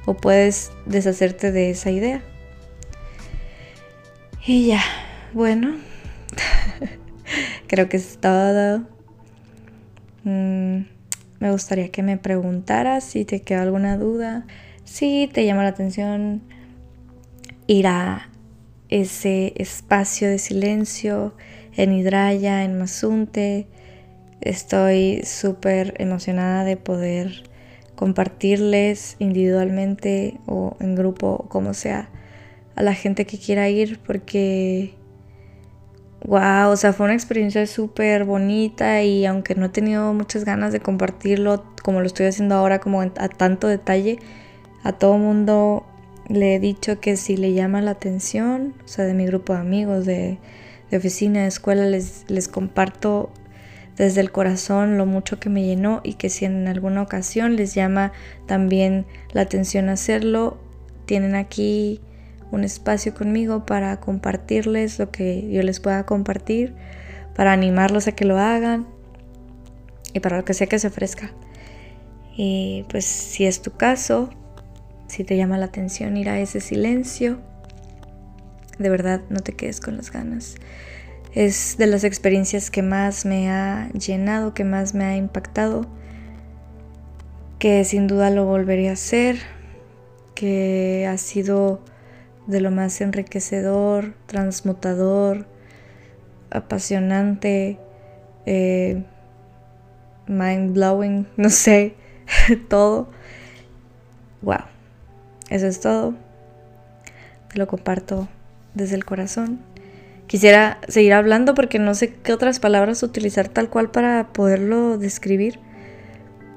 o 0.06 0.14
puedes 0.14 0.72
deshacerte 0.86 1.52
de 1.52 1.70
esa 1.70 1.90
idea. 1.90 2.22
Y 4.46 4.66
ya, 4.66 4.82
bueno, 5.32 5.76
creo 7.66 7.88
que 7.88 7.96
es 7.98 8.18
todo. 8.18 8.84
Mm, 10.24 10.82
me 11.44 11.50
gustaría 11.50 11.90
que 11.90 12.02
me 12.02 12.16
preguntaras 12.16 13.04
si 13.04 13.26
te 13.26 13.42
queda 13.42 13.60
alguna 13.60 13.98
duda, 13.98 14.46
si 14.84 15.28
te 15.30 15.44
llama 15.44 15.62
la 15.62 15.68
atención 15.68 16.40
ir 17.66 17.86
a 17.86 18.30
ese 18.88 19.52
espacio 19.56 20.26
de 20.26 20.38
silencio 20.38 21.34
en 21.76 21.92
Hidraya, 21.92 22.64
en 22.64 22.78
Mazunte. 22.78 23.66
Estoy 24.40 25.20
súper 25.24 25.92
emocionada 25.98 26.64
de 26.64 26.78
poder 26.78 27.44
compartirles 27.94 29.16
individualmente 29.18 30.40
o 30.46 30.78
en 30.80 30.94
grupo 30.94 31.44
como 31.50 31.74
sea 31.74 32.08
a 32.74 32.82
la 32.82 32.94
gente 32.94 33.26
que 33.26 33.36
quiera 33.36 33.68
ir 33.68 33.98
porque 33.98 34.94
wow, 36.24 36.70
o 36.70 36.76
sea, 36.76 36.92
fue 36.92 37.04
una 37.04 37.14
experiencia 37.14 37.66
súper 37.66 38.24
bonita 38.24 39.02
y 39.02 39.26
aunque 39.26 39.54
no 39.54 39.66
he 39.66 39.70
tenido 39.70 40.12
muchas 40.12 40.44
ganas 40.44 40.72
de 40.72 40.80
compartirlo 40.80 41.64
como 41.82 42.00
lo 42.00 42.06
estoy 42.06 42.26
haciendo 42.26 42.54
ahora 42.54 42.80
como 42.80 43.00
a 43.00 43.28
tanto 43.28 43.68
detalle, 43.68 44.18
a 44.82 44.92
todo 44.92 45.18
mundo 45.18 45.86
le 46.28 46.54
he 46.56 46.58
dicho 46.58 47.00
que 47.00 47.16
si 47.16 47.36
le 47.36 47.52
llama 47.52 47.82
la 47.82 47.92
atención, 47.92 48.74
o 48.84 48.88
sea, 48.88 49.04
de 49.04 49.14
mi 49.14 49.26
grupo 49.26 49.52
de 49.52 49.58
amigos, 49.58 50.06
de 50.06 50.38
de 50.94 50.98
oficina, 50.98 51.42
de 51.42 51.48
escuela, 51.48 51.86
les, 51.86 52.24
les 52.28 52.48
comparto 52.48 53.30
desde 53.96 54.20
el 54.20 54.30
corazón 54.32 54.96
lo 54.96 55.06
mucho 55.06 55.38
que 55.40 55.48
me 55.48 55.64
llenó 55.64 56.00
y 56.04 56.14
que 56.14 56.28
si 56.28 56.44
en 56.44 56.66
alguna 56.68 57.02
ocasión 57.02 57.56
les 57.56 57.74
llama 57.74 58.12
también 58.46 59.06
la 59.32 59.42
atención 59.42 59.88
hacerlo, 59.88 60.56
tienen 61.06 61.34
aquí 61.34 62.00
un 62.50 62.64
espacio 62.64 63.14
conmigo 63.14 63.66
para 63.66 63.98
compartirles 64.00 64.98
lo 64.98 65.10
que 65.10 65.50
yo 65.50 65.62
les 65.62 65.80
pueda 65.80 66.06
compartir, 66.06 66.74
para 67.34 67.52
animarlos 67.52 68.06
a 68.06 68.12
que 68.12 68.24
lo 68.24 68.38
hagan 68.38 68.86
y 70.12 70.20
para 70.20 70.36
lo 70.36 70.44
que 70.44 70.54
sea 70.54 70.66
que 70.66 70.78
se 70.78 70.88
ofrezca. 70.88 71.32
Y 72.36 72.84
pues 72.88 73.04
si 73.04 73.46
es 73.46 73.62
tu 73.62 73.72
caso, 73.72 74.30
si 75.06 75.24
te 75.24 75.36
llama 75.36 75.58
la 75.58 75.66
atención 75.66 76.16
ir 76.16 76.28
a 76.28 76.38
ese 76.38 76.60
silencio, 76.60 77.38
de 78.78 78.90
verdad, 78.90 79.20
no 79.28 79.40
te 79.40 79.52
quedes 79.52 79.80
con 79.80 79.96
las 79.96 80.10
ganas. 80.10 80.56
Es 81.32 81.76
de 81.78 81.86
las 81.86 82.04
experiencias 82.04 82.70
que 82.70 82.82
más 82.82 83.24
me 83.24 83.50
ha 83.50 83.90
llenado, 83.92 84.54
que 84.54 84.64
más 84.64 84.94
me 84.94 85.04
ha 85.04 85.16
impactado, 85.16 85.86
que 87.58 87.84
sin 87.84 88.06
duda 88.06 88.30
lo 88.30 88.44
volvería 88.44 88.90
a 88.90 88.94
hacer, 88.94 89.38
que 90.34 91.06
ha 91.08 91.16
sido 91.18 91.80
de 92.46 92.60
lo 92.60 92.70
más 92.70 93.00
enriquecedor, 93.00 94.14
transmutador, 94.26 95.46
apasionante, 96.50 97.78
eh, 98.46 99.04
mind 100.26 100.74
blowing, 100.74 101.26
no 101.36 101.50
sé, 101.50 101.94
todo. 102.68 103.08
Wow, 104.42 104.64
eso 105.50 105.66
es 105.66 105.80
todo. 105.80 106.14
Te 107.50 107.58
lo 107.58 107.66
comparto 107.66 108.28
desde 108.74 108.96
el 108.96 109.04
corazón. 109.04 109.60
Quisiera 110.26 110.78
seguir 110.88 111.12
hablando 111.12 111.54
porque 111.54 111.78
no 111.78 111.94
sé 111.94 112.14
qué 112.14 112.32
otras 112.32 112.58
palabras 112.58 113.02
utilizar 113.02 113.48
tal 113.48 113.68
cual 113.68 113.90
para 113.90 114.32
poderlo 114.32 114.98
describir, 114.98 115.60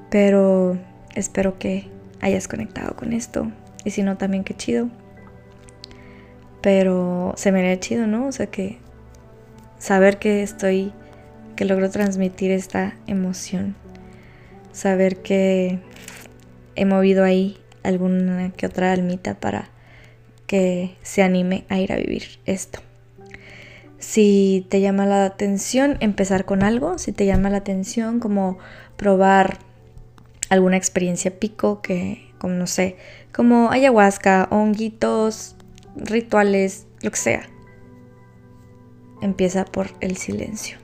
pero 0.10 0.78
espero 1.16 1.60
que 1.60 1.90
hayas 2.22 2.48
conectado 2.48 2.96
con 2.96 3.14
esto. 3.14 3.52
Y 3.84 3.92
si 3.92 4.04
no, 4.04 4.18
también 4.18 4.44
qué 4.44 4.56
chido. 4.56 4.90
Pero 6.62 7.34
se 7.36 7.52
me 7.52 7.60
haría 7.60 7.80
chido, 7.80 8.08
¿no? 8.08 8.28
O 8.28 8.32
sea 8.32 8.48
que 8.48 8.80
saber 9.78 10.18
que 10.18 10.44
estoy, 10.44 10.92
que 11.56 11.66
logro 11.66 11.90
transmitir 11.90 12.52
esta 12.52 12.96
emoción. 13.08 13.76
Saber 14.72 15.18
que 15.18 15.80
he 16.76 16.86
movido 16.86 17.24
ahí 17.24 17.58
alguna 17.84 18.52
que 18.56 18.66
otra 18.66 18.92
almita 18.92 19.40
para 19.40 19.70
que 20.46 20.96
se 21.02 21.24
anime 21.24 21.66
a 21.70 21.80
ir 21.80 21.92
a 21.92 21.98
vivir 21.98 22.40
esto. 22.46 22.80
Si 24.00 24.66
te 24.70 24.80
llama 24.80 25.06
la 25.06 25.26
atención 25.26 25.98
empezar 26.00 26.46
con 26.46 26.64
algo, 26.64 26.98
si 26.98 27.12
te 27.12 27.26
llama 27.26 27.50
la 27.50 27.58
atención 27.58 28.20
como 28.20 28.58
probar 28.96 29.58
alguna 30.50 30.78
experiencia 30.78 31.40
pico 31.40 31.82
que, 31.82 32.32
como 32.38 32.54
no 32.54 32.68
sé, 32.68 32.96
como 33.34 33.70
ayahuasca, 33.72 34.48
honguitos, 34.50 35.57
rituales, 35.98 36.88
lo 37.02 37.12
que 37.12 37.18
sea. 37.18 37.50
Empieza 39.22 39.66
por 39.66 39.88
el 40.00 40.18
silencio. 40.18 40.78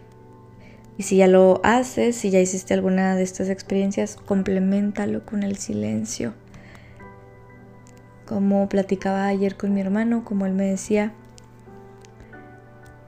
Y 0.97 1.03
si 1.03 1.17
ya 1.17 1.27
lo 1.27 1.59
haces, 1.63 2.15
si 2.15 2.29
ya 2.29 2.39
hiciste 2.39 2.73
alguna 2.73 3.15
de 3.15 3.23
estas 3.23 3.49
experiencias, 3.49 4.15
complementalo 4.15 5.25
con 5.25 5.43
el 5.43 5.57
silencio. 5.57 6.33
Como 8.25 8.69
platicaba 8.69 9.25
ayer 9.25 9.55
con 9.55 9.73
mi 9.73 9.81
hermano, 9.81 10.23
como 10.23 10.45
él 10.45 10.53
me 10.53 10.65
decía, 10.65 11.13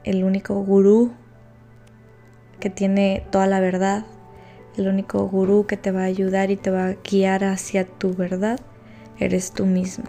el 0.03 0.23
único 0.23 0.55
gurú 0.63 1.11
que 2.59 2.69
tiene 2.69 3.25
toda 3.31 3.47
la 3.47 3.59
verdad, 3.59 4.05
el 4.77 4.87
único 4.87 5.25
gurú 5.27 5.65
que 5.67 5.77
te 5.77 5.91
va 5.91 6.01
a 6.01 6.05
ayudar 6.05 6.51
y 6.51 6.57
te 6.57 6.71
va 6.71 6.87
a 6.87 6.95
guiar 7.09 7.43
hacia 7.43 7.85
tu 7.85 8.13
verdad, 8.13 8.59
eres 9.19 9.51
tú 9.51 9.65
mismo. 9.65 10.05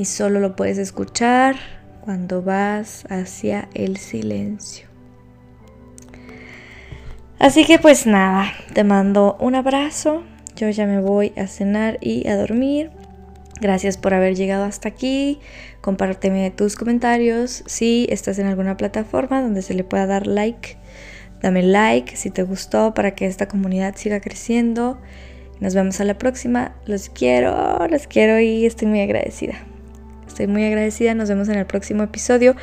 Y 0.00 0.06
solo 0.06 0.40
lo 0.40 0.56
puedes 0.56 0.78
escuchar 0.78 1.56
cuando 2.00 2.40
vas 2.40 3.04
hacia 3.10 3.68
el 3.74 3.98
silencio. 3.98 4.88
Así 7.38 7.66
que 7.66 7.78
pues 7.78 8.06
nada, 8.06 8.50
te 8.72 8.82
mando 8.82 9.36
un 9.40 9.56
abrazo. 9.56 10.22
Yo 10.56 10.70
ya 10.70 10.86
me 10.86 11.02
voy 11.02 11.34
a 11.36 11.46
cenar 11.46 11.98
y 12.00 12.26
a 12.28 12.38
dormir. 12.38 12.90
Gracias 13.60 13.98
por 13.98 14.14
haber 14.14 14.36
llegado 14.36 14.64
hasta 14.64 14.88
aquí. 14.88 15.38
Compárteme 15.82 16.50
tus 16.50 16.76
comentarios. 16.76 17.62
Si 17.66 18.06
estás 18.08 18.38
en 18.38 18.46
alguna 18.46 18.78
plataforma 18.78 19.42
donde 19.42 19.60
se 19.60 19.74
le 19.74 19.84
pueda 19.84 20.06
dar 20.06 20.26
like, 20.26 20.78
dame 21.42 21.62
like 21.62 22.16
si 22.16 22.30
te 22.30 22.42
gustó 22.42 22.94
para 22.94 23.14
que 23.14 23.26
esta 23.26 23.48
comunidad 23.48 23.96
siga 23.96 24.20
creciendo. 24.20 24.98
Nos 25.60 25.74
vemos 25.74 26.00
a 26.00 26.04
la 26.04 26.16
próxima. 26.16 26.74
Los 26.86 27.10
quiero, 27.10 27.86
los 27.86 28.06
quiero 28.06 28.40
y 28.40 28.64
estoy 28.64 28.88
muy 28.88 29.02
agradecida. 29.02 29.66
Estoy 30.30 30.46
muy 30.46 30.64
agradecida. 30.64 31.14
Nos 31.14 31.28
vemos 31.28 31.48
en 31.48 31.56
el 31.56 31.66
próximo 31.66 32.04
episodio. 32.04 32.54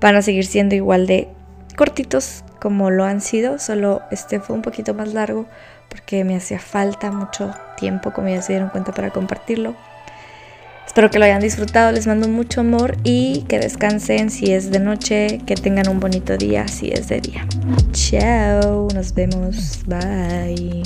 Van 0.00 0.14
a 0.14 0.22
seguir 0.22 0.46
siendo 0.46 0.76
igual 0.76 1.08
de 1.08 1.28
cortitos 1.76 2.44
como 2.60 2.90
lo 2.90 3.04
han 3.04 3.20
sido. 3.20 3.58
Solo 3.58 4.02
este 4.12 4.38
fue 4.38 4.54
un 4.54 4.62
poquito 4.62 4.94
más 4.94 5.12
largo 5.12 5.46
porque 5.88 6.22
me 6.22 6.36
hacía 6.36 6.60
falta 6.60 7.10
mucho 7.10 7.52
tiempo, 7.76 8.12
como 8.12 8.28
ya 8.28 8.40
se 8.40 8.52
dieron 8.52 8.68
cuenta, 8.68 8.92
para 8.92 9.10
compartirlo. 9.10 9.74
Espero 10.86 11.10
que 11.10 11.18
lo 11.18 11.24
hayan 11.24 11.40
disfrutado, 11.40 11.92
les 11.92 12.06
mando 12.06 12.28
mucho 12.28 12.60
amor 12.60 12.96
y 13.04 13.44
que 13.48 13.58
descansen 13.58 14.30
si 14.30 14.52
es 14.52 14.70
de 14.70 14.80
noche, 14.80 15.40
que 15.44 15.54
tengan 15.54 15.88
un 15.88 16.00
bonito 16.00 16.36
día 16.36 16.66
si 16.68 16.90
es 16.90 17.08
de 17.08 17.20
día. 17.20 17.46
Chao, 17.92 18.88
nos 18.94 19.12
vemos, 19.12 19.82
bye. 19.86 20.82